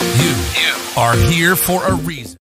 You 0.00 0.74
are 0.96 1.16
here 1.16 1.56
for 1.56 1.84
a 1.84 1.94
reason. 1.94 2.36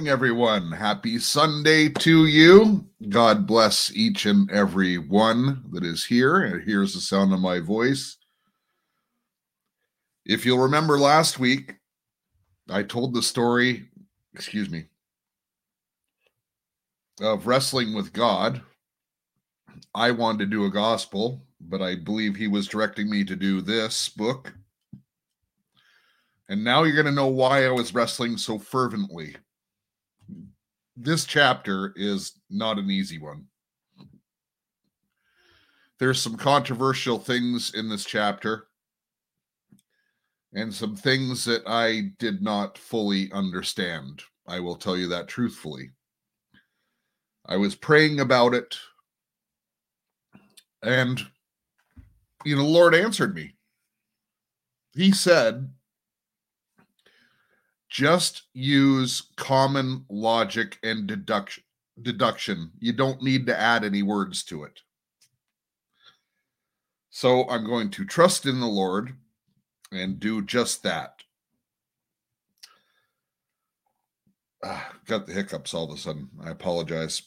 Morning, 0.00 0.12
everyone. 0.12 0.72
Happy 0.72 1.18
Sunday 1.18 1.90
to 1.90 2.24
you. 2.24 2.86
God 3.10 3.46
bless 3.46 3.94
each 3.94 4.24
and 4.24 4.50
every 4.50 4.96
one 4.96 5.62
that 5.72 5.84
is 5.84 6.06
here 6.06 6.40
and 6.40 6.62
hears 6.62 6.94
the 6.94 7.02
sound 7.02 7.34
of 7.34 7.40
my 7.40 7.60
voice. 7.60 8.16
If 10.24 10.46
you'll 10.46 10.56
remember 10.62 10.98
last 10.98 11.38
week, 11.38 11.74
I 12.70 12.82
told 12.82 13.12
the 13.12 13.20
story, 13.20 13.90
excuse 14.32 14.70
me, 14.70 14.86
of 17.20 17.46
wrestling 17.46 17.92
with 17.92 18.14
God. 18.14 18.62
I 19.94 20.12
wanted 20.12 20.38
to 20.38 20.46
do 20.46 20.64
a 20.64 20.70
gospel, 20.70 21.44
but 21.60 21.82
I 21.82 21.96
believe 21.96 22.36
he 22.36 22.48
was 22.48 22.66
directing 22.66 23.10
me 23.10 23.22
to 23.24 23.36
do 23.36 23.60
this 23.60 24.08
book 24.08 24.54
and 26.50 26.64
now 26.64 26.82
you're 26.82 26.96
going 26.96 27.06
to 27.06 27.12
know 27.12 27.28
why 27.28 27.64
I 27.64 27.70
was 27.70 27.94
wrestling 27.94 28.36
so 28.36 28.58
fervently. 28.58 29.36
This 31.02 31.24
chapter 31.24 31.94
is 31.96 32.32
not 32.50 32.78
an 32.78 32.90
easy 32.90 33.18
one. 33.18 33.46
There's 35.98 36.20
some 36.20 36.36
controversial 36.36 37.18
things 37.18 37.74
in 37.74 37.88
this 37.88 38.04
chapter 38.04 38.66
and 40.52 40.72
some 40.72 40.96
things 40.96 41.44
that 41.46 41.62
I 41.66 42.12
did 42.18 42.42
not 42.42 42.76
fully 42.76 43.32
understand. 43.32 44.22
I 44.46 44.60
will 44.60 44.76
tell 44.76 44.96
you 44.96 45.08
that 45.08 45.28
truthfully. 45.28 45.90
I 47.46 47.56
was 47.56 47.74
praying 47.74 48.20
about 48.20 48.52
it 48.54 48.76
And, 50.82 51.20
you 52.44 52.56
know, 52.56 52.66
Lord 52.66 52.94
answered 52.94 53.34
me. 53.34 53.54
He 54.94 55.12
said, 55.12 55.70
just 57.90 58.44
use 58.54 59.24
common 59.36 60.04
logic 60.08 60.78
and 60.82 61.06
deduction 61.06 61.64
deduction. 62.00 62.70
You 62.78 62.94
don't 62.94 63.20
need 63.20 63.46
to 63.46 63.60
add 63.60 63.84
any 63.84 64.02
words 64.02 64.42
to 64.44 64.64
it. 64.64 64.80
So 67.10 67.46
i'm 67.50 67.66
going 67.66 67.90
to 67.90 68.04
trust 68.06 68.46
in 68.46 68.60
the 68.60 68.66
lord 68.66 69.16
and 69.92 70.20
do 70.20 70.40
just 70.40 70.82
that. 70.84 71.24
Ah, 74.62 74.92
got 75.06 75.26
the 75.26 75.32
hiccups 75.32 75.74
all 75.74 75.90
of 75.90 75.98
a 75.98 76.00
sudden. 76.00 76.28
I 76.42 76.50
apologize 76.50 77.22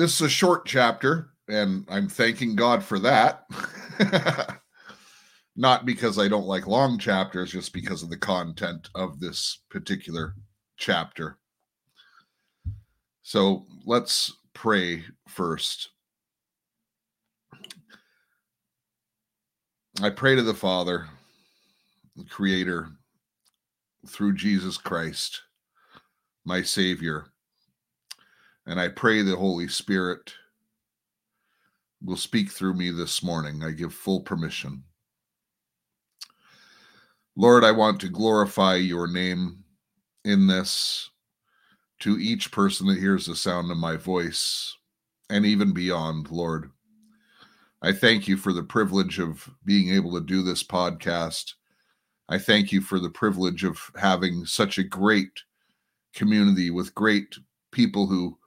this 0.00 0.14
is 0.14 0.22
a 0.22 0.30
short 0.30 0.64
chapter, 0.64 1.28
and 1.46 1.84
I'm 1.90 2.08
thanking 2.08 2.56
God 2.56 2.82
for 2.82 2.98
that. 3.00 3.44
Not 5.56 5.84
because 5.84 6.18
I 6.18 6.26
don't 6.26 6.46
like 6.46 6.66
long 6.66 6.98
chapters, 6.98 7.52
just 7.52 7.74
because 7.74 8.02
of 8.02 8.08
the 8.08 8.16
content 8.16 8.88
of 8.94 9.20
this 9.20 9.60
particular 9.68 10.36
chapter. 10.78 11.36
So 13.22 13.66
let's 13.84 14.32
pray 14.54 15.04
first. 15.28 15.90
I 20.00 20.08
pray 20.08 20.34
to 20.34 20.42
the 20.42 20.54
Father, 20.54 21.08
the 22.16 22.24
Creator, 22.24 22.88
through 24.08 24.32
Jesus 24.32 24.78
Christ, 24.78 25.42
my 26.46 26.62
Savior 26.62 27.29
and 28.70 28.78
I 28.78 28.86
pray 28.86 29.20
the 29.22 29.34
Holy 29.34 29.66
Spirit 29.66 30.32
will 32.00 32.16
speak 32.16 32.52
through 32.52 32.74
me 32.74 32.92
this 32.92 33.20
morning. 33.20 33.64
I 33.64 33.72
give 33.72 33.92
full 33.92 34.20
permission. 34.20 34.84
Lord, 37.34 37.64
I 37.64 37.72
want 37.72 38.00
to 38.02 38.08
glorify 38.08 38.76
your 38.76 39.08
name 39.08 39.64
in 40.24 40.46
this 40.46 41.10
to 41.98 42.16
each 42.20 42.52
person 42.52 42.86
that 42.86 43.00
hears 43.00 43.26
the 43.26 43.34
sound 43.34 43.72
of 43.72 43.76
my 43.76 43.96
voice 43.96 44.76
and 45.28 45.44
even 45.44 45.74
beyond, 45.74 46.30
Lord. 46.30 46.70
I 47.82 47.90
thank 47.90 48.28
you 48.28 48.36
for 48.36 48.52
the 48.52 48.62
privilege 48.62 49.18
of 49.18 49.50
being 49.64 49.92
able 49.92 50.12
to 50.12 50.24
do 50.24 50.42
this 50.42 50.62
podcast. 50.62 51.54
I 52.28 52.38
thank 52.38 52.70
you 52.70 52.82
for 52.82 53.00
the 53.00 53.10
privilege 53.10 53.64
of 53.64 53.90
having 53.96 54.46
such 54.46 54.78
a 54.78 54.84
great 54.84 55.42
community 56.14 56.70
with 56.70 56.94
great 56.94 57.34
people 57.72 58.06
who 58.06 58.38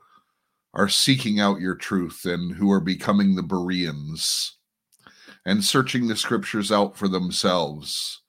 are 0.73 0.89
seeking 0.89 1.39
out 1.39 1.59
your 1.59 1.75
truth 1.75 2.25
and 2.25 2.55
who 2.55 2.71
are 2.71 2.79
becoming 2.79 3.35
the 3.35 3.43
Bereans 3.43 4.57
and 5.45 5.63
searching 5.63 6.07
the 6.07 6.15
scriptures 6.15 6.71
out 6.71 6.97
for 6.97 7.07
themselves. 7.07 8.21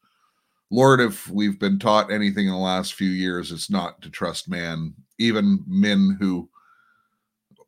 Lord, 0.70 1.00
if 1.00 1.28
we've 1.30 1.58
been 1.58 1.78
taught 1.78 2.12
anything 2.12 2.46
in 2.46 2.52
the 2.52 2.58
last 2.58 2.94
few 2.94 3.10
years, 3.10 3.52
it's 3.52 3.70
not 3.70 4.02
to 4.02 4.10
trust 4.10 4.48
man, 4.48 4.94
even 5.18 5.62
men 5.66 6.16
who 6.20 6.48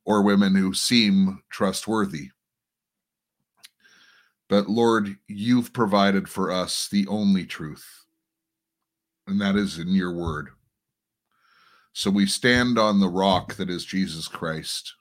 or 0.04 0.22
women 0.22 0.54
who 0.54 0.72
seem 0.72 1.42
trustworthy. 1.50 2.30
But 4.48 4.68
Lord, 4.68 5.16
you've 5.26 5.72
provided 5.72 6.28
for 6.28 6.52
us 6.52 6.88
the 6.88 7.06
only 7.08 7.44
truth, 7.44 8.04
and 9.26 9.40
that 9.40 9.56
is 9.56 9.78
in 9.78 9.88
your 9.88 10.12
word. 10.12 10.50
So 11.96 12.10
we 12.10 12.26
stand 12.26 12.78
on 12.78 13.00
the 13.00 13.08
rock 13.08 13.54
that 13.54 13.70
is 13.70 13.86
Jesus 13.86 14.28
Christ. 14.28 14.92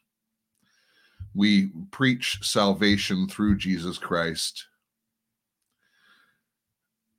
We 1.33 1.71
preach 1.91 2.39
salvation 2.41 3.27
through 3.27 3.57
Jesus 3.57 3.97
Christ. 3.97 4.65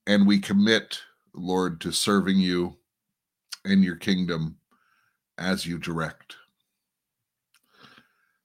And 0.07 0.27
we 0.27 0.39
commit, 0.41 1.03
Lord, 1.35 1.79
to 1.83 1.93
serving 1.93 2.39
you 2.39 2.79
and 3.67 3.85
your 3.85 3.97
kingdom 3.97 4.57
as 5.37 5.67
you 5.67 5.77
direct. 5.77 6.37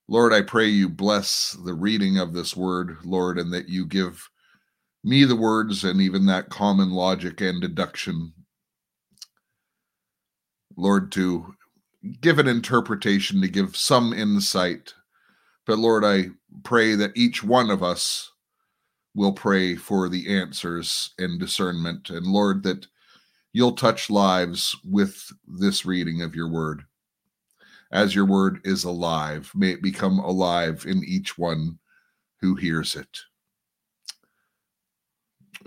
Lord, 0.09 0.33
I 0.33 0.41
pray 0.41 0.67
you 0.67 0.89
bless 0.89 1.57
the 1.63 1.73
reading 1.73 2.17
of 2.17 2.33
this 2.33 2.57
word, 2.57 2.97
Lord, 3.05 3.39
and 3.39 3.53
that 3.53 3.69
you 3.69 3.85
give 3.85 4.29
me 5.01 5.23
the 5.23 5.37
words 5.37 5.85
and 5.85 6.01
even 6.01 6.25
that 6.25 6.49
common 6.49 6.89
logic 6.89 7.39
and 7.39 7.61
deduction 7.61 8.33
Lord, 10.77 11.11
to 11.13 11.55
give 12.21 12.39
an 12.39 12.47
interpretation, 12.47 13.41
to 13.41 13.47
give 13.47 13.75
some 13.75 14.13
insight. 14.13 14.93
But 15.65 15.79
Lord, 15.79 16.03
I 16.03 16.29
pray 16.63 16.95
that 16.95 17.15
each 17.15 17.43
one 17.43 17.69
of 17.69 17.83
us 17.83 18.31
will 19.13 19.33
pray 19.33 19.75
for 19.75 20.09
the 20.09 20.35
answers 20.35 21.11
and 21.19 21.39
discernment. 21.39 22.09
And 22.09 22.25
Lord, 22.25 22.63
that 22.63 22.87
you'll 23.53 23.73
touch 23.73 24.09
lives 24.09 24.75
with 24.83 25.23
this 25.47 25.85
reading 25.85 26.21
of 26.21 26.35
your 26.35 26.49
word. 26.49 26.83
As 27.91 28.15
your 28.15 28.25
word 28.25 28.61
is 28.63 28.85
alive, 28.85 29.51
may 29.53 29.71
it 29.71 29.81
become 29.81 30.19
alive 30.19 30.85
in 30.87 31.03
each 31.03 31.37
one 31.37 31.77
who 32.39 32.55
hears 32.55 32.95
it. 32.95 33.19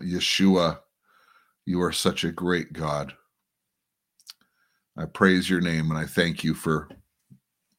Yeshua, 0.00 0.80
you 1.66 1.80
are 1.82 1.92
such 1.92 2.24
a 2.24 2.32
great 2.32 2.72
God. 2.72 3.14
I 4.96 5.06
praise 5.06 5.50
your 5.50 5.60
name 5.60 5.90
and 5.90 5.98
I 5.98 6.06
thank 6.06 6.44
you 6.44 6.54
for 6.54 6.88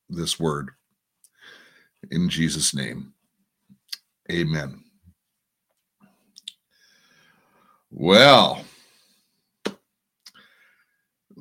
this 0.09 0.39
word. 0.39 0.71
In 2.11 2.29
Jesus' 2.29 2.75
name, 2.75 3.13
amen. 4.31 4.83
Well, 7.89 8.63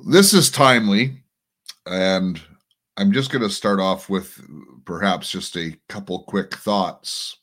this 0.07 0.33
is 0.33 0.49
timely, 0.49 1.21
and 1.85 2.41
I'm 2.97 3.11
just 3.11 3.31
going 3.31 3.41
to 3.41 3.49
start 3.49 3.79
off 3.79 4.09
with 4.09 4.39
perhaps 4.85 5.29
just 5.29 5.57
a 5.57 5.75
couple 5.89 6.23
quick 6.23 6.55
thoughts. 6.55 7.37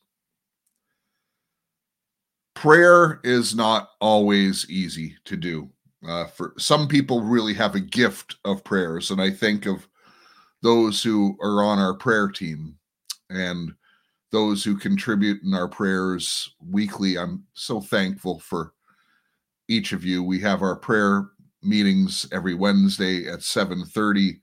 Prayer 2.55 3.21
is 3.25 3.55
not 3.55 3.91
always 4.01 4.67
easy 4.71 5.17
to 5.27 5.37
do. 5.37 5.69
Uh, 6.07 6.27
for 6.27 6.55
some 6.59 6.89
people, 6.89 7.21
really 7.21 7.55
have 7.55 7.75
a 7.75 7.81
gift 7.81 8.37
of 8.45 8.65
prayers, 8.65 9.11
and 9.11 9.21
I 9.21 9.31
think 9.31 9.67
of 9.67 9.87
those 10.63 11.03
who 11.03 11.37
are 11.41 11.63
on 11.63 11.79
our 11.79 11.95
prayer 11.95 12.29
team 12.29 12.77
and 13.31 13.73
those 14.31 14.65
who 14.65 14.77
contribute 14.77 15.43
in 15.43 15.55
our 15.55 15.69
prayers 15.69 16.55
weekly. 16.61 17.19
I'm 17.19 17.45
so 17.55 17.81
thankful 17.81 18.41
for 18.41 18.73
each 19.69 19.93
of 19.93 20.05
you. 20.05 20.23
We 20.23 20.41
have 20.41 20.63
our 20.63 20.77
prayer 20.77 21.29
meetings 21.63 22.27
every 22.33 22.55
Wednesday 22.55 23.29
at 23.29 23.41
7:30 23.41 24.41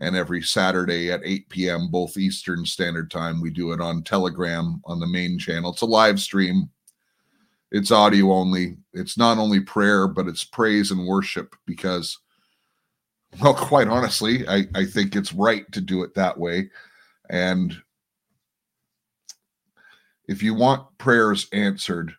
and 0.00 0.16
every 0.16 0.42
Saturday 0.42 1.10
at 1.10 1.20
8 1.24 1.48
p.m. 1.48 1.88
both 1.90 2.16
Eastern 2.16 2.64
Standard 2.64 3.10
Time. 3.10 3.40
We 3.40 3.50
do 3.50 3.72
it 3.72 3.80
on 3.80 4.02
Telegram 4.02 4.80
on 4.84 5.00
the 5.00 5.06
main 5.06 5.38
channel. 5.38 5.72
It's 5.72 5.82
a 5.82 5.86
live 5.86 6.20
stream 6.20 6.70
it's 7.70 7.90
audio 7.90 8.32
only. 8.32 8.78
It's 8.94 9.18
not 9.18 9.38
only 9.38 9.60
prayer, 9.60 10.08
but 10.08 10.26
it's 10.26 10.44
praise 10.44 10.90
and 10.90 11.06
worship 11.06 11.54
because, 11.66 12.18
well, 13.40 13.54
quite 13.54 13.88
honestly, 13.88 14.46
I, 14.48 14.64
I 14.74 14.84
think 14.84 15.14
it's 15.14 15.32
right 15.32 15.70
to 15.72 15.80
do 15.80 16.02
it 16.02 16.14
that 16.14 16.38
way. 16.38 16.70
And 17.30 17.76
if 20.26 20.42
you 20.42 20.54
want 20.54 20.86
prayers 20.98 21.48
answered, 21.52 22.14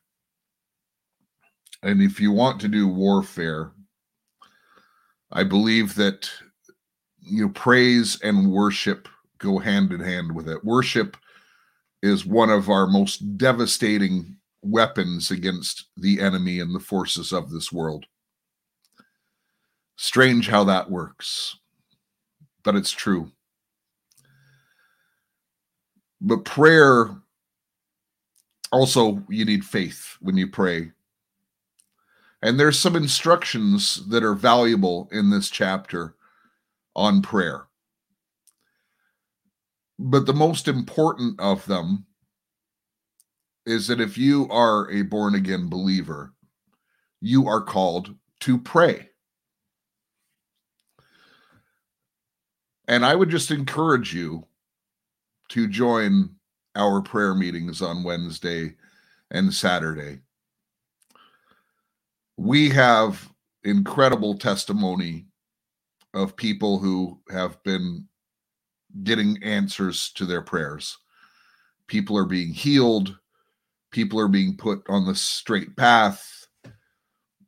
and 1.81 2.01
if 2.01 2.19
you 2.19 2.31
want 2.31 2.59
to 2.61 2.67
do 2.67 2.87
warfare, 2.87 3.71
I 5.31 5.43
believe 5.43 5.95
that 5.95 6.29
you 7.21 7.45
know 7.45 7.49
praise 7.49 8.19
and 8.21 8.51
worship 8.51 9.07
go 9.37 9.59
hand 9.59 9.93
in 9.93 10.01
hand 10.01 10.33
with 10.33 10.49
it. 10.49 10.63
Worship 10.65 11.15
is 12.01 12.25
one 12.25 12.49
of 12.49 12.69
our 12.69 12.87
most 12.87 13.37
devastating 13.37 14.38
weapons 14.61 15.31
against 15.31 15.85
the 15.97 16.19
enemy 16.19 16.59
and 16.59 16.73
the 16.73 16.79
forces 16.79 17.31
of 17.31 17.49
this 17.49 17.71
world. 17.71 18.05
Strange 19.95 20.47
how 20.47 20.63
that 20.63 20.89
works, 20.89 21.57
but 22.63 22.75
it's 22.75 22.91
true. 22.91 23.31
But 26.21 26.45
prayer 26.45 27.15
also, 28.71 29.23
you 29.29 29.45
need 29.45 29.65
faith 29.65 30.15
when 30.21 30.37
you 30.37 30.47
pray. 30.47 30.91
And 32.41 32.59
there's 32.59 32.79
some 32.79 32.95
instructions 32.95 34.07
that 34.09 34.23
are 34.23 34.35
valuable 34.35 35.09
in 35.11 35.29
this 35.29 35.49
chapter 35.49 36.15
on 36.95 37.21
prayer. 37.21 37.65
But 39.97 40.25
the 40.25 40.33
most 40.33 40.67
important 40.67 41.39
of 41.39 41.65
them 41.65 42.05
is 43.69 43.85
that 43.87 44.01
if 44.01 44.17
you 44.17 44.47
are 44.49 44.89
a 44.89 45.03
born 45.03 45.35
again 45.35 45.69
believer, 45.69 46.33
you 47.21 47.47
are 47.47 47.61
called 47.61 48.15
to 48.39 48.57
pray. 48.57 49.07
And 52.87 53.05
I 53.05 53.13
would 53.13 53.29
just 53.29 53.51
encourage 53.51 54.11
you 54.11 54.43
to 55.49 55.67
join 55.67 56.31
our 56.75 56.99
prayer 56.99 57.35
meetings 57.35 57.79
on 57.83 58.03
Wednesday 58.03 58.75
and 59.29 59.53
Saturday. 59.53 60.21
We 62.37 62.69
have 62.69 63.29
incredible 63.63 64.35
testimony 64.35 65.27
of 66.15 66.35
people 66.35 66.79
who 66.79 67.19
have 67.29 67.61
been 67.61 68.07
getting 69.03 69.37
answers 69.43 70.11
to 70.13 70.25
their 70.25 70.41
prayers. 70.41 70.97
People 71.85 72.17
are 72.17 72.25
being 72.25 72.51
healed, 72.51 73.15
people 73.91 74.19
are 74.19 74.27
being 74.27 74.55
put 74.57 74.83
on 74.89 75.05
the 75.05 75.15
straight 75.15 75.75
path. 75.75 76.47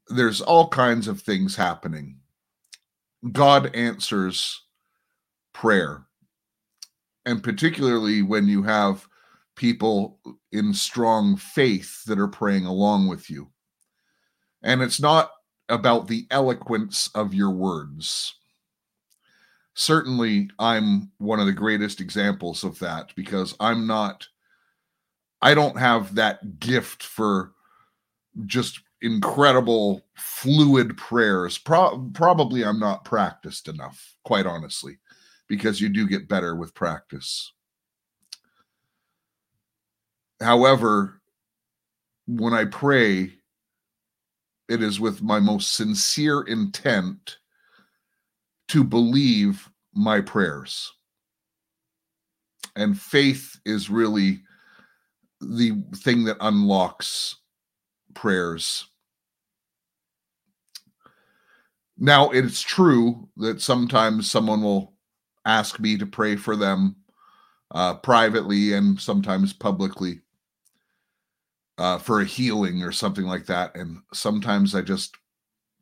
There's 0.07 0.41
all 0.41 0.67
kinds 0.67 1.07
of 1.07 1.21
things 1.21 1.55
happening. 1.55 2.19
God 3.31 3.75
answers 3.75 4.63
prayer. 5.53 6.05
And 7.25 7.43
particularly 7.43 8.23
when 8.23 8.47
you 8.47 8.63
have 8.63 9.07
people 9.55 10.19
in 10.51 10.73
strong 10.73 11.37
faith 11.37 12.03
that 12.05 12.19
are 12.19 12.27
praying 12.27 12.65
along 12.65 13.07
with 13.07 13.29
you. 13.29 13.51
And 14.63 14.81
it's 14.81 14.99
not 14.99 15.31
about 15.69 16.07
the 16.07 16.25
eloquence 16.31 17.09
of 17.15 17.33
your 17.33 17.51
words. 17.51 18.35
Certainly, 19.73 20.49
I'm 20.59 21.11
one 21.17 21.39
of 21.39 21.45
the 21.45 21.53
greatest 21.53 22.01
examples 22.01 22.63
of 22.63 22.77
that 22.79 23.13
because 23.15 23.55
I'm 23.59 23.87
not, 23.87 24.27
I 25.41 25.53
don't 25.53 25.77
have 25.77 26.15
that 26.15 26.59
gift 26.59 27.03
for 27.03 27.53
just 28.45 28.79
incredible 29.01 30.05
fluid 30.15 30.95
prayers. 30.97 31.57
Pro- 31.57 32.09
probably 32.13 32.63
I'm 32.63 32.79
not 32.79 33.05
practiced 33.05 33.67
enough, 33.67 34.15
quite 34.23 34.45
honestly, 34.45 34.99
because 35.47 35.81
you 35.81 35.89
do 35.89 36.07
get 36.07 36.27
better 36.27 36.55
with 36.55 36.75
practice. 36.75 37.51
However, 40.39 41.21
when 42.27 42.53
I 42.53 42.65
pray, 42.65 43.33
it 44.69 44.81
is 44.81 44.99
with 44.99 45.21
my 45.21 45.39
most 45.39 45.73
sincere 45.73 46.41
intent 46.43 47.37
to 48.69 48.83
believe 48.83 49.69
my 49.93 50.21
prayers. 50.21 50.93
And 52.75 52.99
faith 52.99 53.59
is 53.65 53.89
really 53.89 54.43
the 55.41 55.81
thing 55.95 56.23
that 56.25 56.37
unlocks 56.39 57.37
prayers. 58.13 58.87
Now, 61.97 62.29
it's 62.31 62.61
true 62.61 63.29
that 63.37 63.61
sometimes 63.61 64.29
someone 64.29 64.61
will 64.63 64.93
ask 65.45 65.79
me 65.79 65.97
to 65.97 66.05
pray 66.05 66.35
for 66.35 66.55
them 66.55 66.95
uh, 67.71 67.95
privately 67.95 68.73
and 68.73 68.99
sometimes 68.99 69.53
publicly 69.53 70.21
uh, 71.77 71.97
for 71.97 72.21
a 72.21 72.25
healing 72.25 72.83
or 72.83 72.91
something 72.91 73.25
like 73.25 73.45
that. 73.47 73.75
And 73.75 74.01
sometimes 74.13 74.75
I 74.75 74.81
just 74.81 75.15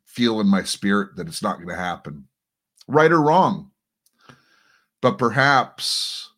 feel 0.04 0.40
in 0.40 0.46
my 0.46 0.62
spirit 0.62 1.16
that 1.16 1.28
it's 1.28 1.42
not 1.42 1.56
going 1.56 1.68
to 1.68 1.76
happen, 1.76 2.26
right 2.88 3.12
or 3.12 3.20
wrong. 3.20 3.70
But 5.00 5.18
perhaps 5.18 6.29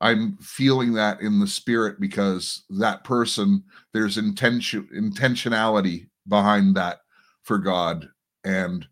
I'm 0.00 0.36
feeling 0.38 0.92
that 0.94 1.20
in 1.20 1.40
the 1.40 1.46
spirit 1.46 2.00
because 2.00 2.64
that 2.70 3.04
person, 3.04 3.64
there's 3.92 4.18
intention, 4.18 4.88
intentionality 4.94 6.08
behind 6.28 6.76
that 6.76 6.98
for 7.42 7.58
God. 7.58 8.08
And 8.44 8.86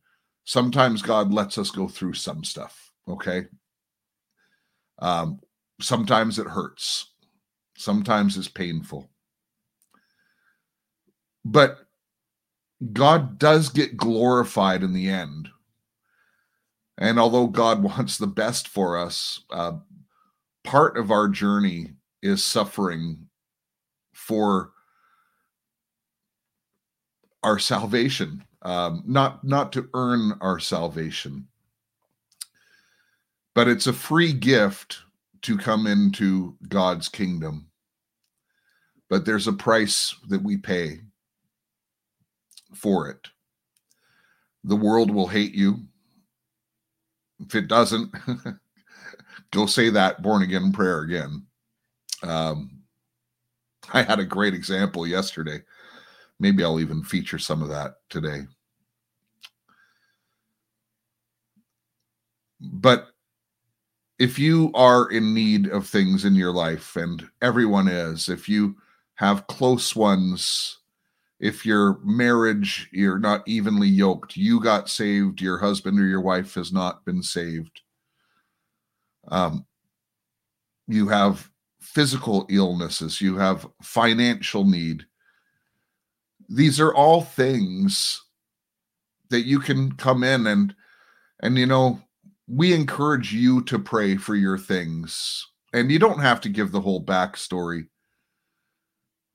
sometimes 0.45 1.03
God 1.03 1.33
lets 1.33 1.59
us 1.59 1.71
go 1.71 1.89
through 1.89 2.15
some 2.15 2.43
stuff. 2.43 2.91
Okay. 3.09 3.47
Um, 5.01 5.41
sometimes 5.81 6.39
it 6.39 6.47
hurts, 6.47 7.13
sometimes 7.77 8.39
it's 8.39 8.49
painful 8.49 9.11
but 11.45 11.79
God 12.93 13.39
does 13.39 13.69
get 13.69 13.97
glorified 13.97 14.83
in 14.83 14.93
the 14.93 15.09
end. 15.09 15.49
And 16.99 17.19
although 17.19 17.47
God 17.47 17.83
wants 17.83 18.19
the 18.19 18.27
best 18.27 18.69
for 18.69 18.97
us, 18.97 19.41
uh, 19.51 19.73
part 20.65 20.97
of 20.97 21.11
our 21.11 21.29
journey 21.29 21.93
is 22.23 22.43
suffering 22.43 23.29
for 24.13 24.73
our 27.43 27.59
salvation, 27.59 28.43
um, 28.63 29.03
not 29.07 29.45
not 29.45 29.73
to 29.75 29.89
earn 29.95 30.33
our 30.41 30.59
salvation, 30.59 31.47
but 33.55 33.69
it's 33.69 33.87
a 33.87 33.93
free 33.93 34.33
gift 34.33 34.99
to 35.43 35.59
come 35.59 35.87
into 35.87 36.57
God's 36.69 37.09
kingdom. 37.09 37.67
But 39.11 39.27
there's 39.27 39.47
a 39.47 39.53
price 39.53 40.15
that 40.29 40.43
we 40.43 40.57
pay 40.57 41.01
for 42.75 43.11
it. 43.11 43.29
The 44.65 44.77
world 44.77 45.11
will 45.11 45.29
hate 45.29 45.55
you. 45.55 45.77
If 47.41 47.55
it 47.55 47.69
doesn't, 47.69 48.15
go 49.55 49.67
say 49.67 49.89
that 49.91 50.23
born 50.23 50.43
again 50.43 50.73
prayer 50.73 51.01
again. 51.01 51.47
Um, 52.23 52.83
I 53.93 54.03
had 54.03 54.19
a 54.19 54.25
great 54.25 54.55
example 54.55 55.07
yesterday. 55.07 55.63
Maybe 56.41 56.65
I'll 56.65 56.81
even 56.81 57.03
feature 57.03 57.39
some 57.39 57.63
of 57.63 57.69
that 57.69 57.97
today. 58.11 58.43
But 62.61 63.09
if 64.19 64.39
you 64.39 64.71
are 64.75 65.11
in 65.11 65.35
need 65.35 65.69
of 65.69 65.87
things 65.87 66.25
in 66.25 66.35
your 66.35 66.53
life, 66.53 66.97
and 66.97 67.29
everyone 67.43 67.89
is, 67.89 68.29
if 68.29 68.49
you 68.49 68.77
have 69.17 69.47
close 69.47 69.95
ones 69.95 70.79
if 71.41 71.67
your 71.67 71.99
marriage 72.03 72.89
you're 72.93 73.19
not 73.19 73.47
evenly 73.47 73.89
yoked 73.89 74.37
you 74.37 74.61
got 74.61 74.89
saved 74.89 75.41
your 75.41 75.59
husband 75.59 75.99
or 75.99 76.07
your 76.07 76.21
wife 76.21 76.55
has 76.55 76.73
not 76.73 77.05
been 77.05 77.23
saved 77.23 77.83
um, 79.29 79.65
you 80.87 81.09
have 81.09 81.49
physical 81.85 82.47
illnesses 82.49 83.21
you 83.21 83.37
have 83.37 83.67
financial 83.83 84.65
need. 84.65 85.05
These 86.49 86.81
are 86.81 86.95
all 86.95 87.21
things 87.21 88.23
that 89.31 89.43
you 89.43 89.61
can 89.61 89.93
come 89.93 90.25
in 90.25 90.47
and 90.47 90.75
and 91.41 91.59
you 91.59 91.67
know 91.67 92.01
we 92.49 92.73
encourage 92.73 93.33
you 93.33 93.63
to 93.65 93.79
pray 93.79 94.17
for 94.17 94.35
your 94.35 94.59
things. 94.59 95.47
And 95.73 95.91
you 95.91 95.99
don't 95.99 96.21
have 96.21 96.41
to 96.43 96.49
give 96.49 96.73
the 96.73 96.81
whole 96.81 97.05
backstory. 97.05 97.89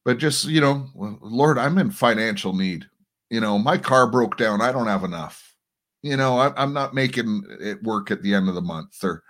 But 0.04 0.18
just 0.18 0.46
you 0.46 0.62
know 0.62 0.88
lord 1.22 1.58
i'm 1.58 1.78
in 1.78 1.92
financial 1.92 2.54
need. 2.54 2.86
You 3.30 3.42
know 3.42 3.60
my 3.60 3.78
car 3.78 4.10
broke 4.10 4.38
down. 4.38 4.60
I 4.60 4.72
don't 4.72 4.88
have 4.88 5.04
enough. 5.04 5.56
You 6.02 6.18
know 6.18 6.40
I, 6.40 6.64
am 6.64 6.74
not 6.74 6.96
making 6.96 7.44
it 7.62 7.84
work 7.84 8.10
at 8.10 8.24
the 8.24 8.34
end 8.34 8.50
of 8.50 8.56
the 8.56 8.62
month 8.62 9.04
or 9.04 9.24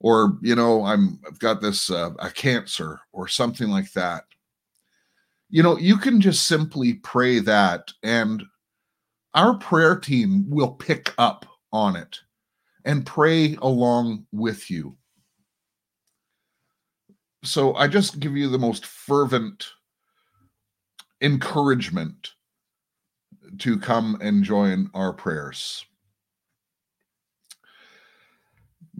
or 0.00 0.38
you 0.42 0.54
know 0.54 0.84
i'm 0.84 1.20
i've 1.26 1.38
got 1.38 1.60
this 1.60 1.90
uh, 1.90 2.10
a 2.18 2.30
cancer 2.30 3.00
or 3.12 3.28
something 3.28 3.68
like 3.68 3.92
that 3.92 4.24
you 5.48 5.62
know 5.62 5.76
you 5.78 5.96
can 5.96 6.20
just 6.20 6.46
simply 6.46 6.94
pray 6.94 7.38
that 7.38 7.92
and 8.02 8.42
our 9.34 9.54
prayer 9.58 9.96
team 9.96 10.44
will 10.48 10.72
pick 10.72 11.14
up 11.18 11.46
on 11.72 11.96
it 11.96 12.18
and 12.84 13.06
pray 13.06 13.56
along 13.62 14.26
with 14.32 14.70
you 14.70 14.96
so 17.44 17.74
i 17.74 17.86
just 17.86 18.20
give 18.20 18.36
you 18.36 18.48
the 18.48 18.58
most 18.58 18.86
fervent 18.86 19.68
encouragement 21.20 22.32
to 23.58 23.78
come 23.78 24.18
and 24.20 24.44
join 24.44 24.90
our 24.94 25.12
prayers. 25.12 25.84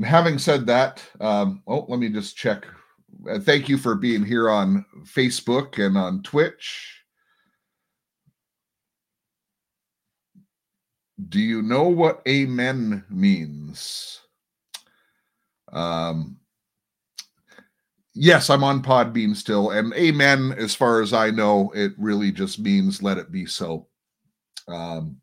Having 0.04 0.38
said 0.38 0.66
that, 0.66 1.02
um, 1.21 1.62
oh, 1.66 1.85
let 1.88 1.99
me 1.99 2.09
just 2.09 2.37
check. 2.37 2.66
Uh, 3.28 3.38
thank 3.38 3.69
you 3.69 3.76
for 3.76 3.95
being 3.95 4.25
here 4.25 4.49
on 4.49 4.85
Facebook 5.04 5.85
and 5.85 5.97
on 5.97 6.23
Twitch. 6.23 7.00
Do 11.28 11.38
you 11.38 11.61
know 11.61 11.88
what 11.88 12.23
amen 12.26 13.04
means? 13.11 14.21
Um, 15.73 16.38
yes, 18.14 18.49
I'm 18.49 18.64
on 18.64 18.83
Podbean 18.83 19.37
still, 19.37 19.71
and 19.71 19.92
amen. 19.95 20.54
As 20.57 20.75
far 20.75 21.02
as 21.02 21.12
I 21.12 21.30
know, 21.30 21.71
it 21.75 21.92
really 21.99 22.33
just 22.33 22.59
means 22.59 23.02
let 23.02 23.19
it 23.19 23.30
be 23.30 23.45
so. 23.45 23.87
Um, 24.66 25.21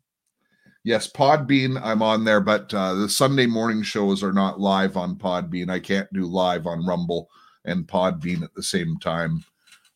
yes, 0.84 1.10
Podbean, 1.10 1.80
I'm 1.82 2.02
on 2.02 2.24
there, 2.24 2.40
but 2.40 2.72
uh, 2.72 2.94
the 2.94 3.08
Sunday 3.08 3.46
morning 3.46 3.82
shows 3.82 4.22
are 4.22 4.32
not 4.32 4.60
live 4.60 4.96
on 4.96 5.16
Podbean. 5.16 5.70
I 5.70 5.80
can't 5.80 6.12
do 6.12 6.26
live 6.26 6.66
on 6.66 6.86
Rumble 6.86 7.28
and 7.64 7.86
Podbean 7.86 8.42
at 8.42 8.54
the 8.54 8.62
same 8.62 8.96
time. 8.98 9.44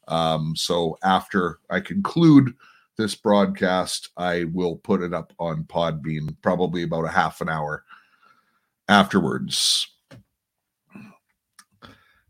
Um, 0.08 0.54
so 0.56 0.98
after 1.02 1.60
I 1.70 1.80
conclude 1.80 2.54
this 2.96 3.14
broadcast, 3.14 4.10
I 4.16 4.44
will 4.52 4.76
put 4.76 5.02
it 5.02 5.14
up 5.14 5.32
on 5.38 5.64
Podbean, 5.64 6.36
probably 6.42 6.82
about 6.82 7.04
a 7.04 7.10
half 7.10 7.40
an 7.40 7.48
hour 7.48 7.84
afterwards. 8.88 9.88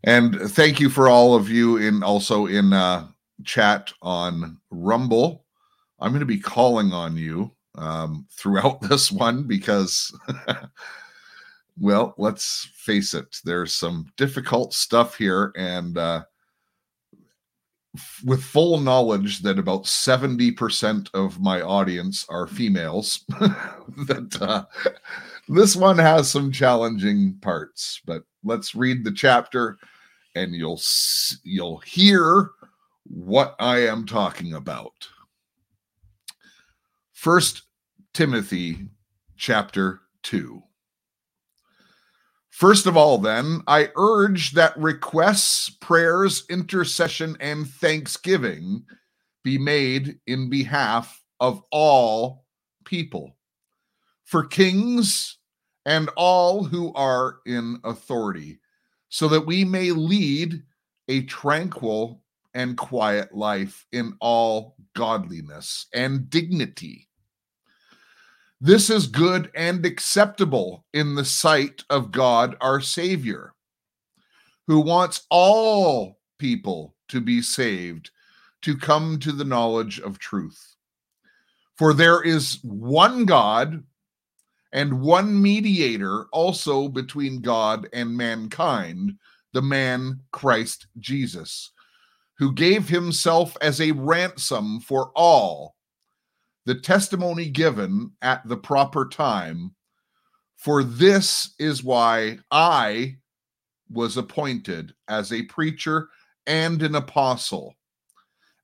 And 0.04 0.34
thank 0.40 0.80
you 0.80 0.90
for 0.90 1.08
all 1.08 1.34
of 1.34 1.48
you 1.48 1.76
in 1.76 2.02
also 2.02 2.46
in 2.46 2.72
uh, 2.72 3.08
chat 3.44 3.92
on 4.02 4.58
Rumble. 4.70 5.44
I'm 6.00 6.10
going 6.10 6.20
to 6.20 6.26
be 6.26 6.40
calling 6.40 6.92
on 6.92 7.16
you 7.16 7.52
um, 7.76 8.26
throughout 8.30 8.80
this 8.88 9.10
one 9.10 9.44
because, 9.44 10.16
well, 11.78 12.14
let's 12.18 12.68
face 12.74 13.14
it, 13.14 13.36
there's 13.44 13.74
some 13.74 14.06
difficult 14.16 14.74
stuff 14.74 15.16
here. 15.16 15.52
And 15.56 15.96
uh, 15.96 16.24
f- 17.96 18.20
with 18.24 18.42
full 18.42 18.78
knowledge 18.78 19.40
that 19.40 19.58
about 19.58 19.84
70% 19.84 21.08
of 21.14 21.40
my 21.40 21.60
audience 21.62 22.26
are 22.28 22.46
females, 22.46 23.24
that 23.28 24.38
uh, 24.40 24.64
this 25.48 25.74
one 25.76 25.98
has 25.98 26.30
some 26.30 26.52
challenging 26.52 27.38
parts. 27.40 28.00
But 28.04 28.24
let's 28.44 28.74
read 28.74 29.04
the 29.04 29.12
chapter 29.12 29.78
and 30.34 30.54
you'll 30.54 30.78
s- 30.78 31.38
you'll 31.44 31.78
hear 31.78 32.50
what 33.04 33.56
I 33.58 33.86
am 33.86 34.06
talking 34.06 34.54
about. 34.54 34.92
First 37.22 37.62
Timothy 38.14 38.88
chapter 39.36 40.00
2. 40.24 40.60
First 42.50 42.86
of 42.86 42.96
all, 42.96 43.16
then, 43.16 43.60
I 43.68 43.90
urge 43.94 44.50
that 44.54 44.76
requests, 44.76 45.70
prayers, 45.70 46.44
intercession, 46.50 47.36
and 47.38 47.68
thanksgiving 47.68 48.84
be 49.44 49.56
made 49.56 50.18
in 50.26 50.50
behalf 50.50 51.22
of 51.38 51.62
all 51.70 52.44
people, 52.84 53.36
for 54.24 54.44
kings 54.44 55.38
and 55.86 56.08
all 56.16 56.64
who 56.64 56.92
are 56.94 57.36
in 57.46 57.78
authority, 57.84 58.58
so 59.10 59.28
that 59.28 59.46
we 59.46 59.64
may 59.64 59.92
lead 59.92 60.60
a 61.06 61.22
tranquil 61.26 62.24
and 62.54 62.76
quiet 62.76 63.32
life 63.32 63.86
in 63.92 64.12
all 64.20 64.74
godliness 64.96 65.86
and 65.94 66.28
dignity. 66.28 67.08
This 68.64 68.90
is 68.90 69.08
good 69.08 69.50
and 69.56 69.84
acceptable 69.84 70.84
in 70.94 71.16
the 71.16 71.24
sight 71.24 71.82
of 71.90 72.12
God 72.12 72.56
our 72.60 72.80
Savior, 72.80 73.54
who 74.68 74.78
wants 74.78 75.26
all 75.30 76.20
people 76.38 76.94
to 77.08 77.20
be 77.20 77.42
saved, 77.42 78.12
to 78.60 78.76
come 78.76 79.18
to 79.18 79.32
the 79.32 79.42
knowledge 79.42 79.98
of 79.98 80.20
truth. 80.20 80.76
For 81.74 81.92
there 81.92 82.22
is 82.22 82.60
one 82.62 83.24
God 83.24 83.82
and 84.72 85.00
one 85.00 85.42
mediator 85.42 86.26
also 86.26 86.88
between 86.88 87.40
God 87.40 87.88
and 87.92 88.16
mankind, 88.16 89.18
the 89.52 89.62
man 89.62 90.20
Christ 90.30 90.86
Jesus, 91.00 91.72
who 92.38 92.52
gave 92.52 92.88
himself 92.88 93.56
as 93.60 93.80
a 93.80 93.90
ransom 93.90 94.78
for 94.78 95.10
all 95.16 95.74
the 96.64 96.74
testimony 96.74 97.48
given 97.48 98.12
at 98.22 98.46
the 98.48 98.56
proper 98.56 99.08
time. 99.08 99.74
For 100.56 100.84
this 100.84 101.54
is 101.58 101.82
why 101.82 102.38
I 102.50 103.16
was 103.90 104.16
appointed 104.16 104.94
as 105.08 105.32
a 105.32 105.42
preacher 105.44 106.08
and 106.46 106.82
an 106.82 106.94
apostle, 106.94 107.74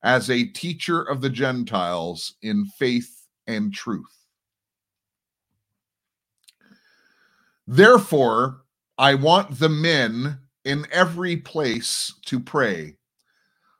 as 0.03 0.29
a 0.29 0.45
teacher 0.45 1.01
of 1.01 1.21
the 1.21 1.29
Gentiles 1.29 2.35
in 2.41 2.65
faith 2.65 3.27
and 3.47 3.73
truth. 3.73 4.05
Therefore, 7.67 8.61
I 8.97 9.13
want 9.15 9.59
the 9.59 9.69
men 9.69 10.39
in 10.65 10.87
every 10.91 11.37
place 11.37 12.13
to 12.25 12.39
pray, 12.39 12.95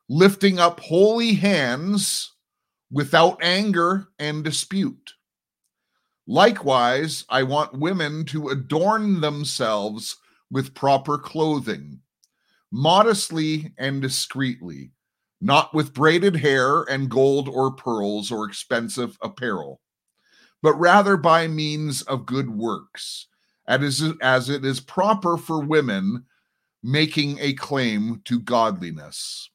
lifting 0.08 0.60
up 0.60 0.79
holy 0.79 1.34
hands 1.34 2.34
without 2.91 3.38
anger 3.41 4.08
and 4.17 4.43
dispute. 4.43 5.13
Likewise, 6.28 7.25
I 7.30 7.43
want 7.43 7.73
women 7.73 8.25
to 8.25 8.49
adorn 8.49 9.21
themselves 9.21 10.17
with 10.52 10.73
proper 10.73 11.17
clothing, 11.17 12.02
modestly 12.71 13.73
and 13.78 14.02
discreetly, 14.02 14.91
not 15.41 15.73
with 15.73 15.93
braided 15.93 16.36
hair 16.36 16.84
and 16.84 17.10
gold 17.10 17.47
or 17.47 17.71
pearls 17.71 18.32
or 18.32 18.47
expensive 18.47 19.17
apparel, 19.21 19.82
but 20.62 20.73
rather 20.73 21.17
by 21.17 21.47
means 21.47 22.02
of 22.04 22.25
good 22.25 22.49
works, 22.49 23.28
as, 23.67 24.02
it 24.49 24.65
is 24.65 24.80
proper 24.80 25.38
for 25.38 25.62
women 25.62 26.25
making 26.84 27.38
a 27.39 27.54
claim 27.54 28.21
to 28.25 28.39
godliness. 28.39 29.49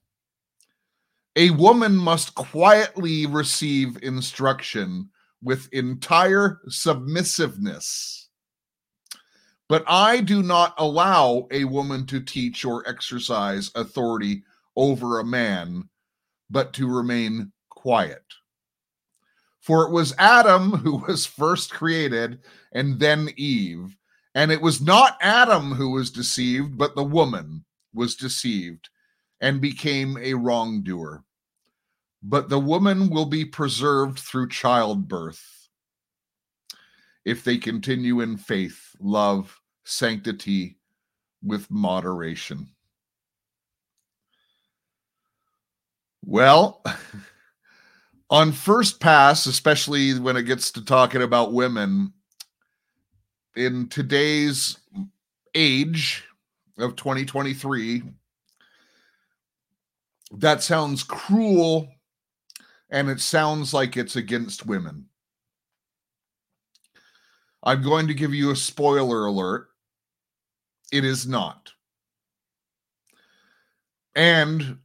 A 1.36 1.50
woman 1.50 1.96
must 1.96 2.36
quietly 2.36 3.26
receive 3.26 4.00
instruction 4.02 5.10
with 5.42 5.72
entire 5.72 6.60
submissiveness. 6.68 8.28
But 9.68 9.82
I 9.88 10.20
do 10.20 10.44
not 10.44 10.74
allow 10.78 11.48
a 11.50 11.64
woman 11.64 12.06
to 12.06 12.20
teach 12.20 12.64
or 12.64 12.88
exercise 12.88 13.72
authority 13.74 14.44
over 14.76 15.18
a 15.18 15.24
man, 15.24 15.88
but 16.50 16.72
to 16.74 16.86
remain 16.86 17.50
quiet. 17.68 18.24
For 19.60 19.84
it 19.84 19.90
was 19.90 20.14
Adam 20.18 20.70
who 20.70 20.98
was 20.98 21.26
first 21.26 21.72
created, 21.72 22.40
and 22.72 23.00
then 23.00 23.30
Eve. 23.36 23.96
And 24.36 24.52
it 24.52 24.62
was 24.62 24.80
not 24.80 25.18
Adam 25.20 25.72
who 25.72 25.90
was 25.90 26.10
deceived, 26.10 26.78
but 26.78 26.94
the 26.94 27.04
woman 27.04 27.64
was 27.92 28.14
deceived 28.14 28.88
and 29.44 29.60
became 29.60 30.16
a 30.22 30.32
wrongdoer. 30.32 31.22
But 32.22 32.48
the 32.48 32.58
woman 32.58 33.10
will 33.10 33.26
be 33.26 33.44
preserved 33.44 34.18
through 34.18 34.48
childbirth 34.48 35.68
if 37.26 37.44
they 37.44 37.58
continue 37.58 38.22
in 38.22 38.38
faith, 38.38 38.96
love, 39.00 39.60
sanctity 39.84 40.78
with 41.42 41.70
moderation. 41.70 42.68
Well, 46.24 46.82
on 48.30 48.50
first 48.50 48.98
pass, 48.98 49.44
especially 49.44 50.18
when 50.18 50.38
it 50.38 50.44
gets 50.44 50.70
to 50.72 50.82
talking 50.82 51.20
about 51.20 51.52
women, 51.52 52.14
in 53.56 53.88
today's 53.88 54.78
age 55.54 56.24
of 56.78 56.96
2023, 56.96 58.04
that 60.38 60.62
sounds 60.62 61.02
cruel 61.02 61.88
and 62.90 63.08
it 63.08 63.20
sounds 63.20 63.74
like 63.74 63.96
it's 63.96 64.16
against 64.16 64.66
women. 64.66 65.06
I'm 67.62 67.82
going 67.82 68.06
to 68.08 68.14
give 68.14 68.34
you 68.34 68.50
a 68.50 68.56
spoiler 68.56 69.26
alert. 69.26 69.68
It 70.92 71.04
is 71.04 71.26
not. 71.26 71.72
And 74.14 74.78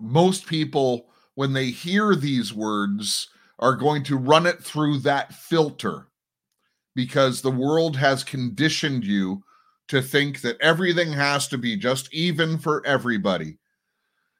most 0.00 0.46
people, 0.46 1.10
when 1.34 1.52
they 1.52 1.66
hear 1.66 2.14
these 2.14 2.52
words, 2.52 3.28
are 3.58 3.76
going 3.76 4.02
to 4.04 4.16
run 4.16 4.46
it 4.46 4.62
through 4.62 4.98
that 4.98 5.32
filter 5.32 6.08
because 6.94 7.40
the 7.40 7.50
world 7.50 7.96
has 7.96 8.24
conditioned 8.24 9.04
you 9.04 9.42
to 9.88 10.02
think 10.02 10.40
that 10.40 10.60
everything 10.60 11.12
has 11.12 11.46
to 11.48 11.58
be 11.58 11.76
just 11.76 12.12
even 12.12 12.58
for 12.58 12.84
everybody. 12.84 13.58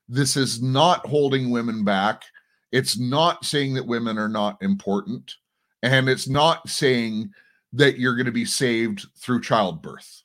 This 0.09 0.37
is 0.37 0.63
not 0.63 1.07
holding 1.07 1.51
women 1.51 1.85
back. 1.85 2.23
It's 2.71 2.99
not 2.99 3.45
saying 3.45 3.75
that 3.75 3.87
women 3.87 4.19
are 4.19 4.29
not 4.29 4.63
important. 4.63 5.35
And 5.83 6.09
it's 6.09 6.29
not 6.29 6.69
saying 6.69 7.31
that 7.73 7.99
you're 7.99 8.17
going 8.17 8.27
to 8.27 8.33
be 8.33 8.45
saved 8.45 9.07
through 9.19 9.43
childbirth. 9.43 10.23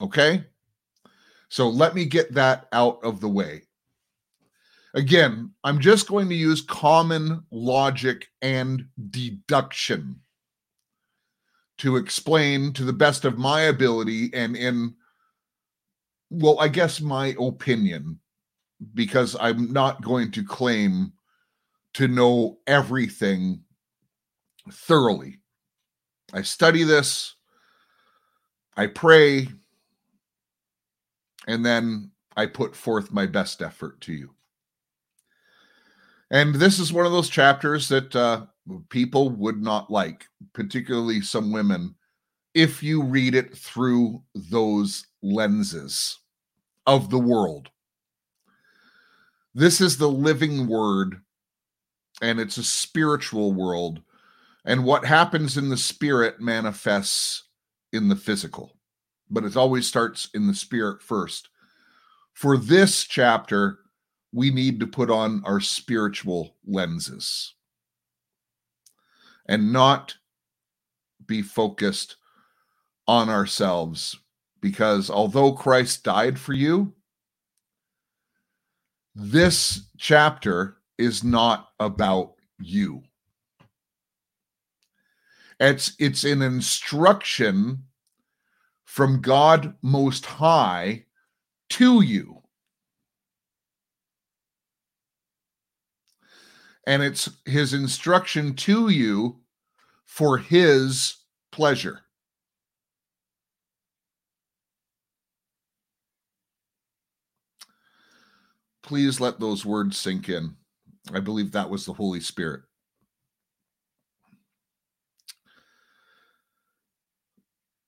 Okay? 0.00 0.44
So 1.48 1.68
let 1.68 1.94
me 1.94 2.04
get 2.04 2.32
that 2.34 2.68
out 2.72 3.00
of 3.02 3.20
the 3.20 3.28
way. 3.28 3.62
Again, 4.94 5.52
I'm 5.62 5.78
just 5.78 6.08
going 6.08 6.28
to 6.28 6.34
use 6.34 6.62
common 6.62 7.44
logic 7.50 8.26
and 8.42 8.86
deduction 9.10 10.20
to 11.78 11.96
explain 11.96 12.72
to 12.74 12.84
the 12.84 12.92
best 12.92 13.24
of 13.24 13.38
my 13.38 13.62
ability 13.62 14.30
and 14.34 14.56
in, 14.56 14.94
well, 16.30 16.58
I 16.60 16.68
guess 16.68 17.00
my 17.00 17.34
opinion, 17.38 18.20
because 18.94 19.36
I'm 19.40 19.72
not 19.72 20.02
going 20.02 20.30
to 20.32 20.44
claim 20.44 21.12
to 21.94 22.08
know 22.08 22.58
everything 22.66 23.62
thoroughly. 24.70 25.38
I 26.32 26.42
study 26.42 26.84
this, 26.84 27.34
I 28.76 28.86
pray, 28.86 29.48
and 31.48 31.66
then 31.66 32.12
I 32.36 32.46
put 32.46 32.76
forth 32.76 33.12
my 33.12 33.26
best 33.26 33.60
effort 33.60 34.00
to 34.02 34.12
you. 34.12 34.30
And 36.30 36.54
this 36.54 36.78
is 36.78 36.92
one 36.92 37.06
of 37.06 37.12
those 37.12 37.28
chapters 37.28 37.88
that 37.88 38.14
uh, 38.14 38.46
people 38.88 39.30
would 39.30 39.60
not 39.60 39.90
like, 39.90 40.26
particularly 40.52 41.20
some 41.20 41.50
women, 41.50 41.96
if 42.54 42.82
you 42.82 43.02
read 43.02 43.34
it 43.34 43.56
through 43.56 44.22
those 44.34 45.06
lenses. 45.22 46.18
of 46.86 47.10
the 47.10 47.18
world. 47.18 47.70
This 49.54 49.80
is 49.80 49.96
the 49.96 50.08
living 50.08 50.66
word, 50.66 51.20
and 52.20 52.40
it's 52.40 52.56
a 52.56 52.64
spiritual 52.64 53.52
world. 53.52 54.00
And 54.64 54.84
what 54.84 55.04
happens 55.04 55.56
in 55.56 55.68
the 55.68 55.76
spirit 55.76 56.40
manifests 56.40 57.44
in 57.92 58.08
the 58.08 58.16
physical, 58.16 58.76
but 59.28 59.44
it 59.44 59.56
always 59.56 59.86
starts 59.86 60.30
in 60.34 60.46
the 60.46 60.54
spirit 60.54 61.02
first. 61.02 61.48
For 62.32 62.56
this 62.56 63.04
chapter, 63.04 63.78
we 64.32 64.50
need 64.50 64.80
to 64.80 64.86
put 64.86 65.10
on 65.10 65.42
our 65.44 65.60
spiritual 65.60 66.56
lenses 66.66 67.54
and 69.46 69.72
not 69.72 70.16
be 71.26 71.42
focused 71.42 72.16
on 73.10 73.28
ourselves 73.28 74.16
because 74.60 75.10
although 75.10 75.50
Christ 75.50 76.04
died 76.04 76.38
for 76.38 76.52
you, 76.52 76.94
this 79.16 79.88
chapter 79.98 80.76
is 80.96 81.24
not 81.24 81.70
about 81.80 82.34
you. 82.60 83.02
It's 85.58 85.96
it's 85.98 86.22
an 86.22 86.40
instruction 86.40 87.82
from 88.84 89.20
God 89.20 89.74
most 89.82 90.24
high 90.24 91.06
to 91.70 92.02
you. 92.02 92.42
And 96.86 97.02
it's 97.02 97.28
his 97.44 97.74
instruction 97.74 98.54
to 98.54 98.88
you 98.88 99.40
for 100.04 100.38
his 100.38 101.16
pleasure. 101.50 102.02
Please 108.90 109.20
let 109.20 109.38
those 109.38 109.64
words 109.64 109.96
sink 109.96 110.28
in. 110.28 110.56
I 111.14 111.20
believe 111.20 111.52
that 111.52 111.70
was 111.70 111.86
the 111.86 111.92
Holy 111.92 112.18
Spirit. 112.18 112.62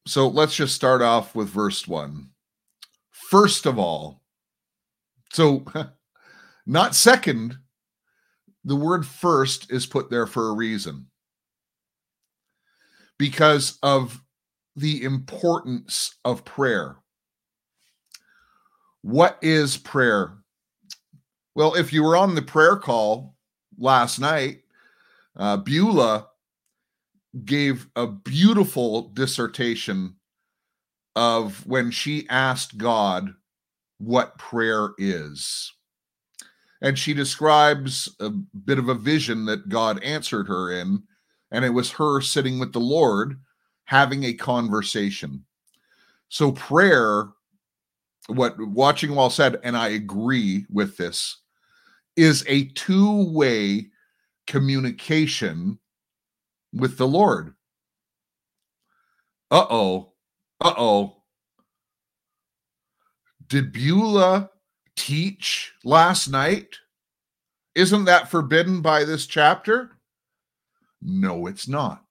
So 0.06 0.28
let's 0.28 0.54
just 0.54 0.76
start 0.76 1.02
off 1.02 1.34
with 1.34 1.48
verse 1.48 1.88
one. 1.88 2.28
First 3.10 3.66
of 3.66 3.80
all, 3.80 4.22
so 5.32 5.64
not 6.66 6.94
second, 6.94 7.58
the 8.64 8.76
word 8.76 9.04
first 9.04 9.72
is 9.72 9.86
put 9.86 10.08
there 10.08 10.28
for 10.28 10.50
a 10.50 10.54
reason 10.54 11.08
because 13.18 13.76
of 13.82 14.22
the 14.76 15.02
importance 15.02 16.14
of 16.24 16.44
prayer. 16.44 16.94
What 19.00 19.36
is 19.42 19.76
prayer? 19.76 20.34
Well, 21.54 21.74
if 21.74 21.92
you 21.92 22.02
were 22.02 22.16
on 22.16 22.34
the 22.34 22.42
prayer 22.42 22.76
call 22.76 23.36
last 23.78 24.18
night, 24.18 24.62
uh, 25.36 25.58
Beulah 25.58 26.28
gave 27.44 27.88
a 27.96 28.06
beautiful 28.06 29.08
dissertation 29.08 30.14
of 31.16 31.66
when 31.66 31.90
she 31.90 32.26
asked 32.28 32.78
God 32.78 33.34
what 33.98 34.38
prayer 34.38 34.90
is. 34.98 35.72
And 36.80 36.98
she 36.98 37.14
describes 37.14 38.08
a 38.18 38.30
bit 38.30 38.78
of 38.78 38.88
a 38.88 38.94
vision 38.94 39.44
that 39.46 39.68
God 39.68 40.02
answered 40.02 40.48
her 40.48 40.72
in, 40.72 41.02
and 41.50 41.64
it 41.64 41.70
was 41.70 41.92
her 41.92 42.20
sitting 42.20 42.58
with 42.58 42.72
the 42.72 42.80
Lord 42.80 43.38
having 43.84 44.24
a 44.24 44.32
conversation. 44.32 45.44
So, 46.28 46.52
prayer, 46.52 47.28
what 48.26 48.58
Watching 48.58 49.14
Wall 49.14 49.30
said, 49.30 49.60
and 49.62 49.76
I 49.76 49.88
agree 49.88 50.66
with 50.70 50.96
this, 50.96 51.41
is 52.16 52.44
a 52.46 52.64
two 52.68 53.30
way 53.32 53.88
communication 54.46 55.78
with 56.72 56.98
the 56.98 57.06
Lord. 57.06 57.54
Uh 59.50 59.66
oh. 59.68 60.12
Uh 60.60 60.74
oh. 60.76 61.16
Did 63.46 63.72
Beulah 63.72 64.50
teach 64.96 65.72
last 65.84 66.28
night? 66.28 66.76
Isn't 67.74 68.04
that 68.04 68.30
forbidden 68.30 68.80
by 68.80 69.04
this 69.04 69.26
chapter? 69.26 69.90
No, 71.00 71.46
it's 71.46 71.66
not. 71.66 72.04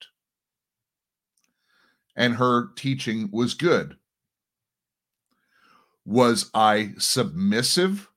And 2.16 2.36
her 2.36 2.70
teaching 2.76 3.30
was 3.32 3.54
good. 3.54 3.96
Was 6.06 6.50
I 6.54 6.92
submissive 6.98 8.10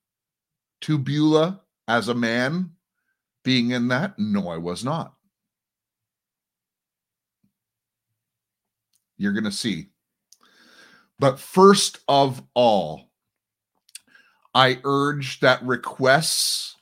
to 0.83 0.99
Beulah 0.99 1.61
as 1.89 2.09
a 2.09 2.15
man 2.15 2.71
being 3.43 3.71
in 3.71 3.89
that? 3.89 4.19
No, 4.19 4.49
I 4.49 4.57
was 4.57 4.85
not. 4.85 5.15
You're 9.17 9.33
going 9.33 9.45
to 9.45 9.53
see. 9.53 9.91
But 11.19 11.39
first 11.39 12.01
of 12.09 12.43
all, 12.55 13.11
I 14.55 14.81
urge 14.85 15.41
that 15.41 15.63
requests. 15.63 16.77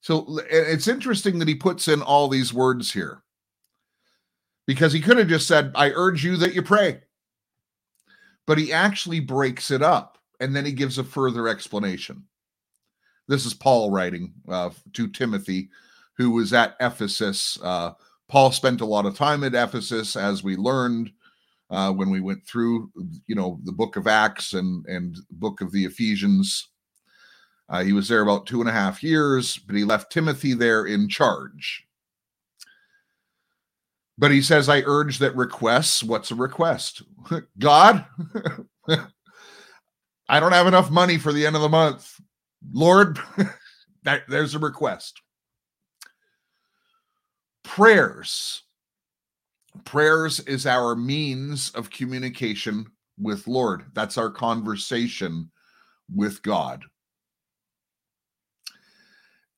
So 0.00 0.40
it's 0.50 0.88
interesting 0.88 1.38
that 1.38 1.48
he 1.48 1.54
puts 1.54 1.86
in 1.86 2.02
all 2.02 2.28
these 2.28 2.52
words 2.52 2.92
here 2.92 3.22
because 4.66 4.92
he 4.92 5.00
could 5.00 5.18
have 5.18 5.28
just 5.28 5.46
said, 5.46 5.70
I 5.74 5.90
urge 5.90 6.24
you 6.24 6.36
that 6.38 6.54
you 6.54 6.62
pray. 6.62 7.02
But 8.46 8.58
he 8.58 8.72
actually 8.72 9.20
breaks 9.20 9.70
it 9.70 9.82
up 9.82 10.18
and 10.40 10.54
then 10.54 10.64
he 10.64 10.72
gives 10.72 10.98
a 10.98 11.04
further 11.04 11.46
explanation. 11.46 12.24
This 13.28 13.46
is 13.46 13.54
Paul 13.54 13.90
writing 13.90 14.34
uh, 14.48 14.70
to 14.94 15.08
Timothy, 15.08 15.70
who 16.16 16.30
was 16.30 16.52
at 16.52 16.76
Ephesus. 16.80 17.58
Uh, 17.62 17.92
Paul 18.28 18.52
spent 18.52 18.80
a 18.80 18.86
lot 18.86 19.06
of 19.06 19.16
time 19.16 19.44
at 19.44 19.54
Ephesus, 19.54 20.16
as 20.16 20.42
we 20.42 20.56
learned 20.56 21.12
uh, 21.70 21.92
when 21.92 22.10
we 22.10 22.20
went 22.20 22.46
through, 22.46 22.90
you 23.26 23.34
know, 23.34 23.58
the 23.64 23.72
book 23.72 23.96
of 23.96 24.06
Acts 24.06 24.52
and 24.52 24.84
and 24.86 25.16
book 25.30 25.60
of 25.60 25.72
the 25.72 25.84
Ephesians. 25.84 26.68
Uh, 27.68 27.82
he 27.82 27.92
was 27.92 28.08
there 28.08 28.20
about 28.20 28.46
two 28.46 28.60
and 28.60 28.68
a 28.68 28.72
half 28.72 29.02
years, 29.02 29.56
but 29.56 29.76
he 29.76 29.84
left 29.84 30.12
Timothy 30.12 30.52
there 30.52 30.84
in 30.84 31.08
charge. 31.08 31.86
But 34.18 34.30
he 34.30 34.42
says, 34.42 34.68
I 34.68 34.82
urge 34.84 35.18
that 35.18 35.34
requests, 35.34 36.02
what's 36.02 36.30
a 36.30 36.34
request? 36.34 37.02
God, 37.58 38.04
I 40.28 40.40
don't 40.40 40.52
have 40.52 40.66
enough 40.66 40.90
money 40.90 41.16
for 41.16 41.32
the 41.32 41.46
end 41.46 41.56
of 41.56 41.62
the 41.62 41.68
month. 41.68 42.20
Lord, 42.70 43.18
that, 44.04 44.22
there's 44.28 44.54
a 44.54 44.58
request. 44.58 45.20
Prayers. 47.64 48.62
Prayers 49.84 50.40
is 50.40 50.66
our 50.66 50.94
means 50.94 51.70
of 51.70 51.90
communication 51.90 52.86
with 53.18 53.46
Lord. 53.46 53.84
That's 53.94 54.18
our 54.18 54.30
conversation 54.30 55.50
with 56.14 56.42
God. 56.42 56.84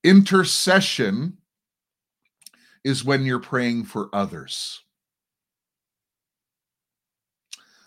Intercession 0.04 1.38
is 2.84 3.04
when 3.04 3.24
you're 3.24 3.40
praying 3.40 3.84
for 3.84 4.10
others. 4.12 4.82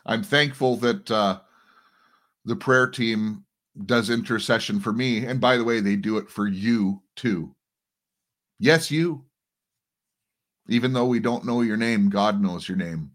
I'm 0.05 0.23
thankful 0.23 0.77
that 0.77 1.11
uh, 1.11 1.39
the 2.45 2.55
prayer 2.55 2.87
team 2.87 3.45
does 3.85 4.09
intercession 4.09 4.79
for 4.79 4.93
me. 4.93 5.25
And 5.25 5.39
by 5.39 5.57
the 5.57 5.63
way, 5.63 5.79
they 5.79 5.95
do 5.95 6.17
it 6.17 6.29
for 6.29 6.47
you 6.47 7.01
too. 7.15 7.55
Yes, 8.59 8.89
you. 8.89 9.25
Even 10.67 10.93
though 10.93 11.05
we 11.05 11.19
don't 11.19 11.45
know 11.45 11.61
your 11.61 11.77
name, 11.77 12.09
God 12.09 12.41
knows 12.41 12.67
your 12.67 12.77
name. 12.77 13.11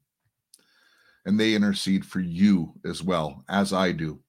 And 1.27 1.39
they 1.39 1.55
intercede 1.55 2.05
for 2.05 2.21
you 2.21 2.75
as 2.85 3.03
well, 3.03 3.45
as 3.49 3.73
I 3.73 3.93
do 3.93 4.21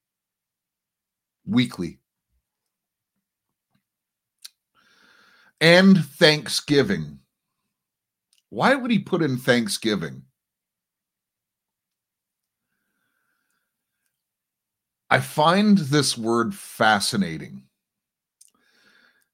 weekly. 1.46 2.00
And 5.62 6.04
thanksgiving. 6.06 7.20
Why 8.50 8.76
would 8.76 8.92
he 8.92 9.00
put 9.00 9.24
in 9.24 9.38
thanksgiving? 9.38 10.24
I 15.10 15.20
find 15.20 15.78
this 15.78 16.18
word 16.18 16.56
fascinating. 16.56 17.64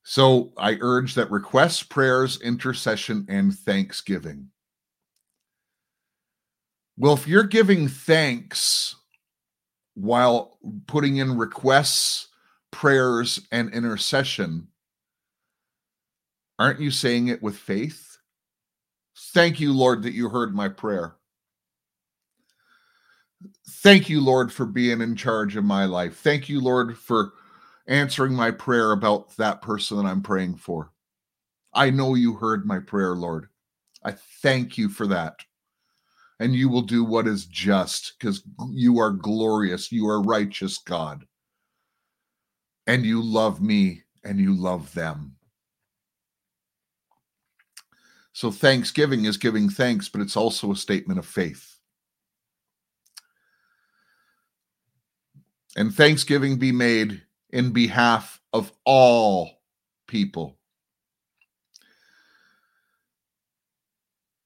So 0.03 0.53
I 0.57 0.77
urge 0.81 1.13
that 1.15 1.29
requests, 1.29 1.83
prayers, 1.83 2.41
intercession, 2.41 3.25
and 3.29 3.53
thanksgiving. 3.53 4.49
Well, 6.97 7.13
if 7.13 7.27
you're 7.27 7.43
giving 7.43 7.87
thanks 7.87 8.95
while 9.93 10.57
putting 10.87 11.17
in 11.17 11.37
requests, 11.37 12.27
prayers, 12.71 13.39
and 13.51 13.73
intercession, 13.73 14.67
aren't 16.57 16.81
you 16.81 16.91
saying 16.91 17.27
it 17.27 17.41
with 17.41 17.55
faith? 17.55 18.17
Thank 19.33 19.59
you, 19.59 19.73
Lord, 19.73 20.03
that 20.03 20.13
you 20.13 20.27
heard 20.29 20.55
my 20.55 20.69
prayer. 20.69 21.15
Thank 23.67 24.09
you, 24.09 24.21
Lord, 24.21 24.51
for 24.51 24.65
being 24.65 25.01
in 25.01 25.15
charge 25.15 25.55
of 25.55 25.63
my 25.63 25.85
life. 25.85 26.17
Thank 26.17 26.49
you, 26.49 26.59
Lord, 26.59 26.97
for 26.97 27.33
answering 27.87 28.33
my 28.33 28.51
prayer 28.51 28.91
about 28.91 29.35
that 29.37 29.61
person 29.61 29.97
that 29.97 30.05
I'm 30.05 30.21
praying 30.21 30.55
for. 30.55 30.91
I 31.73 31.89
know 31.89 32.15
you 32.15 32.33
heard 32.33 32.65
my 32.65 32.79
prayer, 32.79 33.15
Lord. 33.15 33.47
I 34.03 34.13
thank 34.41 34.77
you 34.77 34.89
for 34.89 35.07
that. 35.07 35.35
And 36.39 36.55
you 36.55 36.69
will 36.69 36.81
do 36.81 37.03
what 37.03 37.27
is 37.27 37.45
just 37.45 38.13
because 38.17 38.43
you 38.71 38.99
are 38.99 39.11
glorious. 39.11 39.91
You 39.91 40.07
are 40.07 40.21
righteous, 40.21 40.77
God. 40.77 41.25
And 42.87 43.05
you 43.05 43.21
love 43.21 43.61
me 43.61 44.03
and 44.23 44.39
you 44.39 44.53
love 44.53 44.93
them. 44.93 45.35
So, 48.33 48.51
thanksgiving 48.51 49.25
is 49.25 49.37
giving 49.37 49.69
thanks, 49.69 50.07
but 50.07 50.21
it's 50.21 50.37
also 50.37 50.71
a 50.71 50.77
statement 50.77 51.19
of 51.19 51.25
faith. 51.25 51.68
And 55.75 55.93
thanksgiving 55.93 56.57
be 56.57 56.71
made 56.71 57.21
in 57.51 57.71
behalf 57.71 58.41
of 58.53 58.71
all 58.85 59.61
people. 60.07 60.57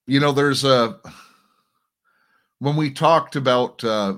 You 0.06 0.20
know, 0.20 0.34
there's 0.34 0.64
a 0.64 1.00
when 2.60 2.76
we 2.76 2.92
talked 2.92 3.36
about 3.36 3.84
uh, 3.84 4.16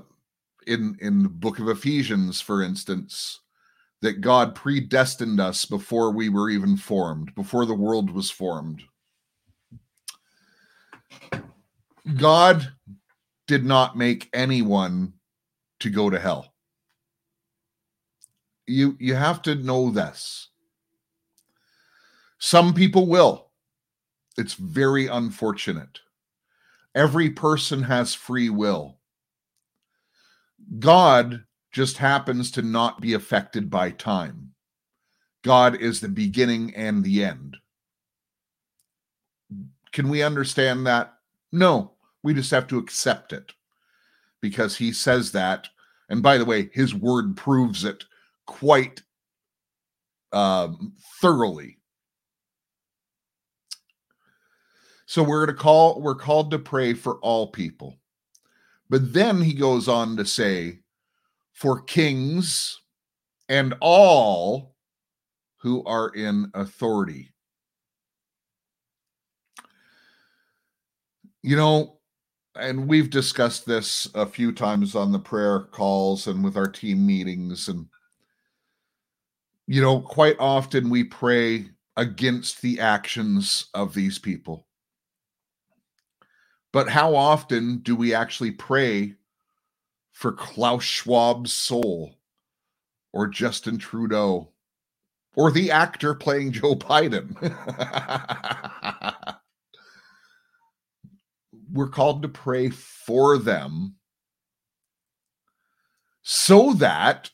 in 0.66 0.98
in 1.00 1.24
the 1.24 1.30
book 1.30 1.60
of 1.60 1.70
Ephesians, 1.70 2.42
for 2.42 2.64
instance, 2.64 3.42
that 4.02 4.22
God 4.22 4.56
predestined 4.56 5.40
us 5.40 5.66
before 5.66 6.12
we 6.12 6.30
were 6.30 6.50
even 6.50 6.76
formed, 6.76 7.34
before 7.36 7.66
the 7.66 7.74
world 7.74 8.10
was 8.10 8.32
formed. 8.32 8.84
God 12.18 12.72
did 13.48 13.64
not 13.64 13.98
make 13.98 14.30
anyone 14.34 15.14
to 15.80 15.90
go 15.90 16.10
to 16.10 16.20
hell. 16.20 16.55
You 18.68 18.98
you 19.00 19.16
have 19.16 19.42
to 19.44 19.56
know 19.56 19.92
this. 19.92 20.50
Some 22.38 22.74
people 22.74 23.08
will. 23.08 23.50
It's 24.38 24.54
very 24.54 25.08
unfortunate. 25.08 26.00
Every 26.94 27.30
person 27.30 27.84
has 27.84 28.14
free 28.14 28.50
will. 28.50 28.98
God 30.80 31.44
just 31.72 31.98
happens 31.98 32.52
to 32.52 32.62
not 32.62 33.02
be 33.02 33.14
affected 33.14 33.70
by 33.70 33.92
time. 33.92 34.52
God 35.44 35.80
is 35.80 36.00
the 36.02 36.10
beginning 36.10 36.74
and 36.76 37.04
the 37.04 37.24
end. 37.24 37.58
Can 39.92 40.10
we 40.10 40.24
understand 40.24 40.88
that? 40.88 41.14
No, 41.52 41.92
we 42.24 42.34
just 42.34 42.52
have 42.52 42.68
to 42.68 42.78
accept 42.78 43.32
it 43.32 43.54
because 44.42 44.78
he 44.78 44.92
says 44.92 45.32
that. 45.34 45.68
And 46.10 46.24
by 46.24 46.38
the 46.38 46.46
way, 46.46 46.70
his 46.74 46.96
word 46.96 47.38
proves 47.38 47.84
it 47.84 48.06
quite 48.46 49.02
um, 50.32 50.94
thoroughly. 51.22 51.78
So 55.06 55.24
we're 55.24 55.46
to 55.46 55.54
call 55.54 56.02
we're 56.02 56.16
called 56.16 56.52
to 56.52 56.60
pray 56.60 56.94
for 56.94 57.16
all 57.20 57.48
people. 57.48 57.98
But 58.90 59.14
then 59.14 59.42
he 59.42 59.54
goes 59.54 59.88
on 59.88 60.18
to 60.18 60.26
say 60.26 60.80
for 61.54 61.82
kings 61.82 62.82
and 63.48 63.76
all 63.80 64.76
who 65.58 65.84
are 65.86 66.10
in 66.10 66.52
authority. 66.54 67.32
You 71.42 71.56
know, 71.56 72.00
and 72.56 72.88
we've 72.88 73.10
discussed 73.10 73.66
this 73.66 74.10
a 74.16 74.26
few 74.26 74.52
times 74.52 74.96
on 74.96 75.12
the 75.12 75.20
prayer 75.20 75.60
calls 75.60 76.28
and 76.28 76.44
with 76.44 76.58
our 76.58 76.68
team 76.68 77.06
meetings 77.06 77.68
and 77.68 77.88
you 79.68 79.82
know, 79.82 80.00
quite 80.00 80.36
often 80.40 80.90
we 80.90 81.04
pray 81.04 81.70
against 81.98 82.62
the 82.62 82.80
actions 82.80 83.68
of 83.74 83.94
these 83.94 84.20
people. 84.20 84.68
But 86.72 86.90
how 86.90 87.16
often 87.16 87.80
do 87.80 87.96
we 87.96 88.14
actually 88.14 88.52
pray 88.52 89.16
for 90.12 90.34
Klaus 90.34 90.84
Schwab's 90.84 91.54
soul 91.54 92.20
or 93.14 93.28
Justin 93.28 93.78
Trudeau 93.78 94.52
or 95.36 95.52
the 95.52 95.72
actor 95.72 96.14
playing 96.14 96.52
Joe 96.52 96.76
Biden? 96.76 97.34
We're 101.72 101.90
called 101.90 102.22
to 102.22 102.30
pray 102.30 102.70
for 102.70 103.38
them 103.38 103.96
so 106.22 106.74
that 106.74 107.30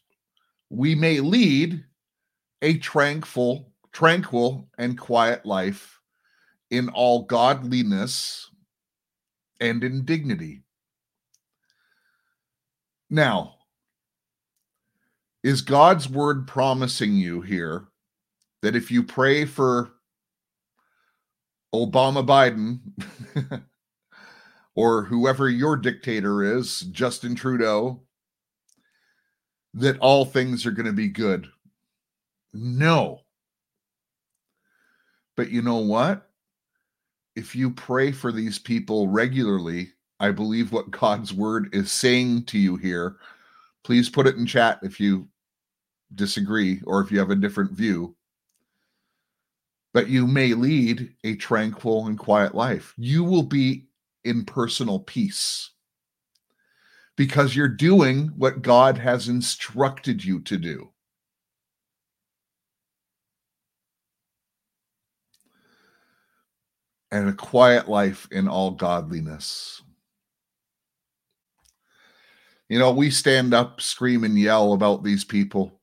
we 0.70 0.96
may 0.96 1.20
lead 1.20 1.84
a 2.62 2.78
tranquil, 2.78 3.72
tranquil 3.92 4.70
and 4.78 4.98
quiet 4.98 5.46
life 5.46 6.00
in 6.70 6.90
all 6.90 7.24
godliness 7.24 8.50
and 9.60 9.84
in 9.84 10.06
dignity. 10.06 10.64
Now, 13.10 13.56
is 15.44 15.62
God's 15.62 16.08
word 16.08 16.48
promising 16.48 17.16
you 17.16 17.42
here 17.42 17.88
that 18.62 18.76
if 18.76 18.92
you 18.92 19.04
pray 19.04 19.46
for 19.46 19.92
Obama 21.74 22.26
Biden 22.26 22.80
or 24.76 25.04
whoever 25.04 25.50
your 25.50 25.78
dictator 25.78 26.58
is, 26.58 26.82
Justin 26.92 27.36
Trudeau, 27.36 28.02
that 29.74 29.98
all 30.00 30.26
things 30.26 30.66
are 30.66 30.72
going 30.72 30.86
to 30.86 30.94
be 30.94 31.08
good? 31.08 31.48
No. 32.54 33.22
But 35.36 35.50
you 35.50 35.62
know 35.62 35.78
what? 35.78 36.30
If 37.36 37.56
you 37.56 37.72
pray 37.72 38.12
for 38.12 38.32
these 38.32 38.60
people 38.60 39.08
regularly, 39.08 39.94
I 40.20 40.32
believe 40.32 40.72
what 40.72 40.92
God's 40.92 41.34
word 41.34 41.74
is 41.74 41.92
saying 41.92 42.46
to 42.46 42.60
you 42.60 42.76
here. 42.76 43.18
Please 43.84 44.10
put 44.10 44.28
it 44.28 44.36
in 44.36 44.46
chat 44.46 44.80
if 44.84 45.00
you 45.00 45.28
disagree 46.16 46.82
or 46.86 47.02
if 47.02 47.12
you 47.12 47.20
have 47.20 47.32
a 47.32 47.36
different 47.36 47.72
view. 47.72 48.16
But 49.94 50.10
you 50.10 50.28
may 50.28 50.54
lead 50.54 51.14
a 51.24 51.36
tranquil 51.36 52.08
and 52.08 52.18
quiet 52.18 52.54
life. 52.54 52.94
You 52.98 53.24
will 53.24 53.44
be 53.44 53.88
in 54.24 54.46
personal 54.46 55.00
peace 55.00 55.72
because 57.16 57.56
you're 57.56 57.68
doing 57.68 58.28
what 58.38 58.62
God 58.62 58.98
has 58.98 59.28
instructed 59.28 60.24
you 60.24 60.40
to 60.42 60.58
do. 60.58 60.92
And 67.12 67.28
a 67.28 67.34
quiet 67.34 67.90
life 67.90 68.28
in 68.32 68.48
all 68.48 68.72
godliness. 68.72 69.82
You 72.70 72.80
know, 72.80 72.92
we 72.92 73.12
stand 73.12 73.54
up, 73.54 73.82
scream, 73.82 74.24
and 74.24 74.40
yell 74.40 74.72
about 74.72 75.04
these 75.04 75.26
people. 75.26 75.82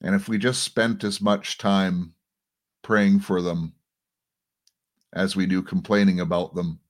And 0.00 0.14
if 0.14 0.28
we 0.28 0.38
just 0.38 0.64
spent 0.64 1.04
as 1.04 1.20
much 1.20 1.58
time 1.58 2.14
praying 2.82 3.20
for 3.20 3.40
them 3.40 3.72
as 5.12 5.36
we 5.36 5.46
do 5.46 5.62
complaining 5.62 6.20
about 6.20 6.54
them, 6.54 6.80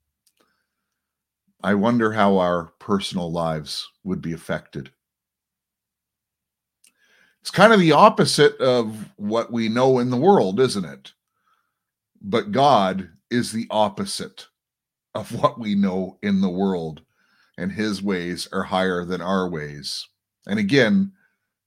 I 1.63 1.75
wonder 1.75 2.13
how 2.13 2.39
our 2.39 2.73
personal 2.79 3.31
lives 3.31 3.87
would 4.05 4.23
be 4.23 4.33
affected. 4.33 4.91
It's 7.43 7.51
kind 7.51 7.73
of 7.73 7.81
the 7.81 7.93
opposite 7.93 8.57
of 8.61 9.11
what 9.17 9.53
we 9.53 9.69
know 9.69 9.99
in 9.99 10.11
the 10.11 10.17
world, 10.17 10.61
isn't 10.61 10.85
it? 10.85 11.13
But 12.23 12.53
God 12.53 13.11
is 13.31 13.53
the 13.53 13.67
opposite 13.71 14.47
of 15.15 15.33
what 15.41 15.59
we 15.59 15.75
know 15.75 16.19
in 16.23 16.41
the 16.41 16.49
world, 16.49 17.03
and 17.57 17.73
his 17.73 18.03
ways 18.03 18.49
are 18.53 18.63
higher 18.63 19.05
than 19.05 19.21
our 19.21 19.49
ways. 19.49 20.07
And 20.47 20.59
again, 20.59 21.13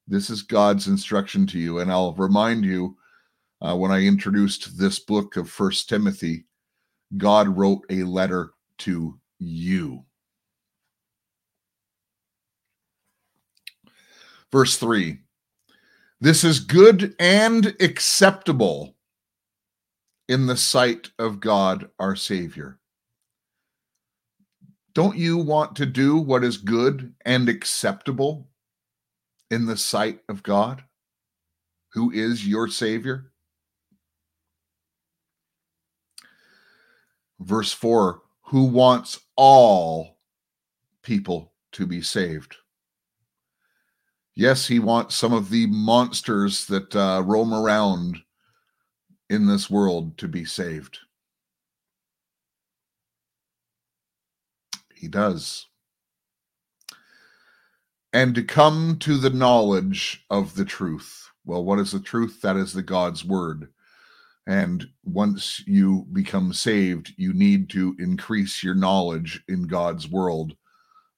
this 0.08 0.30
is 0.30 0.42
God's 0.42 0.88
instruction 0.88 1.48
to 1.48 1.60
you. 1.60 1.80
And 1.80 1.92
I'll 1.92 2.14
remind 2.14 2.66
you 2.66 2.98
uh, 3.62 3.76
when 3.76 3.92
I 3.92 4.06
introduced 4.06 4.78
this 4.78 5.00
book 5.00 5.38
of 5.38 5.50
First 5.50 5.88
Timothy, 5.88 6.46
God 7.18 7.48
wrote 7.48 7.86
a 7.90 8.04
letter 8.04 8.52
to 8.80 9.20
you. 9.40 10.04
Verse 14.52 14.78
3 14.78 15.20
This 16.20 16.44
is 16.44 16.60
good 16.60 17.16
and 17.20 17.68
acceptable 17.80 18.96
in 20.32 20.46
the 20.46 20.56
sight 20.56 21.12
of 21.20 21.42
God 21.42 21.90
our 22.00 22.16
Savior. 22.16 22.80
Don't 24.94 25.18
you 25.18 25.38
want 25.38 25.76
to 25.76 25.86
do 25.86 26.16
what 26.20 26.46
is 26.46 26.56
good 26.56 27.14
and 27.26 27.50
acceptable 27.50 28.48
in 29.50 29.66
the 29.66 29.76
sight 29.76 30.22
of 30.30 30.42
God, 30.42 30.86
who 31.92 32.12
is 32.12 32.48
your 32.48 32.70
Savior? 32.70 33.34
Verse 37.42 37.74
4 37.74 38.22
Who 38.44 38.64
wants 38.64 39.20
all 39.36 40.18
people 41.04 41.52
to 41.74 41.86
be 41.86 42.02
saved. 42.02 42.56
Yes, 44.34 44.66
he 44.66 44.80
wants 44.80 45.14
some 45.14 45.34
of 45.34 45.50
the 45.50 45.68
monsters 45.68 46.68
that 46.68 46.96
uh, 46.96 47.22
roam 47.26 47.54
around 47.54 48.22
in 49.32 49.48
this 49.48 49.70
world 49.70 50.18
to 50.18 50.28
be 50.28 50.44
saved. 50.44 51.00
He 54.94 55.08
does. 55.08 55.68
And 58.12 58.36
to 58.36 58.44
come 58.44 58.98
to 59.00 59.18
the 59.18 59.30
knowledge 59.30 60.26
of 60.30 60.56
the 60.56 60.66
truth. 60.66 61.30
Well, 61.46 61.64
what 61.64 61.80
is 61.80 61.94
the 61.94 62.02
truth? 62.02 62.42
That 62.42 62.58
is 62.58 62.74
the 62.74 62.84
God's 62.84 63.24
word. 63.24 63.70
And 64.48 64.86
once 65.06 65.66
you 65.66 66.06
become 66.12 66.52
saved, 66.52 67.14
you 67.16 67.32
need 67.32 67.70
to 67.70 67.96
increase 68.00 68.62
your 68.62 68.76
knowledge 68.76 69.42
in 69.48 69.64
God's 69.64 70.10
world, 70.10 70.58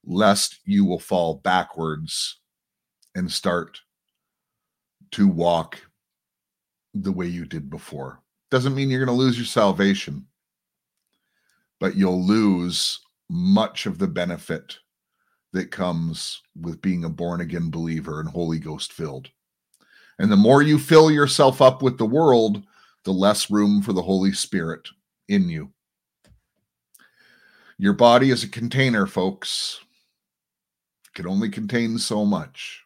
lest 0.04 0.60
you 0.64 0.84
will 0.84 1.00
fall 1.00 1.40
backwards 1.42 2.38
and 3.16 3.30
start 3.30 3.80
to 5.10 5.26
walk 5.26 5.80
the 6.94 7.12
way 7.12 7.26
you 7.26 7.44
did 7.44 7.68
before. 7.68 8.20
Doesn't 8.50 8.74
mean 8.74 8.88
you're 8.88 9.04
going 9.04 9.16
to 9.16 9.22
lose 9.22 9.36
your 9.36 9.46
salvation, 9.46 10.26
but 11.80 11.96
you'll 11.96 12.24
lose 12.24 13.00
much 13.28 13.86
of 13.86 13.98
the 13.98 14.06
benefit 14.06 14.78
that 15.52 15.70
comes 15.70 16.42
with 16.60 16.80
being 16.82 17.04
a 17.04 17.08
born 17.08 17.40
again 17.40 17.70
believer 17.70 18.20
and 18.20 18.28
Holy 18.28 18.58
Ghost 18.58 18.92
filled. 18.92 19.30
And 20.18 20.30
the 20.30 20.36
more 20.36 20.62
you 20.62 20.78
fill 20.78 21.10
yourself 21.10 21.60
up 21.60 21.82
with 21.82 21.98
the 21.98 22.06
world, 22.06 22.62
the 23.04 23.12
less 23.12 23.50
room 23.50 23.82
for 23.82 23.92
the 23.92 24.02
Holy 24.02 24.32
Spirit 24.32 24.88
in 25.28 25.48
you. 25.48 25.70
Your 27.78 27.92
body 27.92 28.30
is 28.30 28.44
a 28.44 28.48
container, 28.48 29.06
folks. 29.06 29.80
It 31.06 31.14
can 31.14 31.26
only 31.26 31.48
contain 31.48 31.98
so 31.98 32.24
much. 32.24 32.83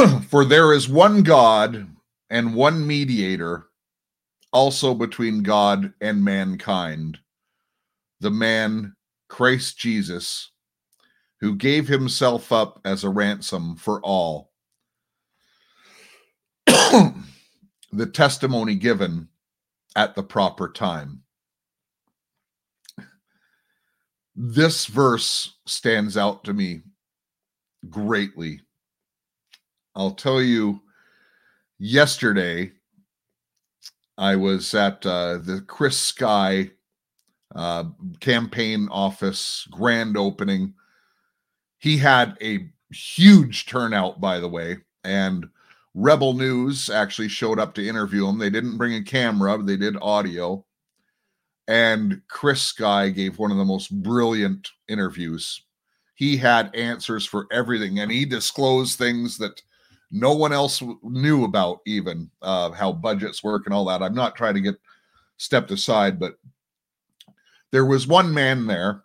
For 0.28 0.44
there 0.44 0.72
is 0.72 0.88
one 0.88 1.22
God 1.22 1.88
and 2.30 2.54
one 2.54 2.86
mediator 2.86 3.66
also 4.52 4.94
between 4.94 5.42
God 5.42 5.92
and 6.00 6.24
mankind, 6.24 7.18
the 8.20 8.30
man 8.30 8.94
Christ 9.28 9.78
Jesus, 9.78 10.50
who 11.40 11.54
gave 11.54 11.88
himself 11.88 12.52
up 12.52 12.80
as 12.84 13.04
a 13.04 13.10
ransom 13.10 13.76
for 13.76 14.00
all. 14.02 14.52
the 16.66 18.06
testimony 18.12 18.74
given 18.74 19.28
at 19.96 20.14
the 20.14 20.22
proper 20.22 20.70
time. 20.70 21.22
This 24.34 24.86
verse 24.86 25.56
stands 25.66 26.16
out 26.16 26.44
to 26.44 26.54
me 26.54 26.82
greatly. 27.88 28.60
I'll 29.94 30.12
tell 30.12 30.40
you, 30.40 30.80
yesterday, 31.78 32.72
I 34.16 34.36
was 34.36 34.74
at 34.74 35.04
uh, 35.04 35.38
the 35.38 35.62
Chris 35.66 35.98
Sky 35.98 36.70
uh, 37.54 37.84
campaign 38.20 38.88
office 38.90 39.66
grand 39.70 40.16
opening. 40.16 40.74
He 41.78 41.96
had 41.96 42.36
a 42.42 42.68
huge 42.90 43.66
turnout, 43.66 44.20
by 44.20 44.38
the 44.38 44.48
way, 44.48 44.78
and 45.04 45.48
Rebel 45.94 46.34
News 46.34 46.88
actually 46.90 47.28
showed 47.28 47.58
up 47.58 47.74
to 47.74 47.86
interview 47.86 48.26
him. 48.28 48.38
They 48.38 48.50
didn't 48.50 48.78
bring 48.78 48.94
a 48.94 49.02
camera, 49.02 49.58
they 49.62 49.76
did 49.76 49.96
audio. 50.00 50.64
And 51.66 52.22
Chris 52.28 52.62
Sky 52.62 53.10
gave 53.10 53.38
one 53.38 53.50
of 53.50 53.56
the 53.56 53.64
most 53.64 53.90
brilliant 54.02 54.70
interviews. 54.88 55.62
He 56.14 56.36
had 56.36 56.74
answers 56.74 57.24
for 57.24 57.46
everything, 57.50 58.00
and 58.00 58.10
he 58.10 58.24
disclosed 58.24 58.98
things 58.98 59.38
that 59.38 59.62
no 60.10 60.34
one 60.34 60.52
else 60.52 60.82
knew 61.02 61.44
about 61.44 61.78
even 61.86 62.30
uh, 62.42 62.70
how 62.72 62.92
budgets 62.92 63.44
work 63.44 63.62
and 63.66 63.74
all 63.74 63.84
that. 63.84 64.02
I'm 64.02 64.14
not 64.14 64.36
trying 64.36 64.54
to 64.54 64.60
get 64.60 64.76
stepped 65.40 65.70
aside 65.70 66.20
but 66.20 66.34
there 67.72 67.86
was 67.86 68.06
one 68.06 68.32
man 68.34 68.66
there 68.66 69.04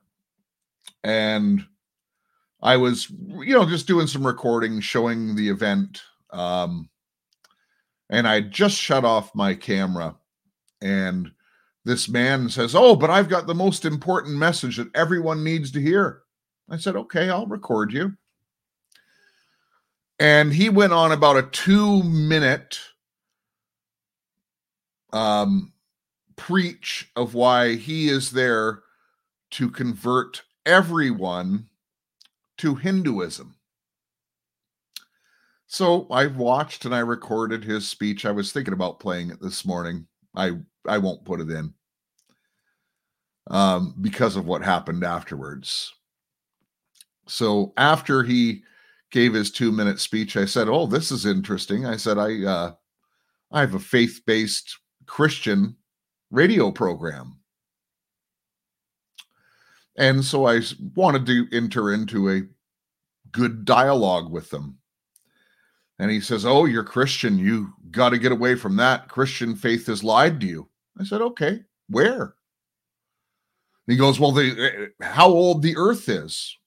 and 1.05 1.65
i 2.61 2.75
was 2.75 3.09
you 3.39 3.53
know 3.53 3.65
just 3.65 3.87
doing 3.87 4.05
some 4.05 4.27
recording 4.27 4.81
showing 4.81 5.33
the 5.33 5.47
event 5.47 6.01
um, 6.31 6.89
and 8.09 8.27
i 8.27 8.41
just 8.41 8.75
shut 8.75 9.05
off 9.05 9.33
my 9.33 9.55
camera 9.55 10.13
and 10.81 11.31
this 11.85 12.09
man 12.09 12.49
says 12.49 12.75
oh 12.75 12.97
but 12.97 13.09
i've 13.09 13.29
got 13.29 13.47
the 13.47 13.55
most 13.55 13.85
important 13.85 14.35
message 14.35 14.75
that 14.75 14.93
everyone 14.93 15.41
needs 15.41 15.71
to 15.71 15.79
hear. 15.81 16.23
I 16.69 16.75
said 16.75 16.97
okay 16.97 17.29
i'll 17.29 17.47
record 17.47 17.93
you 17.93 18.11
and 20.19 20.53
he 20.53 20.69
went 20.69 20.93
on 20.93 21.11
about 21.11 21.37
a 21.37 21.43
two 21.43 22.03
minute 22.03 22.79
um, 25.13 25.73
preach 26.35 27.09
of 27.15 27.33
why 27.33 27.75
he 27.75 28.09
is 28.09 28.31
there 28.31 28.83
to 29.51 29.69
convert 29.69 30.43
everyone 30.65 31.69
to 32.57 32.75
Hinduism. 32.75 33.55
So 35.67 36.07
I 36.09 36.27
watched 36.27 36.85
and 36.85 36.95
I 36.95 36.99
recorded 36.99 37.63
his 37.63 37.87
speech. 37.87 38.25
I 38.25 38.31
was 38.31 38.51
thinking 38.51 38.73
about 38.73 38.99
playing 38.99 39.29
it 39.31 39.41
this 39.41 39.65
morning. 39.65 40.07
I 40.35 40.51
I 40.87 40.97
won't 40.97 41.25
put 41.25 41.41
it 41.41 41.49
in 41.49 41.73
um, 43.47 43.95
because 44.01 44.35
of 44.35 44.45
what 44.45 44.61
happened 44.61 45.03
afterwards. 45.03 45.93
So 47.27 47.73
after 47.77 48.23
he 48.23 48.63
gave 49.15 49.33
his 49.33 49.49
two 49.49 49.71
minute 49.71 49.99
speech, 49.99 50.37
I 50.37 50.45
said, 50.45 50.67
"Oh, 50.69 50.85
this 50.85 51.09
is 51.09 51.25
interesting." 51.25 51.85
I 51.85 51.95
said, 51.95 52.17
"I 52.19 52.43
uh, 52.43 52.73
I 53.51 53.61
have 53.61 53.73
a 53.73 53.79
faith 53.79 54.21
based 54.27 54.77
Christian 55.07 55.77
radio 56.29 56.69
program." 56.69 57.39
And 59.97 60.23
so 60.23 60.45
I 60.45 60.61
wanted 60.95 61.25
to 61.27 61.47
enter 61.53 61.93
into 61.93 62.29
a 62.29 62.41
good 63.31 63.65
dialogue 63.65 64.29
with 64.29 64.49
them. 64.49 64.77
And 65.99 66.11
he 66.11 66.19
says, 66.19 66.45
Oh, 66.45 66.65
you're 66.65 66.83
Christian. 66.83 67.37
You 67.37 67.73
got 67.91 68.09
to 68.09 68.17
get 68.17 68.33
away 68.33 68.55
from 68.55 68.75
that. 68.75 69.07
Christian 69.07 69.55
faith 69.55 69.87
has 69.87 70.03
lied 70.03 70.41
to 70.41 70.47
you. 70.47 70.69
I 70.99 71.05
said, 71.05 71.21
Okay, 71.21 71.61
where? 71.87 72.35
He 73.87 73.95
goes, 73.95 74.19
Well, 74.19 74.31
the, 74.31 74.91
eh, 75.01 75.05
how 75.05 75.29
old 75.29 75.61
the 75.61 75.77
earth 75.77 76.09
is. 76.09 76.57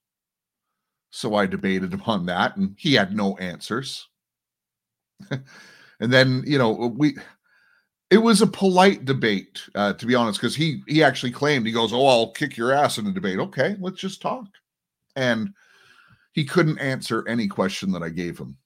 So 1.11 1.35
I 1.35 1.47
debated 1.47 1.95
upon 1.95 2.27
that, 2.27 2.57
and 2.57 2.75
he 2.79 2.95
had 2.95 3.17
no 3.17 3.37
answers. 3.39 4.09
and 5.31 6.13
then, 6.13 6.43
you 6.47 6.59
know, 6.59 6.73
we 6.73 7.17
it 8.11 8.19
was 8.19 8.41
a 8.41 8.47
polite 8.47 9.05
debate, 9.05 9.63
uh, 9.75 9.93
to 9.93 10.07
be 10.07 10.15
honest, 10.15 10.41
because 10.41 10.57
he 10.57 10.83
he 10.89 11.03
actually 11.03 11.33
claimed 11.33 11.67
he 11.67 11.73
goes, 11.73 11.93
"Oh, 11.93 12.07
I'll 12.07 12.33
kick 12.33 12.57
your 12.57 12.73
ass 12.73 12.99
in 12.99 13.07
a 13.07 13.13
debate." 13.13 13.39
Okay, 13.39 13.77
let's 13.81 14.01
just 14.01 14.23
talk. 14.23 14.47
And 15.17 15.53
he 16.33 16.45
couldn't 16.45 16.79
answer 16.79 17.27
any 17.29 17.49
question 17.49 17.93
that 17.93 18.03
I 18.03 18.09
gave 18.09 18.39
him. 18.39 18.57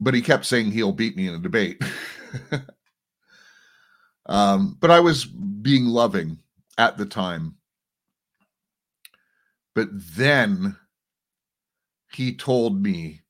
But 0.00 0.14
he 0.14 0.22
kept 0.22 0.46
saying 0.46 0.70
he'll 0.70 0.92
beat 0.92 1.16
me 1.16 1.28
in 1.28 1.34
a 1.34 1.38
debate. 1.38 1.82
um, 4.26 4.76
but 4.80 4.90
I 4.90 5.00
was 5.00 5.24
being 5.24 5.86
loving 5.86 6.38
at 6.78 6.96
the 6.96 7.06
time 7.06 7.56
but 9.74 9.88
then 9.92 10.76
he 12.12 12.34
told 12.34 12.80
me 12.80 13.20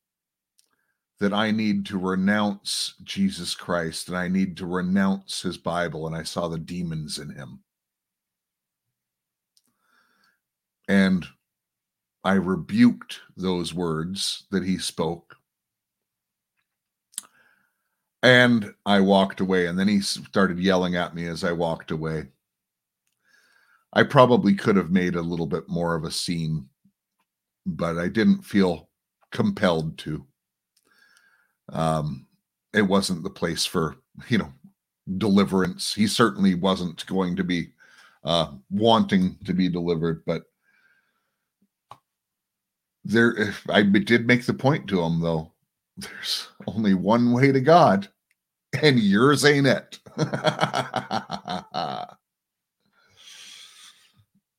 that 1.19 1.33
I 1.33 1.51
need 1.51 1.85
to 1.87 1.97
renounce 1.97 2.93
Jesus 3.03 3.55
Christ 3.55 4.09
and 4.09 4.17
I 4.17 4.27
need 4.27 4.57
to 4.57 4.65
renounce 4.65 5.41
his 5.41 5.57
Bible, 5.57 6.05
and 6.07 6.15
I 6.15 6.23
saw 6.23 6.47
the 6.47 6.57
demons 6.57 7.17
in 7.17 7.29
him. 7.29 7.59
And 10.87 11.25
I 12.23 12.33
rebuked 12.33 13.21
those 13.37 13.73
words 13.73 14.45
that 14.51 14.63
he 14.63 14.77
spoke. 14.77 15.35
And 18.21 18.73
I 18.85 18.99
walked 19.01 19.39
away, 19.39 19.67
and 19.67 19.77
then 19.77 19.87
he 19.87 20.01
started 20.01 20.59
yelling 20.59 20.95
at 20.95 21.15
me 21.15 21.27
as 21.27 21.43
I 21.43 21.51
walked 21.51 21.91
away. 21.91 22.27
I 23.95 24.03
probably 24.03 24.53
could 24.53 24.75
have 24.75 24.91
made 24.91 25.15
a 25.15 25.21
little 25.21 25.47
bit 25.47 25.69
more 25.69 25.95
of 25.95 26.03
a 26.03 26.11
scene, 26.11 26.67
but 27.65 27.97
I 27.97 28.09
didn't 28.09 28.43
feel 28.43 28.89
compelled 29.31 29.97
to. 29.99 30.25
Um, 31.69 32.27
it 32.73 32.81
wasn't 32.81 33.23
the 33.23 33.29
place 33.29 33.65
for, 33.65 33.95
you 34.27 34.37
know, 34.37 34.51
deliverance. 35.17 35.93
He 35.93 36.07
certainly 36.07 36.55
wasn't 36.55 37.05
going 37.05 37.37
to 37.37 37.43
be 37.43 37.69
uh, 38.25 38.51
wanting 38.69 39.37
to 39.45 39.53
be 39.53 39.69
delivered, 39.69 40.23
but 40.25 40.43
there, 43.05 43.31
if 43.37 43.65
I 43.69 43.83
did 43.83 44.27
make 44.27 44.45
the 44.45 44.53
point 44.53 44.87
to 44.89 45.01
him 45.01 45.21
though. 45.21 45.53
There's 45.97 46.49
only 46.67 46.93
one 46.93 47.31
way 47.31 47.53
to 47.53 47.61
God, 47.61 48.09
and 48.81 48.99
yours 48.99 49.45
ain't 49.45 49.67
it. 49.67 49.99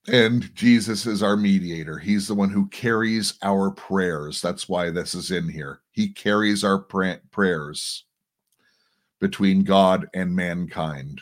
and 0.09 0.55
Jesus 0.55 1.07
is 1.07 1.23
our 1.23 1.37
mediator. 1.37 1.99
He's 1.99 2.29
the 2.29 2.35
one 2.35 2.51
who 2.51 2.69
carries 2.69 3.35
our 3.43 3.71
prayers. 3.71 4.41
That's 4.41 4.69
why 4.69 4.91
this 4.91 5.15
is 5.15 5.31
in 5.31 5.49
here. 5.49 5.81
He 5.91 6.09
carries 6.09 6.63
our 6.63 6.79
pra- 6.79 7.21
prayers 7.31 8.05
between 9.21 9.65
God 9.65 10.07
and 10.15 10.35
mankind. 10.35 11.21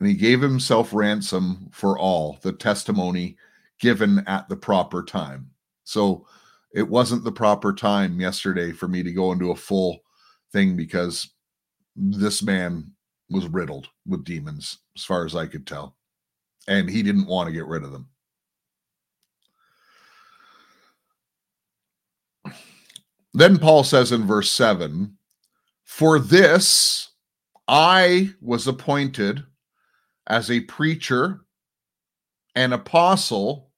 And 0.00 0.08
he 0.08 0.14
gave 0.14 0.40
himself 0.40 0.92
ransom 0.92 1.68
for 1.72 1.98
all, 1.98 2.38
the 2.42 2.52
testimony 2.52 3.36
given 3.78 4.24
at 4.26 4.48
the 4.48 4.56
proper 4.56 5.02
time. 5.02 5.50
So 5.84 6.26
it 6.72 6.88
wasn't 6.88 7.22
the 7.22 7.32
proper 7.32 7.72
time 7.72 8.20
yesterday 8.20 8.72
for 8.72 8.88
me 8.88 9.02
to 9.02 9.12
go 9.12 9.30
into 9.32 9.52
a 9.52 9.56
full 9.56 10.00
thing 10.52 10.76
because 10.76 11.30
this 11.94 12.42
man 12.42 12.93
was 13.30 13.46
riddled 13.48 13.88
with 14.06 14.24
demons, 14.24 14.78
as 14.96 15.04
far 15.04 15.24
as 15.24 15.34
I 15.34 15.46
could 15.46 15.66
tell. 15.66 15.96
And 16.68 16.88
he 16.88 17.02
didn't 17.02 17.26
want 17.26 17.46
to 17.48 17.52
get 17.52 17.66
rid 17.66 17.82
of 17.82 17.92
them. 17.92 18.08
Then 23.32 23.58
Paul 23.58 23.82
says 23.82 24.12
in 24.12 24.26
verse 24.26 24.50
7 24.50 25.16
For 25.84 26.18
this 26.18 27.10
I 27.66 28.32
was 28.40 28.68
appointed 28.68 29.44
as 30.26 30.50
a 30.50 30.60
preacher, 30.60 31.40
an 32.54 32.72
apostle, 32.72 33.70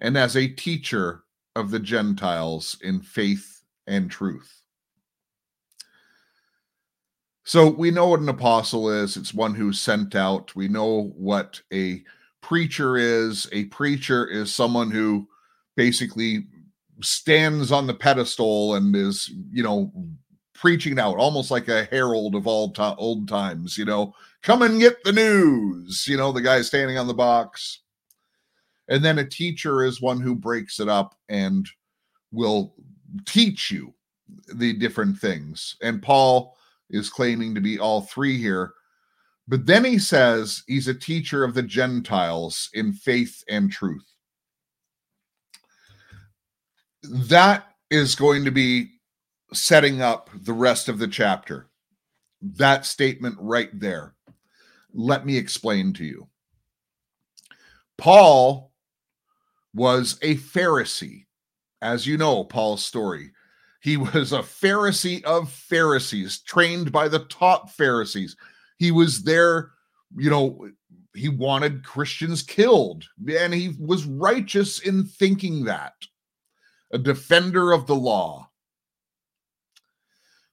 and 0.00 0.16
as 0.16 0.36
a 0.36 0.48
teacher 0.48 1.24
of 1.56 1.70
the 1.70 1.80
Gentiles 1.80 2.76
in 2.82 3.00
faith 3.00 3.62
and 3.86 4.10
truth. 4.10 4.62
So 7.48 7.70
we 7.70 7.90
know 7.90 8.08
what 8.08 8.20
an 8.20 8.28
apostle 8.28 8.90
is. 8.90 9.16
It's 9.16 9.32
one 9.32 9.54
who's 9.54 9.80
sent 9.80 10.14
out. 10.14 10.54
We 10.54 10.68
know 10.68 11.14
what 11.16 11.58
a 11.72 12.04
preacher 12.42 12.98
is. 12.98 13.48
A 13.52 13.64
preacher 13.64 14.26
is 14.26 14.54
someone 14.54 14.90
who 14.90 15.26
basically 15.74 16.44
stands 17.00 17.72
on 17.72 17.86
the 17.86 17.94
pedestal 17.94 18.74
and 18.74 18.94
is, 18.94 19.32
you 19.50 19.62
know, 19.62 19.90
preaching 20.52 20.98
out 20.98 21.16
almost 21.16 21.50
like 21.50 21.68
a 21.68 21.86
herald 21.86 22.34
of 22.34 22.46
all 22.46 22.70
to- 22.72 22.94
old 22.96 23.26
times, 23.28 23.78
you 23.78 23.86
know, 23.86 24.12
come 24.42 24.60
and 24.60 24.78
get 24.78 25.02
the 25.02 25.12
news, 25.12 26.06
you 26.06 26.18
know, 26.18 26.32
the 26.32 26.42
guy 26.42 26.60
standing 26.60 26.98
on 26.98 27.06
the 27.06 27.14
box. 27.14 27.80
And 28.88 29.02
then 29.02 29.20
a 29.20 29.24
teacher 29.24 29.82
is 29.84 30.02
one 30.02 30.20
who 30.20 30.34
breaks 30.34 30.80
it 30.80 30.88
up 30.90 31.16
and 31.30 31.66
will 32.30 32.74
teach 33.24 33.70
you 33.70 33.94
the 34.52 34.74
different 34.74 35.18
things. 35.18 35.76
And 35.80 36.02
Paul 36.02 36.57
is 36.90 37.10
claiming 37.10 37.54
to 37.54 37.60
be 37.60 37.78
all 37.78 38.02
three 38.02 38.38
here. 38.38 38.72
But 39.46 39.66
then 39.66 39.84
he 39.84 39.98
says 39.98 40.62
he's 40.66 40.88
a 40.88 40.94
teacher 40.94 41.42
of 41.42 41.54
the 41.54 41.62
Gentiles 41.62 42.68
in 42.74 42.92
faith 42.92 43.42
and 43.48 43.72
truth. 43.72 44.04
That 47.02 47.66
is 47.90 48.14
going 48.14 48.44
to 48.44 48.50
be 48.50 48.90
setting 49.54 50.02
up 50.02 50.28
the 50.34 50.52
rest 50.52 50.88
of 50.88 50.98
the 50.98 51.08
chapter. 51.08 51.70
That 52.42 52.84
statement 52.84 53.36
right 53.40 53.70
there. 53.72 54.14
Let 54.92 55.24
me 55.24 55.36
explain 55.36 55.92
to 55.94 56.04
you. 56.04 56.28
Paul 57.96 58.72
was 59.74 60.18
a 60.22 60.36
Pharisee. 60.36 61.24
As 61.80 62.06
you 62.06 62.18
know, 62.18 62.44
Paul's 62.44 62.84
story. 62.84 63.30
He 63.80 63.96
was 63.96 64.32
a 64.32 64.40
Pharisee 64.40 65.22
of 65.24 65.50
Pharisees, 65.50 66.40
trained 66.40 66.90
by 66.90 67.08
the 67.08 67.20
top 67.26 67.70
Pharisees. 67.70 68.36
He 68.78 68.90
was 68.90 69.22
there, 69.22 69.70
you 70.16 70.30
know, 70.30 70.68
he 71.14 71.28
wanted 71.28 71.84
Christians 71.84 72.42
killed, 72.42 73.04
and 73.38 73.54
he 73.54 73.76
was 73.78 74.04
righteous 74.04 74.80
in 74.80 75.04
thinking 75.04 75.64
that. 75.64 75.94
A 76.92 76.98
defender 76.98 77.72
of 77.72 77.86
the 77.86 77.94
law. 77.94 78.50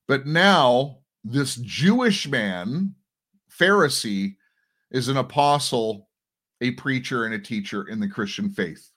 But 0.07 0.28
now, 0.28 0.99
this 1.23 1.55
Jewish 1.55 2.28
man, 2.28 2.93
Pharisee, 3.49 4.36
is 4.91 5.07
an 5.07 5.17
apostle, 5.17 6.09
a 6.61 6.71
preacher, 6.71 7.26
and 7.26 7.34
a 7.34 7.39
teacher 7.39 7.88
in 7.88 7.99
the 7.99 8.07
Christian 8.07 8.49
faith 8.49 8.91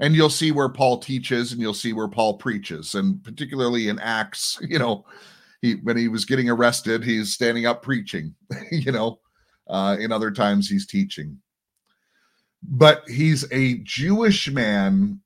and 0.00 0.14
you'll 0.14 0.30
see 0.30 0.50
where 0.50 0.68
Paul 0.68 0.98
teaches 0.98 1.52
and 1.52 1.60
you'll 1.60 1.74
see 1.74 1.92
where 1.92 2.08
Paul 2.08 2.38
preaches 2.38 2.94
and 2.94 3.22
particularly 3.22 3.88
in 3.88 3.98
Acts 4.00 4.58
you 4.68 4.78
know 4.78 5.04
he 5.62 5.74
when 5.82 5.96
he 5.96 6.08
was 6.08 6.24
getting 6.24 6.50
arrested 6.50 7.04
he's 7.04 7.32
standing 7.32 7.66
up 7.66 7.82
preaching 7.82 8.34
you 8.70 8.92
know 8.92 9.20
uh, 9.70 9.96
in 9.98 10.12
other 10.12 10.30
times 10.30 10.68
he's 10.68 10.86
teaching. 10.86 11.38
But 12.62 13.08
he's 13.08 13.50
a 13.52 13.78
Jewish 13.78 14.50
man 14.50 15.20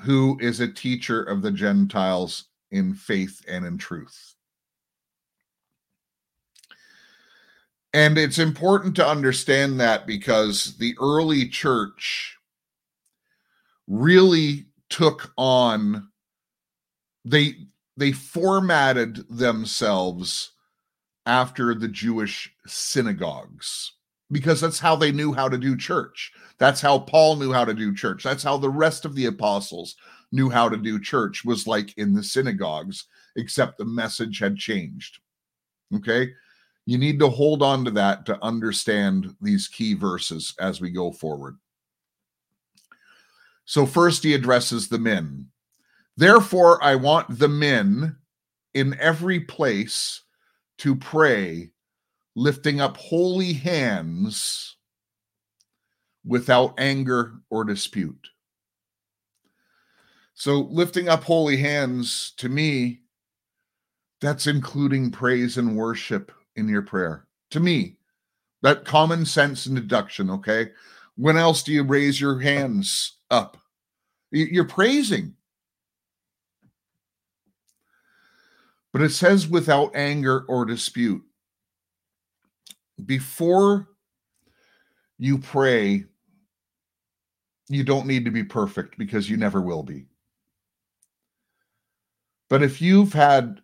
who 0.00 0.38
is 0.40 0.60
a 0.60 0.72
teacher 0.72 1.22
of 1.22 1.42
the 1.42 1.50
Gentiles 1.50 2.46
in 2.70 2.94
faith 2.94 3.44
and 3.46 3.66
in 3.66 3.76
truth. 3.76 4.34
And 7.92 8.16
it's 8.18 8.38
important 8.38 8.96
to 8.96 9.06
understand 9.06 9.78
that 9.80 10.06
because 10.06 10.76
the 10.78 10.96
early 11.00 11.48
church 11.48 12.38
really 13.86 14.66
took 14.90 15.32
on 15.36 16.08
they 17.24 17.54
they 17.96 18.12
formatted 18.12 19.24
themselves 19.28 20.52
after 21.26 21.74
the 21.74 21.88
Jewish 21.88 22.52
synagogues 22.66 23.92
because 24.30 24.60
that's 24.60 24.80
how 24.80 24.96
they 24.96 25.12
knew 25.12 25.32
how 25.32 25.48
to 25.48 25.56
do 25.56 25.76
church. 25.76 26.32
That's 26.58 26.80
how 26.80 26.98
Paul 26.98 27.36
knew 27.36 27.52
how 27.52 27.64
to 27.64 27.74
do 27.74 27.94
church. 27.94 28.22
That's 28.24 28.42
how 28.42 28.56
the 28.56 28.70
rest 28.70 29.04
of 29.04 29.14
the 29.14 29.26
apostles 29.26 29.96
knew 30.32 30.50
how 30.50 30.68
to 30.68 30.76
do 30.76 31.00
church 31.00 31.44
was 31.44 31.66
like 31.66 31.96
in 31.96 32.12
the 32.12 32.22
synagogues 32.22 33.06
except 33.36 33.78
the 33.78 33.84
message 33.84 34.38
had 34.38 34.56
changed. 34.56 35.18
Okay? 35.94 36.30
You 36.86 36.98
need 36.98 37.18
to 37.20 37.28
hold 37.28 37.62
on 37.62 37.84
to 37.84 37.90
that 37.92 38.26
to 38.26 38.42
understand 38.44 39.34
these 39.40 39.68
key 39.68 39.94
verses 39.94 40.54
as 40.60 40.80
we 40.80 40.90
go 40.90 41.10
forward. 41.10 41.56
So, 43.64 43.86
first, 43.86 44.22
he 44.22 44.34
addresses 44.34 44.88
the 44.88 44.98
men. 44.98 45.48
Therefore, 46.16 46.82
I 46.82 46.94
want 46.96 47.38
the 47.38 47.48
men 47.48 48.16
in 48.74 48.96
every 49.00 49.40
place 49.40 50.22
to 50.78 50.94
pray, 50.94 51.70
lifting 52.34 52.80
up 52.80 52.96
holy 52.96 53.52
hands 53.52 54.76
without 56.26 56.74
anger 56.78 57.34
or 57.50 57.64
dispute. 57.64 58.28
So, 60.34 60.62
lifting 60.62 61.08
up 61.08 61.24
holy 61.24 61.56
hands 61.56 62.32
to 62.38 62.48
me, 62.48 63.00
that's 64.20 64.46
including 64.46 65.10
praise 65.10 65.58
and 65.58 65.76
worship 65.76 66.32
in 66.56 66.68
your 66.68 66.82
prayer. 66.82 67.26
To 67.50 67.60
me, 67.60 67.96
that 68.62 68.84
common 68.84 69.26
sense 69.26 69.66
and 69.66 69.76
deduction, 69.76 70.30
okay? 70.30 70.70
When 71.16 71.36
else 71.36 71.62
do 71.62 71.72
you 71.72 71.84
raise 71.84 72.20
your 72.20 72.40
hands 72.40 73.18
up. 73.34 73.56
You're 74.30 74.64
praising. 74.64 75.34
But 78.92 79.02
it 79.02 79.10
says 79.10 79.48
without 79.48 79.94
anger 79.96 80.44
or 80.48 80.64
dispute. 80.64 81.22
Before 83.04 83.88
you 85.18 85.38
pray, 85.38 86.04
you 87.68 87.82
don't 87.82 88.06
need 88.06 88.24
to 88.24 88.30
be 88.30 88.44
perfect 88.44 88.96
because 88.98 89.28
you 89.28 89.36
never 89.36 89.60
will 89.60 89.82
be. 89.82 90.06
But 92.48 92.62
if 92.62 92.80
you've 92.80 93.12
had 93.12 93.60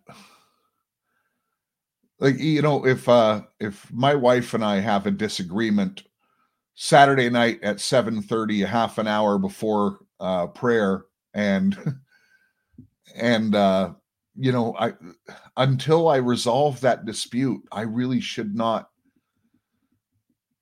like 2.19 2.37
you 2.39 2.61
know 2.61 2.85
if 2.85 3.07
uh 3.07 3.41
if 3.59 3.91
my 3.91 4.15
wife 4.15 4.53
and 4.53 4.65
I 4.65 4.79
have 4.79 5.05
a 5.05 5.11
disagreement 5.11 6.03
Saturday 6.83 7.29
night 7.29 7.59
at 7.61 7.77
7:30, 7.77 8.63
a 8.63 8.67
half 8.67 8.97
an 8.97 9.05
hour 9.05 9.37
before 9.37 9.99
uh, 10.19 10.47
prayer, 10.47 11.03
and 11.35 11.77
and 13.15 13.53
uh, 13.53 13.93
you 14.35 14.51
know, 14.51 14.75
I 14.79 14.93
until 15.57 16.07
I 16.07 16.15
resolve 16.15 16.81
that 16.81 17.05
dispute, 17.05 17.61
I 17.71 17.81
really 17.81 18.19
should 18.19 18.55
not 18.55 18.89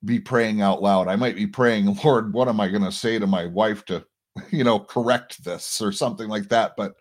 be 0.04 0.20
praying 0.20 0.60
out 0.60 0.82
loud. 0.82 1.08
I 1.08 1.16
might 1.16 1.36
be 1.36 1.46
praying, 1.46 1.96
Lord, 2.04 2.34
what 2.34 2.48
am 2.48 2.60
I 2.60 2.68
going 2.68 2.84
to 2.84 2.92
say 2.92 3.18
to 3.18 3.26
my 3.26 3.46
wife 3.46 3.86
to, 3.86 4.04
you 4.50 4.62
know, 4.62 4.78
correct 4.78 5.42
this 5.42 5.80
or 5.80 5.90
something 5.90 6.28
like 6.28 6.50
that. 6.50 6.72
But 6.76 6.96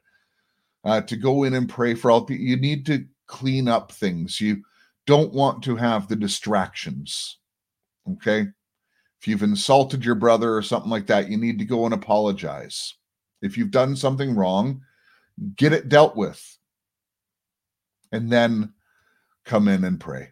uh, 0.86 1.02
to 1.02 1.18
go 1.18 1.44
in 1.44 1.56
and 1.56 1.68
pray 1.68 1.94
for 1.94 2.10
all 2.10 2.24
people, 2.24 2.46
you 2.46 2.56
need 2.56 2.86
to 2.86 3.06
clean 3.28 3.68
up 3.68 3.92
things. 3.92 4.40
You 4.40 4.64
don't 5.06 5.34
want 5.34 5.62
to 5.64 5.76
have 5.76 6.08
the 6.08 6.16
distractions. 6.16 7.40
Okay. 8.14 8.48
If 9.20 9.28
you've 9.28 9.44
insulted 9.44 10.06
your 10.06 10.16
brother 10.16 10.56
or 10.56 10.62
something 10.62 10.90
like 10.90 11.08
that, 11.08 11.30
you 11.30 11.38
need 11.38 11.60
to 11.60 11.66
go 11.66 11.86
and 11.86 11.94
apologize. 11.94 12.94
If 13.42 13.58
you've 13.58 13.72
done 13.72 13.96
something 13.96 14.36
wrong, 14.36 14.82
get 15.56 15.74
it 15.74 15.90
dealt 15.90 16.16
with, 16.16 16.58
and 18.12 18.32
then 18.32 18.74
come 19.46 19.68
in 19.68 19.84
and 19.84 20.00
pray. 20.00 20.30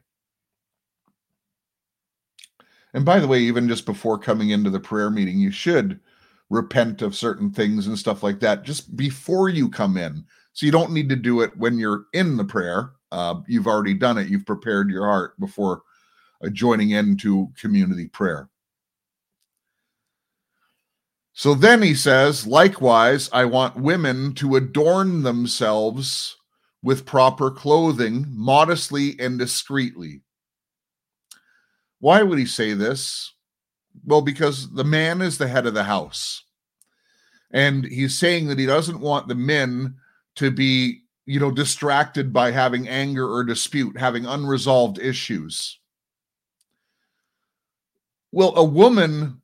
And 2.93 3.03
by 3.05 3.19
the 3.19 3.27
way, 3.27 3.39
even 3.39 3.67
just 3.67 3.85
before 3.85 4.17
coming 4.17 4.51
into 4.51 4.69
the 4.69 4.79
prayer 4.79 5.09
meeting, 5.09 5.37
you 5.37 5.51
should 5.51 5.99
repent 6.49 7.01
of 7.01 7.15
certain 7.15 7.51
things 7.51 7.87
and 7.87 7.99
stuff 7.99 8.23
like 8.23 8.39
that 8.39 8.63
just 8.63 8.95
before 8.95 9.49
you 9.49 9.69
come 9.69 9.97
in. 9.97 10.25
So 10.53 10.65
you 10.65 10.71
don't 10.71 10.93
need 10.93 11.09
to 11.09 11.15
do 11.15 11.41
it 11.41 11.55
when 11.57 11.77
you're 11.77 12.05
in 12.13 12.37
the 12.37 12.45
prayer. 12.45 12.91
Uh, 13.11 13.41
you've 13.47 13.67
already 13.67 13.93
done 13.93 14.17
it. 14.17 14.29
You've 14.29 14.45
prepared 14.45 14.89
your 14.89 15.05
heart 15.05 15.39
before 15.39 15.81
joining 16.53 16.91
into 16.91 17.51
community 17.59 18.07
prayer. 18.07 18.49
So 21.37 21.53
then 21.53 21.83
he 21.83 21.93
says, 21.93 22.47
likewise, 22.47 23.29
I 23.31 23.45
want 23.45 23.75
women 23.75 24.33
to 24.33 24.55
adorn 24.55 25.21
themselves 25.21 26.35
with 26.81 27.05
proper 27.05 27.51
clothing, 27.51 28.25
modestly 28.31 29.15
and 29.19 29.37
discreetly. 29.37 30.23
Why 31.99 32.23
would 32.23 32.39
he 32.39 32.47
say 32.47 32.73
this? 32.73 33.35
Well, 34.03 34.23
because 34.23 34.73
the 34.73 34.83
man 34.83 35.21
is 35.21 35.37
the 35.37 35.47
head 35.47 35.67
of 35.67 35.75
the 35.75 35.83
house. 35.83 36.43
And 37.51 37.85
he's 37.85 38.17
saying 38.17 38.47
that 38.47 38.57
he 38.57 38.65
doesn't 38.65 38.99
want 38.99 39.27
the 39.27 39.35
men 39.35 39.93
to 40.37 40.49
be, 40.49 41.03
you 41.27 41.39
know, 41.39 41.51
distracted 41.51 42.33
by 42.33 42.49
having 42.49 42.87
anger 42.87 43.31
or 43.31 43.43
dispute, 43.43 43.95
having 43.95 44.25
unresolved 44.25 44.97
issues. 44.97 45.77
Well, 48.31 48.55
a 48.55 48.63
woman 48.63 49.39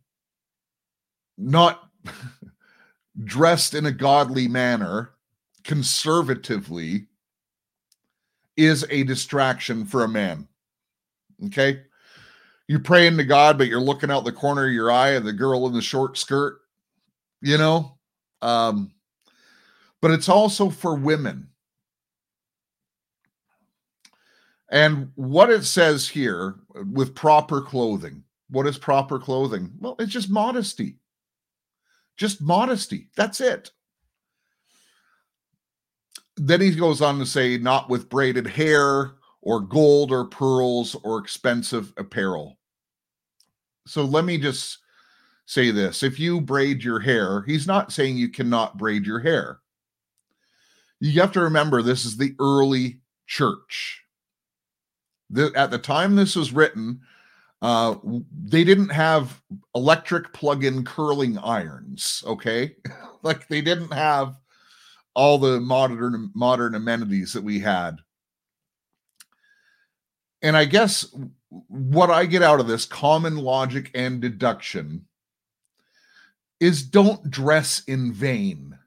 not 1.38 1.83
dressed 3.24 3.74
in 3.74 3.86
a 3.86 3.92
godly 3.92 4.48
manner, 4.48 5.12
conservatively, 5.64 7.08
is 8.58 8.86
a 8.90 9.04
distraction 9.04 9.86
for 9.86 10.04
a 10.04 10.10
man. 10.10 10.48
Okay 11.46 11.82
you're 12.68 12.80
praying 12.80 13.18
to 13.18 13.24
God, 13.24 13.58
but 13.58 13.68
you're 13.68 13.80
looking 13.80 14.12
out 14.12 14.26
the 14.26 14.32
corner 14.32 14.66
of 14.66 14.74
your 14.74 14.92
eye 14.92 15.14
at 15.16 15.24
the 15.24 15.34
girl 15.34 15.68
in 15.68 15.74
the 15.74 15.82
short 15.82 16.18
skirt, 16.18 16.62
you 17.42 17.58
know? 17.58 17.98
Um, 18.42 18.92
but 20.02 20.12
it's 20.12 20.30
also 20.30 20.70
for 20.70 20.96
women. 20.96 21.50
And 24.70 25.12
what 25.16 25.50
it 25.50 25.66
says 25.66 26.08
here 26.08 26.56
with 26.92 27.14
proper 27.14 27.62
clothing, 27.62 28.24
what 28.50 28.66
is 28.66 28.78
proper 28.78 29.20
clothing? 29.20 29.72
Well, 29.80 29.96
it's 30.00 30.12
just 30.12 30.30
modesty. 30.30 30.96
Just 32.18 32.42
modesty. 32.42 33.10
That's 33.16 33.42
it. 33.42 33.72
Then 36.36 36.62
he 36.62 36.72
goes 36.72 37.02
on 37.02 37.20
to 37.20 37.26
say, 37.26 37.58
not 37.58 37.90
with 37.90 38.10
braided 38.10 38.48
hair 38.48 39.12
or 39.42 39.60
gold 39.60 40.12
or 40.12 40.26
pearls 40.26 40.96
or 41.04 41.20
expensive 41.20 41.94
apparel. 41.98 42.58
So 43.86 44.04
let 44.04 44.26
me 44.26 44.38
just 44.38 44.80
say 45.46 45.72
this 45.72 46.04
if 46.04 46.20
you 46.20 46.40
braid 46.40 46.84
your 46.84 47.00
hair, 47.00 47.44
he's 47.44 47.68
not 47.68 47.92
saying 47.92 48.18
you 48.18 48.30
cannot 48.30 48.78
braid 48.78 49.06
your 49.06 49.20
hair. 49.20 49.60
You 51.00 51.20
have 51.20 51.34
to 51.34 51.42
remember 51.42 51.82
this 51.82 52.06
is 52.06 52.18
the 52.18 52.34
early 52.40 53.02
church. 53.28 54.02
The, 55.30 55.52
at 55.56 55.72
the 55.72 55.80
time 55.80 56.16
this 56.16 56.36
was 56.36 56.54
written, 56.54 57.02
uh, 57.64 57.96
they 58.46 58.64
didn't 58.64 58.90
have 58.90 59.42
electric 59.74 60.32
plug-in 60.34 60.86
curling 60.86 61.40
irons. 61.40 62.24
Okay, 62.28 62.76
like 63.24 63.48
they 63.48 63.62
didn't 63.62 63.92
have 63.92 64.38
all 65.16 65.40
the 65.40 65.60
modern 65.60 66.30
modern 66.36 66.76
amenities 66.76 67.34
that 67.34 67.44
we 67.44 67.60
had 67.60 67.98
and 70.44 70.58
I 70.58 70.66
guess 70.66 71.08
what 71.50 72.12
I 72.12 72.26
get 72.26 72.44
out 72.44 72.60
of 72.60 72.68
this 72.68 72.86
common 72.86 73.38
logic 73.38 73.90
and 73.96 74.22
deduction 74.22 75.06
is 76.60 76.84
don't 76.84 77.32
dress 77.32 77.82
in 77.88 78.14
vain. 78.14 78.78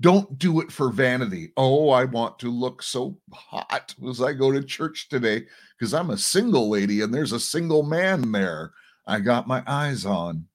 Don't 0.00 0.38
do 0.38 0.60
it 0.60 0.72
for 0.72 0.90
vanity. 0.90 1.52
Oh, 1.56 1.90
I 1.90 2.04
want 2.04 2.38
to 2.38 2.50
look 2.50 2.82
so 2.82 3.18
hot 3.32 3.94
as 4.08 4.22
I 4.22 4.32
go 4.32 4.50
to 4.50 4.62
church 4.62 5.08
today 5.10 5.44
because 5.78 5.92
I'm 5.92 6.10
a 6.10 6.16
single 6.16 6.70
lady 6.70 7.02
and 7.02 7.12
there's 7.12 7.32
a 7.32 7.40
single 7.40 7.82
man 7.82 8.32
there 8.32 8.72
I 9.06 9.20
got 9.20 9.48
my 9.48 9.62
eyes 9.66 10.06
on. 10.06 10.46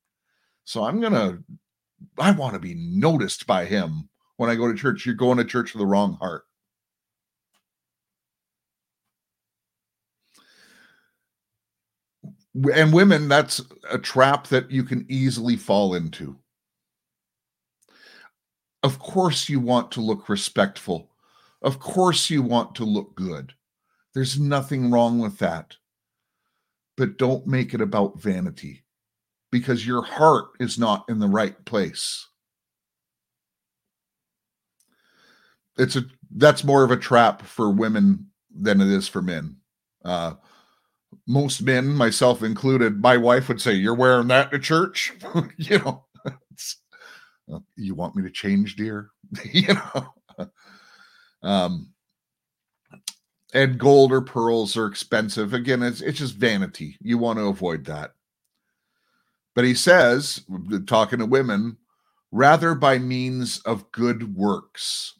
So 0.64 0.84
I'm 0.84 1.00
going 1.00 1.14
to, 1.14 1.43
I 2.18 2.32
want 2.32 2.54
to 2.54 2.60
be 2.60 2.74
noticed 2.76 3.46
by 3.46 3.66
him 3.66 4.10
when 4.38 4.50
I 4.50 4.56
go 4.56 4.68
to 4.68 4.78
church. 4.78 5.06
You're 5.06 5.16
going 5.16 5.38
to 5.38 5.46
church 5.46 5.74
with 5.74 5.82
the 5.82 5.88
wrong 5.88 6.18
heart. 6.20 6.43
and 12.74 12.93
women 12.93 13.28
that's 13.28 13.62
a 13.91 13.98
trap 13.98 14.48
that 14.48 14.72
you 14.72 14.82
can 14.82 15.06
easily 15.10 15.58
fall 15.58 15.96
into 15.96 16.38
of 18.86 19.00
course 19.00 19.50
you 19.50 19.60
want 19.60 19.92
to 19.94 20.00
look 20.00 20.30
respectful. 20.30 21.10
Of 21.64 21.80
course 21.80 22.30
you 22.30 22.44
want 22.44 22.76
to 22.76 22.86
look 22.86 23.16
good. 23.16 23.54
There's 24.14 24.40
nothing 24.40 24.92
wrong 24.92 25.18
with 25.18 25.40
that. 25.40 25.76
But 26.96 27.18
don't 27.18 27.48
make 27.48 27.74
it 27.74 27.82
about 27.82 28.22
vanity 28.22 28.84
because 29.52 29.88
your 29.88 30.04
heart 30.04 30.50
is 30.60 30.78
not 30.78 31.04
in 31.10 31.18
the 31.18 31.28
right 31.28 31.66
place. 31.66 32.28
It's 35.80 35.96
a 35.96 36.06
that's 36.36 36.64
more 36.64 36.84
of 36.84 36.92
a 36.92 36.98
trap 36.98 37.42
for 37.42 37.72
women 37.72 38.28
than 38.56 38.82
it 38.82 38.88
is 38.88 39.08
for 39.08 39.24
men. 39.24 39.58
Uh 40.04 40.36
most 41.26 41.64
men, 41.64 41.88
myself 41.88 42.44
included, 42.44 43.02
my 43.02 43.18
wife 43.18 43.48
would 43.48 43.60
say, 43.60 43.74
You're 43.74 43.96
wearing 43.96 44.28
that 44.28 44.52
to 44.52 44.60
church? 44.60 45.12
you 45.58 45.80
know, 45.80 46.05
you 47.76 47.96
want 47.96 48.16
me 48.16 48.24
to 48.24 48.30
change, 48.30 48.76
dear? 48.76 49.12
you 49.52 49.74
know, 49.74 50.48
um, 51.43 51.89
and 53.54 53.80
gold 53.80 54.12
or 54.12 54.22
pearls 54.22 54.76
are 54.76 54.88
expensive. 54.88 55.54
Again, 55.54 55.82
it's, 55.82 56.02
it's 56.02 56.20
just 56.20 56.36
vanity. 56.36 56.98
You 57.02 57.18
want 57.18 57.39
to 57.39 57.46
avoid 57.46 57.86
that. 57.86 58.14
But 59.54 59.64
he 59.64 59.74
says, 59.74 60.41
talking 60.86 61.20
to 61.20 61.26
women, 61.26 61.78
rather 62.32 62.76
by 62.76 62.98
means 63.00 63.60
of 63.60 63.91
good 63.93 64.36
works, 64.36 65.14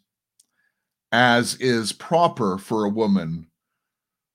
as 1.13 1.55
is 1.55 1.93
proper 1.93 2.57
for 2.57 2.84
a 2.84 2.89
woman 2.89 3.47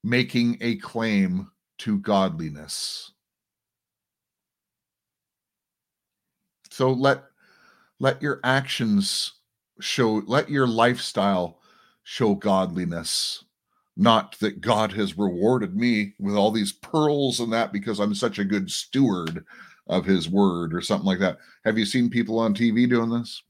making 0.02 0.56
a 0.62 0.76
claim 0.76 1.50
to 1.78 1.98
godliness. 1.98 3.12
So 6.70 6.92
let 6.92 7.24
let 8.00 8.20
your 8.20 8.40
actions 8.42 9.34
show 9.80 10.22
let 10.26 10.50
your 10.50 10.66
lifestyle 10.66 11.60
show 12.02 12.34
godliness 12.34 13.44
not 13.96 14.38
that 14.38 14.60
God 14.62 14.92
has 14.92 15.18
rewarded 15.18 15.76
me 15.76 16.14
with 16.18 16.34
all 16.34 16.50
these 16.50 16.72
pearls 16.72 17.38
and 17.38 17.52
that 17.52 17.72
because 17.72 18.00
I'm 18.00 18.14
such 18.14 18.38
a 18.38 18.44
good 18.44 18.70
steward 18.70 19.44
of 19.86 20.06
his 20.06 20.28
word 20.28 20.72
or 20.72 20.80
something 20.80 21.06
like 21.06 21.18
that. 21.18 21.38
Have 21.64 21.76
you 21.76 21.84
seen 21.84 22.08
people 22.08 22.38
on 22.38 22.54
TV 22.54 22.88
doing 22.88 23.10
this? 23.10 23.42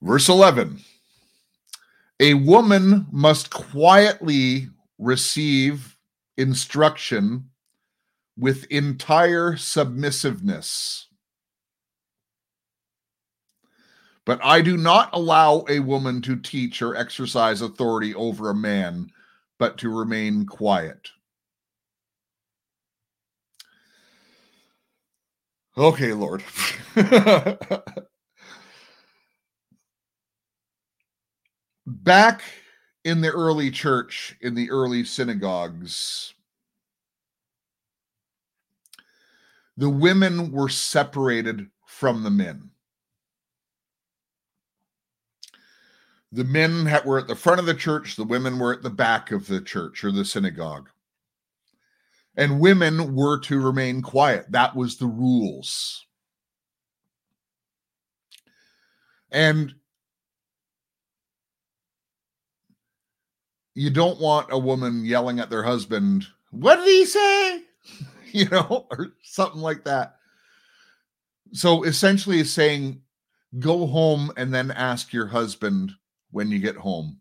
Verse 0.00 0.28
11 0.28 0.80
A 2.20 2.34
woman 2.34 3.06
must 3.10 3.50
quietly 3.50 4.68
receive 4.98 5.96
instruction 6.38 7.50
with 8.38 8.64
entire 8.70 9.56
submissiveness. 9.56 11.08
But 14.24 14.38
I 14.44 14.60
do 14.60 14.76
not 14.76 15.10
allow 15.12 15.64
a 15.68 15.80
woman 15.80 16.22
to 16.22 16.36
teach 16.36 16.82
or 16.82 16.94
exercise 16.94 17.62
authority 17.62 18.14
over 18.14 18.50
a 18.50 18.54
man, 18.54 19.08
but 19.58 19.78
to 19.78 19.88
remain 19.88 20.46
quiet. 20.46 21.08
Okay, 25.76 26.12
Lord. 26.12 26.44
back 31.86 32.42
in 33.04 33.20
the 33.20 33.30
early 33.30 33.70
church, 33.70 34.36
in 34.40 34.54
the 34.54 34.70
early 34.70 35.04
synagogues, 35.04 36.34
the 39.78 39.88
women 39.88 40.50
were 40.50 40.68
separated 40.68 41.68
from 41.86 42.24
the 42.24 42.30
men. 42.30 42.70
The 46.32 46.42
men 46.42 46.92
were 47.04 47.20
at 47.20 47.28
the 47.28 47.36
front 47.36 47.60
of 47.60 47.66
the 47.66 47.74
church, 47.74 48.16
the 48.16 48.24
women 48.24 48.58
were 48.58 48.74
at 48.74 48.82
the 48.82 48.90
back 48.90 49.30
of 49.30 49.46
the 49.46 49.60
church 49.60 50.02
or 50.02 50.10
the 50.10 50.24
synagogue. 50.24 50.90
And 52.36 52.58
women 52.58 53.14
were 53.14 53.38
to 53.42 53.60
remain 53.60 54.02
quiet. 54.02 54.50
That 54.50 54.74
was 54.74 54.96
the 54.96 55.06
rules. 55.06 56.04
And 59.30 59.74
you 63.74 63.90
don't 63.90 64.20
want 64.20 64.48
a 64.50 64.58
woman 64.58 65.04
yelling 65.04 65.38
at 65.38 65.50
their 65.50 65.62
husband, 65.62 66.26
What 66.50 66.76
did 66.76 66.86
he 66.86 67.04
say? 67.04 67.62
you 68.32 68.48
know, 68.48 68.86
or 68.90 69.08
something 69.22 69.60
like 69.60 69.84
that. 69.84 70.16
So 71.52 71.84
essentially, 71.84 72.40
it's 72.40 72.50
saying, 72.50 73.02
Go 73.58 73.86
home 73.86 74.30
and 74.36 74.52
then 74.52 74.70
ask 74.70 75.12
your 75.12 75.26
husband 75.26 75.92
when 76.30 76.50
you 76.50 76.58
get 76.58 76.76
home. 76.76 77.20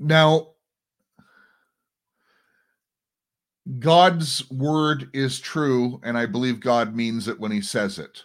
Now, 0.00 0.54
God's 3.78 4.48
word 4.50 5.10
is 5.12 5.38
true, 5.38 6.00
and 6.02 6.16
I 6.16 6.26
believe 6.26 6.58
God 6.58 6.94
means 6.94 7.28
it 7.28 7.38
when 7.38 7.52
he 7.52 7.60
says 7.60 7.98
it. 7.98 8.24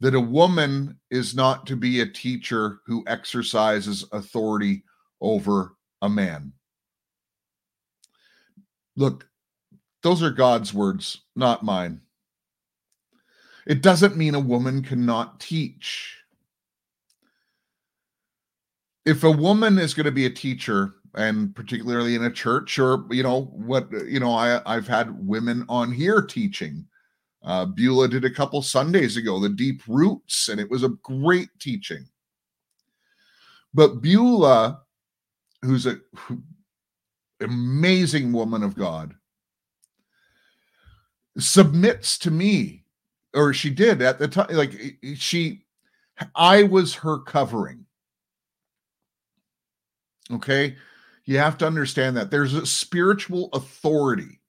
That 0.00 0.14
a 0.14 0.20
woman 0.20 0.98
is 1.10 1.34
not 1.34 1.66
to 1.68 1.76
be 1.76 2.00
a 2.00 2.06
teacher 2.06 2.80
who 2.86 3.04
exercises 3.06 4.04
authority 4.12 4.84
over 5.20 5.74
a 6.02 6.08
man. 6.08 6.52
Look, 8.98 9.28
those 10.02 10.24
are 10.24 10.30
God's 10.30 10.74
words, 10.74 11.22
not 11.36 11.62
mine. 11.62 12.00
It 13.64 13.80
doesn't 13.80 14.16
mean 14.16 14.34
a 14.34 14.40
woman 14.40 14.82
cannot 14.82 15.38
teach. 15.38 16.16
If 19.06 19.22
a 19.22 19.30
woman 19.30 19.78
is 19.78 19.94
going 19.94 20.06
to 20.06 20.12
be 20.12 20.26
a 20.26 20.30
teacher, 20.30 20.94
and 21.14 21.54
particularly 21.54 22.16
in 22.16 22.24
a 22.24 22.30
church, 22.30 22.76
or 22.80 23.04
you 23.10 23.22
know 23.22 23.44
what, 23.54 23.88
you 24.04 24.18
know, 24.18 24.32
I 24.32 24.60
I've 24.66 24.88
had 24.88 25.24
women 25.24 25.64
on 25.68 25.92
here 25.92 26.20
teaching. 26.20 26.84
Uh, 27.44 27.66
Beulah 27.66 28.08
did 28.08 28.24
a 28.24 28.30
couple 28.30 28.60
Sundays 28.62 29.16
ago, 29.16 29.38
the 29.38 29.48
deep 29.48 29.80
roots, 29.86 30.48
and 30.48 30.58
it 30.58 30.68
was 30.68 30.82
a 30.82 30.96
great 31.04 31.50
teaching. 31.60 32.04
But 33.72 34.02
Beulah, 34.02 34.82
who's 35.62 35.86
a 35.86 36.00
amazing 37.40 38.32
woman 38.32 38.62
of 38.62 38.74
God, 38.74 39.14
submits 41.38 42.18
to 42.18 42.30
me 42.30 42.84
or 43.34 43.52
she 43.52 43.70
did 43.70 44.02
at 44.02 44.18
the 44.18 44.26
time 44.26 44.48
like 44.50 44.74
she 45.14 45.64
i 46.34 46.62
was 46.64 46.94
her 46.94 47.18
covering. 47.18 47.84
Okay? 50.30 50.76
You 51.24 51.38
have 51.38 51.58
to 51.58 51.66
understand 51.66 52.16
that. 52.16 52.30
There's 52.30 52.54
a 52.54 52.66
spiritual 52.66 53.50
authority. 53.52 54.40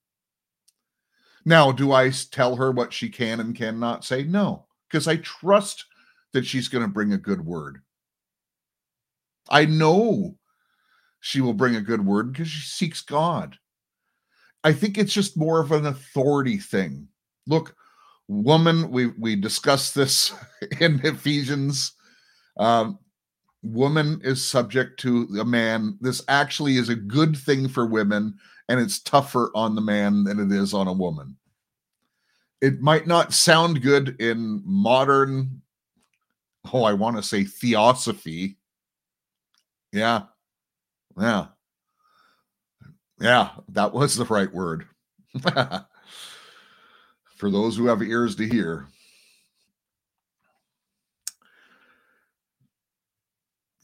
Now 1.44 1.70
do 1.72 1.92
i 1.92 2.10
tell 2.10 2.56
her 2.56 2.72
what 2.72 2.92
she 2.92 3.08
can 3.08 3.40
and 3.40 3.54
cannot 3.54 4.04
say? 4.04 4.24
No 4.24 4.66
because 4.90 5.06
i 5.06 5.16
trust 5.16 5.84
that 6.32 6.44
she's 6.44 6.68
going 6.68 6.84
to 6.84 6.92
bring 6.92 7.12
a 7.12 7.18
good 7.18 7.44
word. 7.44 7.80
I 9.48 9.64
know 9.64 10.36
she 11.20 11.40
will 11.40 11.52
bring 11.52 11.76
a 11.76 11.80
good 11.80 12.04
word 12.04 12.32
because 12.32 12.48
she 12.48 12.66
seeks 12.66 13.02
god. 13.02 13.56
I 14.64 14.72
think 14.72 14.98
it's 14.98 15.12
just 15.12 15.36
more 15.36 15.60
of 15.60 15.72
an 15.72 15.86
authority 15.86 16.58
thing. 16.58 17.08
Look 17.46 17.74
woman 18.28 18.90
we 18.90 19.06
we 19.18 19.36
discussed 19.36 19.94
this 19.94 20.32
in 20.80 21.00
ephesians. 21.04 21.92
Um 22.56 22.98
woman 23.62 24.20
is 24.24 24.44
subject 24.44 24.98
to 25.00 25.28
a 25.38 25.44
man. 25.44 25.98
This 26.00 26.22
actually 26.28 26.76
is 26.76 26.88
a 26.88 26.94
good 26.94 27.36
thing 27.36 27.68
for 27.68 27.86
women 27.86 28.34
and 28.68 28.80
it's 28.80 29.00
tougher 29.00 29.50
on 29.54 29.74
the 29.74 29.80
man 29.82 30.24
than 30.24 30.38
it 30.38 30.50
is 30.50 30.72
on 30.72 30.88
a 30.88 30.92
woman. 30.92 31.36
It 32.62 32.80
might 32.80 33.06
not 33.06 33.34
sound 33.34 33.82
good 33.82 34.20
in 34.20 34.62
modern 34.64 35.62
oh 36.72 36.84
i 36.84 36.92
want 36.92 37.16
to 37.16 37.22
say 37.22 37.44
theosophy. 37.44 38.56
Yeah 39.92 40.22
yeah 41.20 41.46
yeah 43.20 43.50
that 43.68 43.92
was 43.92 44.16
the 44.16 44.24
right 44.24 44.52
word 44.52 44.86
for 47.40 47.50
those 47.50 47.76
who 47.76 47.86
have 47.86 48.02
ears 48.02 48.36
to 48.36 48.46
hear. 48.46 48.86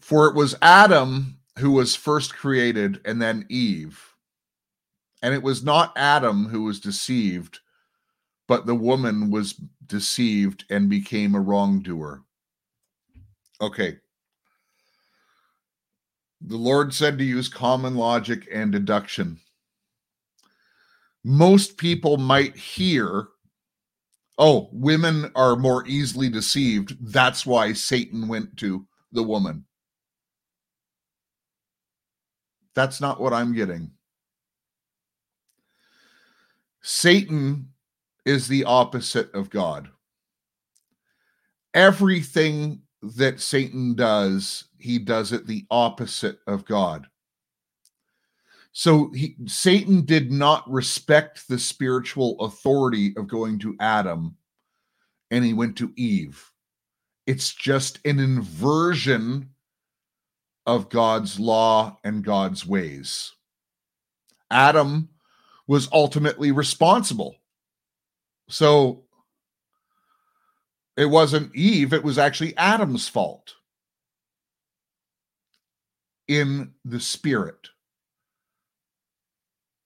For 0.00 0.28
it 0.28 0.34
was 0.34 0.54
Adam 0.60 1.38
who 1.58 1.72
was 1.72 1.96
first 1.96 2.36
created 2.36 3.00
and 3.06 3.20
then 3.20 3.46
Eve. 3.48 4.14
And 5.22 5.34
it 5.34 5.42
was 5.42 5.64
not 5.64 5.96
Adam 5.96 6.48
who 6.48 6.64
was 6.64 6.80
deceived, 6.80 7.60
but 8.46 8.66
the 8.66 8.74
woman 8.74 9.30
was 9.30 9.54
deceived 9.86 10.66
and 10.68 10.90
became 10.90 11.34
a 11.34 11.40
wrongdoer. 11.40 12.22
Okay. 13.60 13.96
The 16.40 16.56
Lord 16.56 16.92
said 16.92 17.18
to 17.18 17.24
use 17.24 17.48
common 17.48 17.94
logic 17.94 18.46
and 18.52 18.70
deduction. 18.70 19.38
Most 21.24 21.76
people 21.76 22.18
might 22.18 22.56
hear 22.56 23.28
oh, 24.38 24.68
women 24.72 25.30
are 25.34 25.56
more 25.56 25.86
easily 25.86 26.28
deceived. 26.28 26.96
That's 27.00 27.46
why 27.46 27.72
Satan 27.72 28.28
went 28.28 28.56
to 28.58 28.86
the 29.12 29.22
woman. 29.22 29.64
That's 32.74 33.00
not 33.00 33.20
what 33.20 33.32
I'm 33.32 33.54
getting. 33.54 33.90
Satan 36.82 37.70
is 38.24 38.46
the 38.46 38.64
opposite 38.64 39.32
of 39.34 39.50
God. 39.50 39.88
Everything 41.72 42.82
that 43.02 43.40
Satan 43.40 43.94
does, 43.94 44.64
he 44.78 44.98
does 44.98 45.32
it 45.32 45.46
the 45.46 45.66
opposite 45.70 46.38
of 46.46 46.64
God. 46.64 47.06
So 48.72 49.10
he, 49.12 49.36
Satan 49.46 50.04
did 50.04 50.30
not 50.30 50.70
respect 50.70 51.48
the 51.48 51.58
spiritual 51.58 52.38
authority 52.40 53.14
of 53.16 53.26
going 53.26 53.58
to 53.60 53.76
Adam 53.80 54.36
and 55.30 55.44
he 55.44 55.54
went 55.54 55.76
to 55.78 55.92
Eve. 55.96 56.52
It's 57.26 57.54
just 57.54 57.98
an 58.04 58.20
inversion 58.20 59.50
of 60.66 60.90
God's 60.90 61.40
law 61.40 61.98
and 62.04 62.24
God's 62.24 62.66
ways. 62.66 63.32
Adam 64.50 65.08
was 65.66 65.88
ultimately 65.92 66.52
responsible. 66.52 67.36
So 68.48 69.05
it 70.96 71.06
wasn't 71.06 71.54
Eve, 71.54 71.92
it 71.92 72.04
was 72.04 72.18
actually 72.18 72.56
Adam's 72.56 73.08
fault 73.08 73.54
in 76.28 76.72
the 76.84 77.00
spirit. 77.00 77.68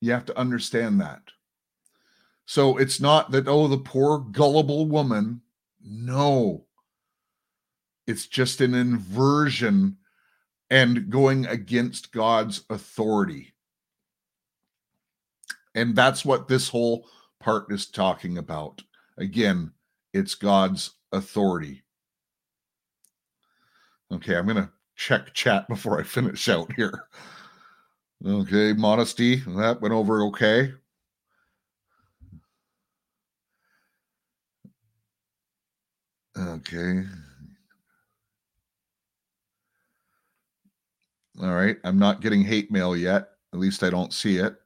You 0.00 0.12
have 0.12 0.26
to 0.26 0.38
understand 0.38 1.00
that. 1.00 1.22
So 2.46 2.78
it's 2.78 3.00
not 3.00 3.30
that, 3.32 3.46
oh, 3.46 3.68
the 3.68 3.78
poor 3.78 4.18
gullible 4.18 4.86
woman. 4.86 5.42
No. 5.82 6.64
It's 8.06 8.26
just 8.26 8.60
an 8.60 8.74
inversion 8.74 9.98
and 10.70 11.10
going 11.10 11.46
against 11.46 12.12
God's 12.12 12.64
authority. 12.70 13.52
And 15.74 15.94
that's 15.94 16.24
what 16.24 16.48
this 16.48 16.68
whole 16.68 17.06
part 17.38 17.70
is 17.70 17.86
talking 17.86 18.38
about. 18.38 18.82
Again, 19.16 19.72
it's 20.12 20.34
God's 20.34 20.92
authority. 21.12 21.82
Okay, 24.12 24.36
I'm 24.36 24.46
going 24.46 24.56
to 24.56 24.70
check 24.96 25.32
chat 25.34 25.68
before 25.68 26.00
I 26.00 26.02
finish 26.02 26.48
out 26.48 26.72
here. 26.74 27.04
Okay, 28.26 28.72
modesty. 28.72 29.36
That 29.36 29.80
went 29.80 29.94
over 29.94 30.24
okay. 30.24 30.72
Okay. 36.36 37.02
All 41.42 41.54
right. 41.54 41.76
I'm 41.84 41.98
not 41.98 42.20
getting 42.20 42.42
hate 42.42 42.70
mail 42.70 42.96
yet. 42.96 43.30
At 43.52 43.58
least 43.58 43.82
I 43.82 43.90
don't 43.90 44.12
see 44.12 44.36
it. 44.36 44.56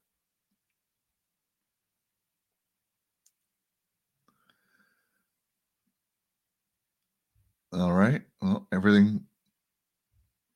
All 7.75 7.93
right. 7.93 8.23
Well, 8.41 8.67
everything 8.73 9.25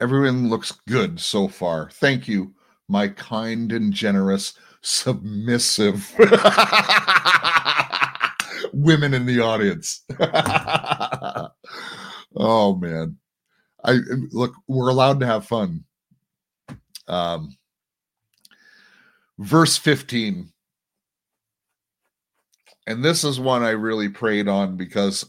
everyone 0.00 0.48
looks 0.48 0.72
good 0.86 1.20
so 1.20 1.48
far. 1.48 1.90
Thank 1.90 2.28
you 2.28 2.54
my 2.88 3.08
kind 3.08 3.72
and 3.72 3.92
generous, 3.92 4.54
submissive 4.80 6.14
women 8.72 9.12
in 9.14 9.26
the 9.26 9.40
audience. 9.40 10.04
oh 12.36 12.76
man. 12.76 13.18
I 13.84 13.98
look, 14.32 14.54
we're 14.66 14.88
allowed 14.88 15.20
to 15.20 15.26
have 15.26 15.46
fun. 15.46 15.84
Um 17.06 17.56
verse 19.38 19.76
15 19.76 20.52
and 22.88 23.04
this 23.04 23.22
is 23.22 23.38
one 23.38 23.62
I 23.62 23.70
really 23.70 24.08
prayed 24.08 24.48
on 24.48 24.76
because 24.76 25.24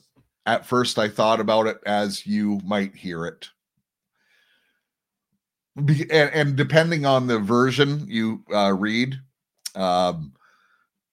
at 0.50 0.66
first 0.66 0.98
I 0.98 1.08
thought 1.08 1.40
about 1.40 1.68
it 1.68 1.78
as 1.86 2.26
you 2.26 2.60
might 2.66 2.96
hear 2.96 3.26
it. 3.26 3.48
Be, 5.86 6.02
and, 6.12 6.32
and, 6.34 6.56
depending 6.56 7.06
on 7.06 7.28
the 7.28 7.38
version 7.40 8.06
you 8.08 8.44
uh, 8.54 8.74
read, 8.74 9.16
um, 9.76 10.34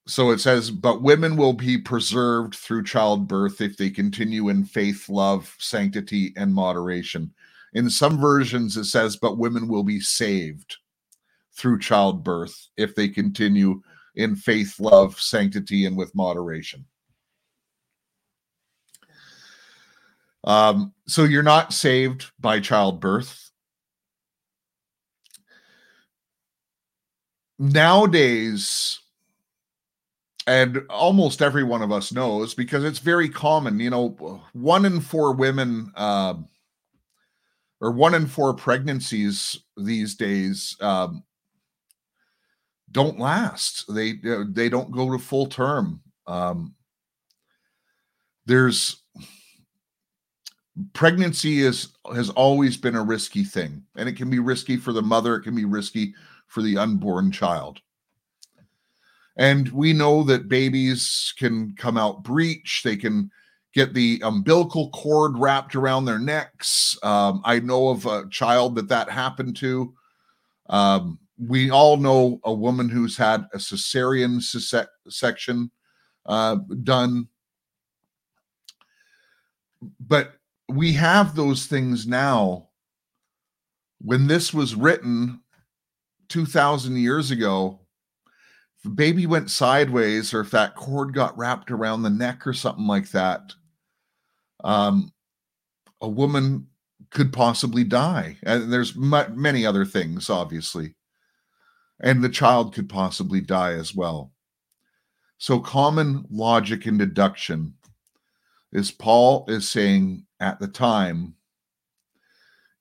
so 0.08 0.30
it 0.30 0.38
says, 0.38 0.70
but 0.70 1.02
women 1.02 1.36
will 1.36 1.52
be 1.52 1.76
preserved 1.76 2.54
through 2.54 2.84
childbirth 2.84 3.60
if 3.60 3.76
they 3.76 3.90
continue 3.90 4.48
in 4.48 4.64
faith, 4.64 5.08
love, 5.08 5.54
sanctity, 5.58 6.32
and 6.36 6.54
moderation. 6.54 7.32
In 7.74 7.90
some 7.90 8.18
versions, 8.18 8.76
it 8.76 8.86
says, 8.86 9.16
but 9.16 9.38
women 9.38 9.68
will 9.68 9.82
be 9.82 10.00
saved 10.00 10.76
through 11.52 11.80
childbirth 11.80 12.68
if 12.76 12.94
they 12.94 13.08
continue 13.08 13.82
in 14.14 14.34
faith, 14.34 14.80
love, 14.80 15.20
sanctity, 15.20 15.84
and 15.84 15.96
with 15.96 16.14
moderation. 16.14 16.84
Um, 20.46 20.92
so 21.06 21.24
you're 21.24 21.42
not 21.42 21.72
saved 21.72 22.30
by 22.38 22.60
childbirth. 22.60 23.50
Nowadays, 27.58 29.00
and 30.46 30.82
almost 30.88 31.42
every 31.42 31.64
one 31.64 31.82
of 31.82 31.90
us 31.90 32.12
knows 32.12 32.54
because 32.54 32.84
it's 32.84 33.00
very 33.00 33.28
common, 33.28 33.80
you 33.80 33.90
know, 33.90 34.42
one 34.52 34.84
in 34.84 35.00
four 35.00 35.32
women 35.32 35.90
uh, 35.96 36.34
or 37.80 37.90
one 37.90 38.14
in 38.14 38.26
four 38.26 38.54
pregnancies 38.54 39.58
these 39.76 40.14
days 40.14 40.76
um, 40.80 41.24
don't 42.92 43.18
last. 43.18 43.92
They 43.92 44.20
uh, 44.24 44.44
they 44.48 44.68
don't 44.68 44.92
go 44.92 45.10
to 45.10 45.18
full 45.18 45.46
term. 45.46 46.00
Um, 46.26 46.74
there's 48.44 49.02
pregnancy 50.92 51.60
is 51.60 51.88
has 52.14 52.30
always 52.30 52.76
been 52.76 52.96
a 52.96 53.02
risky 53.02 53.44
thing, 53.44 53.82
and 53.96 54.08
it 54.08 54.16
can 54.16 54.30
be 54.30 54.38
risky 54.38 54.76
for 54.76 54.92
the 54.92 55.02
mother. 55.02 55.36
It 55.36 55.42
can 55.42 55.54
be 55.54 55.64
risky 55.64 56.14
for 56.46 56.62
the 56.62 56.76
unborn 56.78 57.32
child. 57.32 57.80
And 59.36 59.68
we 59.68 59.92
know 59.92 60.22
that 60.24 60.48
babies 60.48 61.34
can 61.38 61.74
come 61.76 61.98
out 61.98 62.22
breech. 62.22 62.82
They 62.84 62.96
can 62.96 63.30
get 63.74 63.92
the 63.92 64.20
umbilical 64.24 64.88
cord 64.90 65.36
wrapped 65.36 65.76
around 65.76 66.06
their 66.06 66.18
necks. 66.18 66.96
Um, 67.02 67.42
I 67.44 67.60
know 67.60 67.88
of 67.88 68.06
a 68.06 68.26
child 68.30 68.74
that 68.76 68.88
that 68.88 69.10
happened 69.10 69.56
to. 69.56 69.92
Um, 70.70 71.18
we 71.38 71.70
all 71.70 71.98
know 71.98 72.40
a 72.44 72.52
woman 72.52 72.88
who's 72.88 73.16
had 73.16 73.46
a 73.52 73.58
cesarean 73.58 74.40
section 75.08 75.70
uh, 76.24 76.56
done. 76.82 77.28
But 80.00 80.32
we 80.68 80.92
have 80.94 81.34
those 81.34 81.66
things 81.66 82.06
now. 82.06 82.68
When 84.00 84.26
this 84.26 84.52
was 84.52 84.74
written 84.74 85.40
2,000 86.28 86.96
years 86.96 87.30
ago, 87.30 87.80
if 88.78 88.84
a 88.84 88.90
baby 88.94 89.26
went 89.26 89.50
sideways 89.50 90.34
or 90.34 90.40
if 90.40 90.50
that 90.50 90.76
cord 90.76 91.14
got 91.14 91.36
wrapped 91.38 91.70
around 91.70 92.02
the 92.02 92.10
neck 92.10 92.46
or 92.46 92.52
something 92.52 92.86
like 92.86 93.10
that, 93.12 93.54
um, 94.64 95.12
a 96.00 96.08
woman 96.08 96.66
could 97.10 97.32
possibly 97.32 97.84
die. 97.84 98.36
And 98.42 98.70
there's 98.72 98.96
m- 98.96 99.40
many 99.40 99.64
other 99.64 99.84
things, 99.84 100.28
obviously 100.28 100.96
and 102.00 102.22
the 102.22 102.28
child 102.28 102.74
could 102.74 102.88
possibly 102.88 103.40
die 103.40 103.72
as 103.72 103.94
well. 103.94 104.32
So, 105.38 105.58
common 105.58 106.24
logic 106.30 106.86
and 106.86 106.98
deduction 106.98 107.74
is 108.76 108.90
Paul 108.90 109.44
is 109.48 109.68
saying 109.68 110.26
at 110.38 110.60
the 110.60 110.68
time 110.68 111.34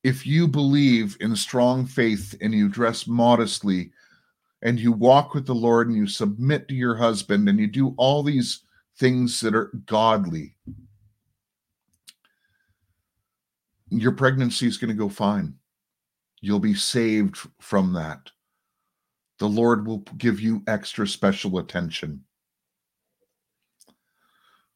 if 0.03 0.27
you 0.27 0.47
believe 0.47 1.17
in 1.19 1.35
strong 1.35 1.85
faith 1.85 2.35
and 2.41 2.53
you 2.53 2.69
dress 2.69 3.07
modestly 3.07 3.91
and 4.61 4.79
you 4.79 4.91
walk 4.91 5.33
with 5.33 5.47
the 5.47 5.55
Lord 5.55 5.87
and 5.87 5.97
you 5.97 6.05
submit 6.05 6.67
to 6.67 6.75
your 6.75 6.95
husband 6.95 7.49
and 7.49 7.59
you 7.59 7.67
do 7.67 7.95
all 7.97 8.21
these 8.21 8.61
things 8.97 9.39
that 9.39 9.55
are 9.55 9.71
godly, 9.85 10.55
your 13.89 14.11
pregnancy 14.11 14.67
is 14.67 14.77
going 14.77 14.89
to 14.89 14.95
go 14.95 15.09
fine. 15.09 15.55
You'll 16.41 16.59
be 16.59 16.75
saved 16.75 17.37
from 17.59 17.93
that 17.93 18.29
the 19.39 19.47
Lord 19.47 19.85
will 19.85 19.99
give 20.17 20.39
you 20.39 20.63
extra 20.67 21.07
special 21.07 21.57
attention. 21.57 22.23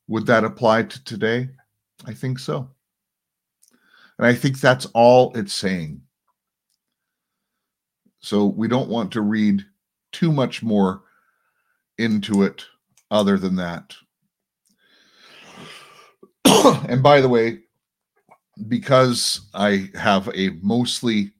Would 0.09 0.25
that 0.25 0.43
apply 0.43 0.83
to 0.83 1.03
today? 1.03 1.49
I 2.05 2.13
think 2.13 2.39
so. 2.39 2.67
And 4.17 4.25
I 4.25 4.33
think 4.33 4.59
that's 4.59 4.87
all 4.87 5.31
it's 5.35 5.53
saying. 5.53 6.01
So 8.19 8.47
we 8.47 8.67
don't 8.67 8.89
want 8.89 9.11
to 9.13 9.21
read 9.21 9.63
too 10.11 10.31
much 10.31 10.63
more 10.63 11.03
into 11.99 12.41
it 12.41 12.65
other 13.11 13.37
than 13.37 13.55
that. 13.57 13.95
and 16.89 17.03
by 17.03 17.21
the 17.21 17.29
way, 17.29 17.59
because 18.67 19.49
I 19.53 19.89
have 19.93 20.27
a 20.33 20.49
mostly 20.61 21.33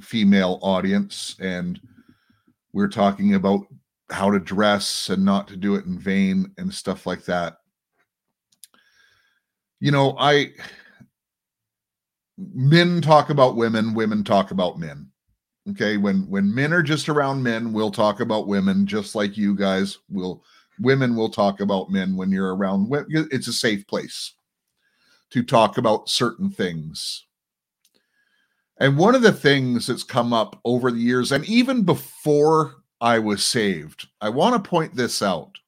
female 0.00 0.60
audience 0.62 1.34
and 1.40 1.80
we're 2.72 2.88
talking 2.88 3.34
about 3.34 3.66
how 4.10 4.30
to 4.30 4.38
dress 4.38 5.08
and 5.08 5.24
not 5.24 5.48
to 5.48 5.56
do 5.56 5.74
it 5.74 5.86
in 5.86 5.98
vain 5.98 6.52
and 6.56 6.72
stuff 6.72 7.04
like 7.04 7.24
that. 7.24 7.59
You 9.80 9.90
know, 9.90 10.14
I 10.18 10.52
men 12.38 13.00
talk 13.00 13.30
about 13.30 13.56
women, 13.56 13.94
women 13.94 14.24
talk 14.24 14.50
about 14.50 14.78
men. 14.78 15.10
Okay, 15.70 15.96
when 15.96 16.28
when 16.28 16.54
men 16.54 16.72
are 16.72 16.82
just 16.82 17.08
around 17.08 17.42
men, 17.42 17.72
we'll 17.72 17.90
talk 17.90 18.20
about 18.20 18.46
women 18.46 18.86
just 18.86 19.14
like 19.14 19.36
you 19.36 19.54
guys 19.54 19.98
will 20.08 20.44
women 20.78 21.14
will 21.14 21.30
talk 21.30 21.60
about 21.60 21.90
men 21.90 22.16
when 22.16 22.30
you're 22.30 22.54
around 22.54 22.88
it's 23.10 23.48
a 23.48 23.52
safe 23.52 23.86
place 23.86 24.34
to 25.30 25.42
talk 25.42 25.78
about 25.78 26.08
certain 26.08 26.50
things. 26.50 27.26
And 28.78 28.96
one 28.96 29.14
of 29.14 29.22
the 29.22 29.32
things 29.32 29.86
that's 29.86 30.02
come 30.02 30.32
up 30.32 30.58
over 30.64 30.90
the 30.90 30.98
years, 30.98 31.32
and 31.32 31.44
even 31.44 31.84
before 31.84 32.76
I 33.00 33.18
was 33.18 33.44
saved, 33.44 34.08
I 34.22 34.30
want 34.30 34.62
to 34.62 34.68
point 34.68 34.96
this 34.96 35.20
out. 35.20 35.59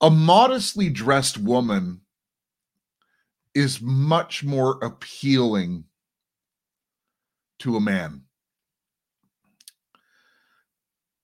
A 0.00 0.10
modestly 0.10 0.90
dressed 0.90 1.38
woman 1.38 2.00
is 3.54 3.80
much 3.80 4.44
more 4.44 4.78
appealing 4.82 5.84
to 7.60 7.76
a 7.76 7.80
man. 7.80 8.22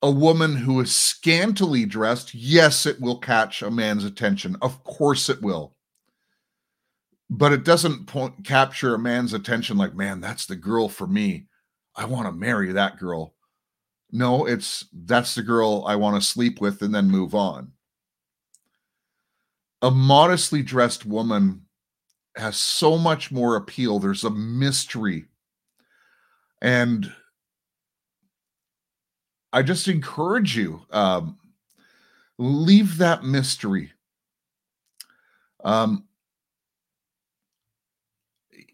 A 0.01 0.11
woman 0.11 0.57
who 0.57 0.81
is 0.81 0.95
scantily 0.95 1.85
dressed, 1.85 2.35
yes, 2.35 2.87
it 2.87 3.01
will 3.01 3.19
catch 3.19 3.63
a 3.63 3.71
man's 3.71 4.05
attention. 4.05 4.57
Of 4.63 4.83
course 4.83 5.29
it 5.29 5.43
will 5.43 5.77
but 7.35 7.51
it 7.51 7.65
doesn't 7.65 8.07
point, 8.07 8.45
capture 8.45 8.95
a 8.95 8.99
man's 8.99 9.33
attention 9.33 9.79
like, 9.79 9.95
man, 9.95 10.21
that's 10.21 10.45
the 10.45 10.55
girl 10.55 10.87
for 10.87 11.07
me. 11.07 11.47
I 11.97 12.05
want 12.05 12.27
to 12.27 12.33
marry 12.33 12.73
that 12.73 12.99
girl. 12.99 13.35
No, 14.11 14.45
it's 14.45 14.85
that's 14.93 15.35
the 15.35 15.43
girl 15.43 15.85
I 15.87 15.97
want 15.97 16.21
to 16.21 16.29
sleep 16.29 16.61
with 16.61 16.83
and 16.83 16.95
then 16.95 17.11
move 17.11 17.35
on. 17.35 17.73
A 19.83 19.91
modestly 19.91 20.63
dressed 20.63 21.05
woman 21.05 21.67
has 22.37 22.57
so 22.57 22.99
much 22.99 23.33
more 23.33 23.57
appeal. 23.57 23.99
There's 23.99 24.25
a 24.25 24.31
mystery. 24.31 25.27
And 26.63 27.13
I 29.53 29.63
just 29.63 29.89
encourage 29.89 30.57
you 30.57 30.83
um, 30.91 31.39
leave 32.39 32.99
that 32.99 33.25
mystery. 33.25 33.93
Um, 35.65 36.05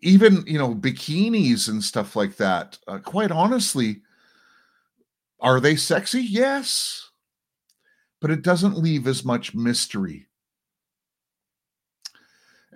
even 0.00 0.44
you 0.46 0.58
know 0.58 0.74
bikinis 0.74 1.68
and 1.68 1.82
stuff 1.82 2.14
like 2.16 2.36
that 2.36 2.78
uh, 2.86 2.98
quite 2.98 3.30
honestly 3.30 4.02
are 5.40 5.60
they 5.60 5.76
sexy 5.76 6.20
yes 6.22 7.10
but 8.20 8.30
it 8.30 8.42
doesn't 8.42 8.78
leave 8.78 9.06
as 9.06 9.24
much 9.24 9.54
mystery 9.54 10.26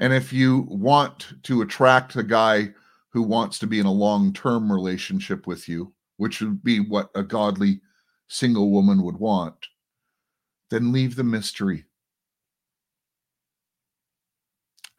and 0.03 0.13
if 0.13 0.33
you 0.33 0.67
want 0.69 1.33
to 1.45 1.63
attract 1.63 2.17
a 2.17 2.23
guy 2.23 2.69
who 3.11 3.23
wants 3.23 3.59
to 3.59 3.67
be 3.67 3.79
in 3.79 3.87
a 3.87 3.93
long-term 3.93 4.71
relationship 4.71 5.47
with 5.47 5.69
you 5.69 5.93
which 6.19 6.41
would 6.41 6.63
be 6.63 6.81
what 6.81 7.11
a 7.15 7.23
godly 7.23 7.81
single 8.29 8.71
woman 8.71 9.03
would 9.03 9.17
want 9.17 9.55
then 10.71 10.93
leave 10.93 11.17
the 11.17 11.25
mystery 11.25 11.85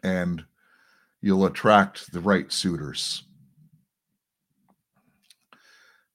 and 0.03 0.43
you'll 1.21 1.45
attract 1.45 2.11
the 2.11 2.19
right 2.19 2.51
suitors. 2.51 3.23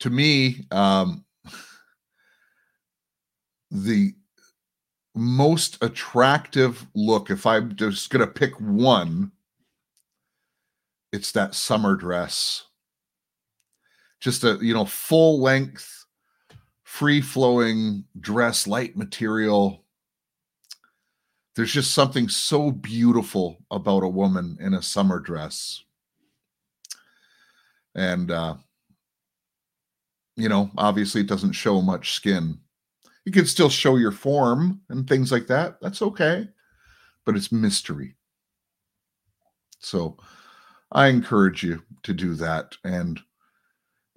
To 0.00 0.10
me, 0.10 0.66
um, 0.70 1.24
the 3.70 4.14
most 5.18 5.82
attractive 5.82 6.86
look, 6.94 7.30
if 7.30 7.44
I'm 7.44 7.74
just 7.74 8.10
going 8.10 8.24
to 8.24 8.32
pick 8.32 8.58
one, 8.60 9.32
it's 11.12 11.32
that 11.32 11.54
summer 11.54 11.96
dress. 11.96 12.66
Just 14.20 14.44
a, 14.44 14.58
you 14.60 14.74
know, 14.74 14.84
full 14.84 15.40
length, 15.40 16.06
free 16.84 17.20
flowing 17.20 18.04
dress, 18.20 18.66
light 18.66 18.96
material. 18.96 19.84
There's 21.56 21.72
just 21.72 21.92
something 21.92 22.28
so 22.28 22.70
beautiful 22.70 23.58
about 23.70 24.04
a 24.04 24.08
woman 24.08 24.56
in 24.60 24.74
a 24.74 24.82
summer 24.82 25.18
dress. 25.18 25.82
And, 27.94 28.30
uh, 28.30 28.54
you 30.36 30.48
know, 30.48 30.70
obviously 30.78 31.22
it 31.22 31.26
doesn't 31.26 31.52
show 31.52 31.80
much 31.82 32.12
skin. 32.12 32.60
You 33.28 33.32
can 33.32 33.44
still 33.44 33.68
show 33.68 33.96
your 33.96 34.10
form 34.10 34.80
and 34.88 35.06
things 35.06 35.30
like 35.30 35.48
that. 35.48 35.82
That's 35.82 36.00
okay. 36.00 36.48
But 37.26 37.36
it's 37.36 37.52
mystery. 37.52 38.16
So 39.80 40.16
I 40.92 41.08
encourage 41.08 41.62
you 41.62 41.82
to 42.04 42.14
do 42.14 42.32
that. 42.36 42.74
And 42.84 43.20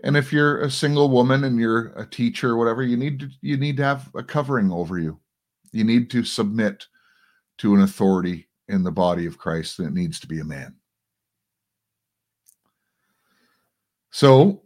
and 0.06 0.16
if 0.16 0.32
you're 0.32 0.62
a 0.62 0.72
single 0.72 1.10
woman 1.10 1.44
and 1.44 1.60
you're 1.60 1.88
a 1.98 2.06
teacher 2.06 2.52
or 2.52 2.56
whatever, 2.56 2.84
you 2.84 2.96
need 2.96 3.20
to 3.20 3.30
you 3.42 3.58
need 3.58 3.76
to 3.78 3.84
have 3.84 4.10
a 4.16 4.24
covering 4.24 4.72
over 4.72 4.98
you. 4.98 5.20
You 5.74 5.84
need 5.84 6.10
to 6.12 6.24
submit 6.24 6.88
to 7.58 7.76
an 7.76 7.82
authority 7.82 8.48
in 8.70 8.82
the 8.82 8.92
body 8.92 9.26
of 9.26 9.38
Christ 9.38 9.76
that 9.80 9.92
needs 9.92 10.22
to 10.22 10.28
be 10.28 10.40
a 10.40 10.46
man. 10.46 10.74
So 14.12 14.62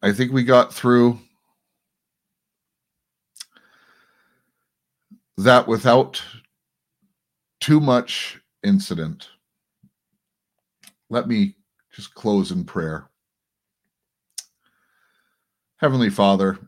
I 0.00 0.12
think 0.12 0.32
we 0.32 0.44
got 0.44 0.72
through 0.72 1.18
that 5.38 5.68
without 5.68 6.20
too 7.60 7.80
much 7.80 8.40
incident. 8.64 9.28
Let 11.10 11.28
me 11.28 11.54
just 11.94 12.12
close 12.14 12.50
in 12.50 12.64
prayer. 12.64 13.08
Heavenly 15.76 16.10
Father, 16.10 16.58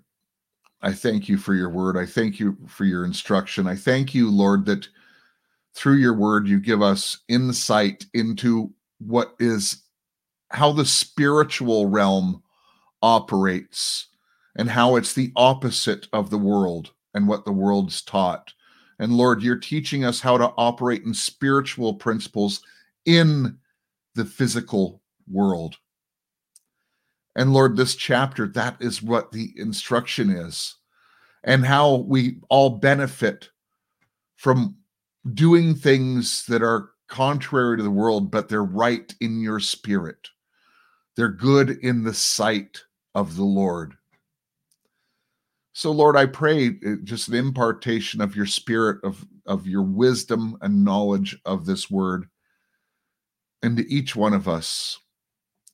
I 0.82 0.92
thank 0.92 1.28
you 1.28 1.36
for 1.36 1.54
your 1.54 1.68
word. 1.68 1.96
I 1.96 2.06
thank 2.06 2.38
you 2.38 2.56
for 2.68 2.84
your 2.84 3.04
instruction. 3.04 3.66
I 3.66 3.74
thank 3.74 4.14
you, 4.14 4.30
Lord, 4.30 4.64
that 4.66 4.88
through 5.74 5.96
your 5.96 6.14
word 6.14 6.46
you 6.46 6.60
give 6.60 6.80
us 6.80 7.18
insight 7.28 8.06
into 8.14 8.72
what 8.98 9.34
is 9.40 9.82
how 10.50 10.70
the 10.70 10.86
spiritual 10.86 11.88
realm 11.88 12.40
operates 13.02 14.06
and 14.56 14.70
how 14.70 14.94
it's 14.94 15.14
the 15.14 15.32
opposite 15.34 16.06
of 16.12 16.30
the 16.30 16.38
world 16.38 16.92
and 17.14 17.26
what 17.26 17.44
the 17.44 17.52
world's 17.52 18.02
taught. 18.02 18.52
And 19.00 19.14
Lord, 19.14 19.42
you're 19.42 19.56
teaching 19.56 20.04
us 20.04 20.20
how 20.20 20.36
to 20.36 20.52
operate 20.58 21.04
in 21.04 21.14
spiritual 21.14 21.94
principles 21.94 22.60
in 23.06 23.56
the 24.14 24.26
physical 24.26 25.00
world. 25.26 25.76
And 27.34 27.54
Lord, 27.54 27.78
this 27.78 27.96
chapter, 27.96 28.46
that 28.48 28.76
is 28.78 29.02
what 29.02 29.32
the 29.32 29.54
instruction 29.56 30.28
is, 30.28 30.76
and 31.42 31.64
how 31.64 31.94
we 31.94 32.40
all 32.50 32.68
benefit 32.68 33.48
from 34.36 34.76
doing 35.32 35.74
things 35.74 36.44
that 36.46 36.62
are 36.62 36.90
contrary 37.08 37.78
to 37.78 37.82
the 37.82 37.90
world, 37.90 38.30
but 38.30 38.50
they're 38.50 38.62
right 38.62 39.14
in 39.22 39.40
your 39.40 39.60
spirit. 39.60 40.28
They're 41.16 41.28
good 41.28 41.70
in 41.70 42.04
the 42.04 42.14
sight 42.14 42.82
of 43.14 43.34
the 43.34 43.44
Lord. 43.44 43.94
So, 45.72 45.92
Lord, 45.92 46.16
I 46.16 46.26
pray 46.26 46.68
uh, 46.68 46.96
just 47.04 47.28
an 47.28 47.34
impartation 47.34 48.20
of 48.20 48.34
your 48.34 48.46
spirit, 48.46 48.98
of, 49.04 49.24
of 49.46 49.66
your 49.66 49.82
wisdom 49.82 50.58
and 50.62 50.84
knowledge 50.84 51.38
of 51.44 51.64
this 51.64 51.90
word 51.90 52.28
into 53.62 53.84
each 53.88 54.16
one 54.16 54.34
of 54.34 54.48
us. 54.48 54.98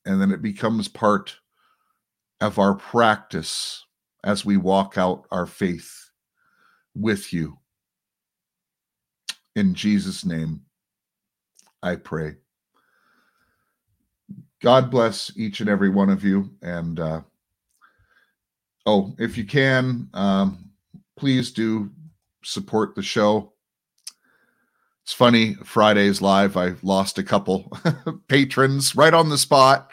And 0.05 0.21
then 0.21 0.31
it 0.31 0.43
becomes 0.43 0.89
part 0.89 1.37
of 2.41 2.59
our 2.59 2.75
practice 2.75 3.85
as 4.23 4.45
we 4.45 4.57
walk 4.57 4.99
out 4.99 5.25
our 5.31 5.47
faith 5.47 6.11
with 6.95 7.33
you. 7.33 7.59
In 9.55 9.75
Jesus' 9.75 10.25
name, 10.25 10.63
I 11.83 11.97
pray. 11.97 12.37
God 14.61 14.91
bless 14.91 15.33
each 15.37 15.61
and 15.61 15.71
every 15.71 15.91
one 15.91 16.11
of 16.11 16.25
you. 16.25 16.51
And 16.61 17.01
uh, 17.01 17.23
oh, 18.87 19.15
if 19.19 19.37
you 19.37 19.45
can, 19.45 20.09
um, 20.15 20.71
please 21.17 21.51
do 21.51 21.91
support 22.43 22.95
the 22.95 23.03
show. 23.03 23.53
It's 25.03 25.13
funny, 25.13 25.55
Friday's 25.55 26.23
live, 26.23 26.57
I 26.57 26.75
lost 26.83 27.19
a 27.19 27.23
couple 27.23 27.71
patrons 28.29 28.97
right 28.97 29.15
on 29.15 29.29
the 29.29 29.39
spot. 29.39 29.93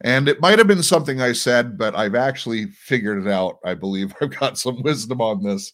And 0.00 0.28
it 0.28 0.40
might 0.40 0.58
have 0.58 0.66
been 0.66 0.82
something 0.82 1.20
I 1.20 1.32
said, 1.32 1.78
but 1.78 1.94
I've 1.94 2.14
actually 2.14 2.66
figured 2.66 3.26
it 3.26 3.30
out. 3.30 3.58
I 3.64 3.74
believe 3.74 4.14
I've 4.20 4.38
got 4.38 4.58
some 4.58 4.82
wisdom 4.82 5.20
on 5.20 5.42
this. 5.42 5.72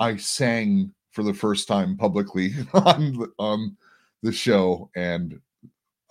I 0.00 0.16
sang 0.16 0.92
for 1.10 1.22
the 1.22 1.34
first 1.34 1.68
time 1.68 1.96
publicly 1.96 2.52
on 2.74 3.12
the, 3.12 3.32
on 3.38 3.76
the 4.22 4.32
show, 4.32 4.90
and 4.96 5.38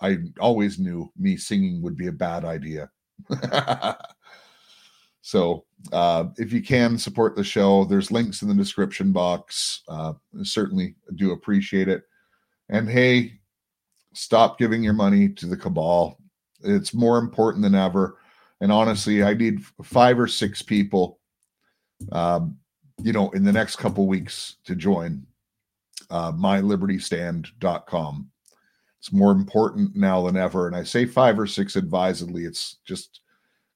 I 0.00 0.18
always 0.38 0.78
knew 0.78 1.10
me 1.18 1.36
singing 1.36 1.82
would 1.82 1.96
be 1.96 2.06
a 2.08 2.12
bad 2.12 2.44
idea. 2.44 2.90
So 5.22 5.64
uh, 5.92 6.26
if 6.36 6.52
you 6.52 6.62
can 6.62 6.98
support 6.98 7.34
the 7.34 7.44
show, 7.44 7.84
there's 7.84 8.10
links 8.10 8.42
in 8.42 8.48
the 8.48 8.54
description 8.54 9.12
box. 9.12 9.82
Uh, 9.88 10.12
certainly 10.42 10.96
do 11.14 11.32
appreciate 11.32 11.88
it. 11.88 12.02
And 12.68 12.88
hey, 12.88 13.40
stop 14.12 14.58
giving 14.58 14.82
your 14.82 14.92
money 14.92 15.28
to 15.30 15.46
the 15.46 15.56
cabal. 15.56 16.18
It's 16.62 16.92
more 16.92 17.18
important 17.18 17.62
than 17.62 17.74
ever. 17.74 18.18
And 18.60 18.70
honestly, 18.70 19.22
I 19.22 19.34
need 19.34 19.64
five 19.82 20.18
or 20.18 20.28
six 20.28 20.60
people, 20.60 21.18
um, 22.12 22.56
you 23.02 23.12
know, 23.12 23.30
in 23.30 23.44
the 23.44 23.52
next 23.52 23.76
couple 23.76 24.06
weeks 24.06 24.56
to 24.64 24.76
join 24.76 25.26
uh, 26.10 26.32
mylibertystand.com 26.32 28.28
it's 29.02 29.12
more 29.12 29.32
important 29.32 29.96
now 29.96 30.24
than 30.24 30.36
ever. 30.36 30.68
And 30.68 30.76
I 30.76 30.84
say 30.84 31.06
five 31.06 31.36
or 31.36 31.46
six 31.48 31.74
advisedly. 31.74 32.44
It's 32.44 32.76
just 32.84 33.21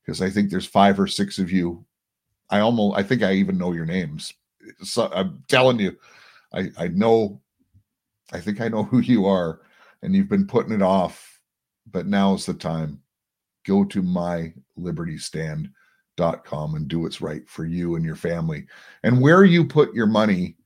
because 0.06 0.22
I 0.22 0.30
think 0.30 0.50
there's 0.50 0.66
five 0.66 1.00
or 1.00 1.08
six 1.08 1.40
of 1.40 1.50
you. 1.50 1.84
I 2.48 2.60
almost, 2.60 2.96
I 2.96 3.02
think 3.02 3.22
I 3.22 3.32
even 3.32 3.58
know 3.58 3.72
your 3.72 3.84
names. 3.84 4.32
So 4.82 5.10
I'm 5.12 5.42
telling 5.48 5.80
you, 5.80 5.96
I, 6.54 6.70
I 6.78 6.86
know, 6.88 7.42
I 8.32 8.40
think 8.40 8.60
I 8.60 8.68
know 8.68 8.84
who 8.84 9.00
you 9.00 9.26
are, 9.26 9.62
and 10.02 10.14
you've 10.14 10.28
been 10.28 10.46
putting 10.46 10.72
it 10.72 10.82
off, 10.82 11.40
but 11.90 12.06
now's 12.06 12.46
the 12.46 12.54
time. 12.54 13.02
Go 13.66 13.84
to 13.84 14.00
mylibertystand.com 14.02 16.74
and 16.74 16.88
do 16.88 17.00
what's 17.00 17.20
right 17.20 17.46
for 17.48 17.66
you 17.66 17.96
and 17.96 18.04
your 18.04 18.16
family. 18.16 18.66
And 19.02 19.20
where 19.20 19.44
you 19.44 19.64
put 19.64 19.94
your 19.94 20.06
money 20.06 20.56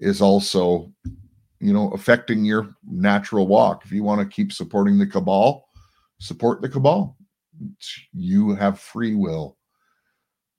is 0.00 0.20
also 0.20 0.92
you 1.62 1.72
know, 1.72 1.90
affecting 1.92 2.44
your 2.44 2.74
natural 2.84 3.46
walk. 3.46 3.84
If 3.84 3.92
you 3.92 4.02
want 4.02 4.20
to 4.20 4.26
keep 4.26 4.52
supporting 4.52 4.98
the 4.98 5.06
cabal, 5.06 5.68
support 6.18 6.60
the 6.60 6.68
cabal. 6.68 7.16
You 8.12 8.54
have 8.54 8.80
free 8.80 9.14
will, 9.14 9.56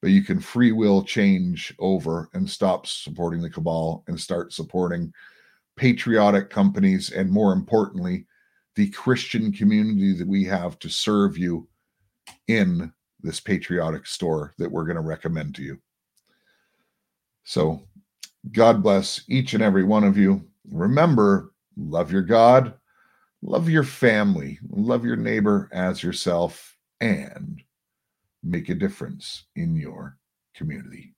but 0.01 0.12
you 0.12 0.24
can 0.24 0.39
free 0.39 0.72
will 0.72 1.04
change 1.04 1.74
over 1.80 2.30
and 2.34 2.49
stop 2.49 2.88
supporting 2.88 3.41
the 3.41 3.49
cabal 3.49 4.04
and 4.08 4.20
start 4.20 4.54
supporting 4.54 5.14
patriotic 5.76 6.49
companies 6.49 7.12
and, 7.12 7.32
more 7.32 7.54
importantly, 7.54 8.26
the 8.76 8.89
Christian 8.89 9.51
community 9.51 10.14
that 10.14 10.28
we 10.28 10.43
have 10.45 10.80
to 10.80 10.89
serve 10.89 11.38
you 11.38 11.68
in 12.47 12.91
this 13.22 13.39
patriotic 13.39 14.06
store 14.06 14.54
that 14.58 14.72
we're 14.72 14.86
going 14.86 14.95
to 14.95 15.01
recommend 15.01 15.56
to 15.56 15.64
you. 15.64 15.80
So, 17.43 17.82
God 18.51 18.84
bless 18.84 19.24
each 19.30 19.54
and 19.54 19.64
every 19.64 19.84
one 19.84 20.04
of 20.04 20.18
you. 20.18 20.45
Remember, 20.70 21.54
love 21.78 22.12
your 22.12 22.22
God, 22.22 22.74
love 23.41 23.70
your 23.70 23.84
family, 23.84 24.60
love 24.70 25.06
your 25.06 25.16
neighbor 25.16 25.70
as 25.72 26.04
yourself, 26.04 26.73
and 27.04 27.62
make 28.43 28.70
a 28.70 28.76
difference 28.76 29.43
in 29.58 29.76
your 29.76 30.18
community. 30.56 31.14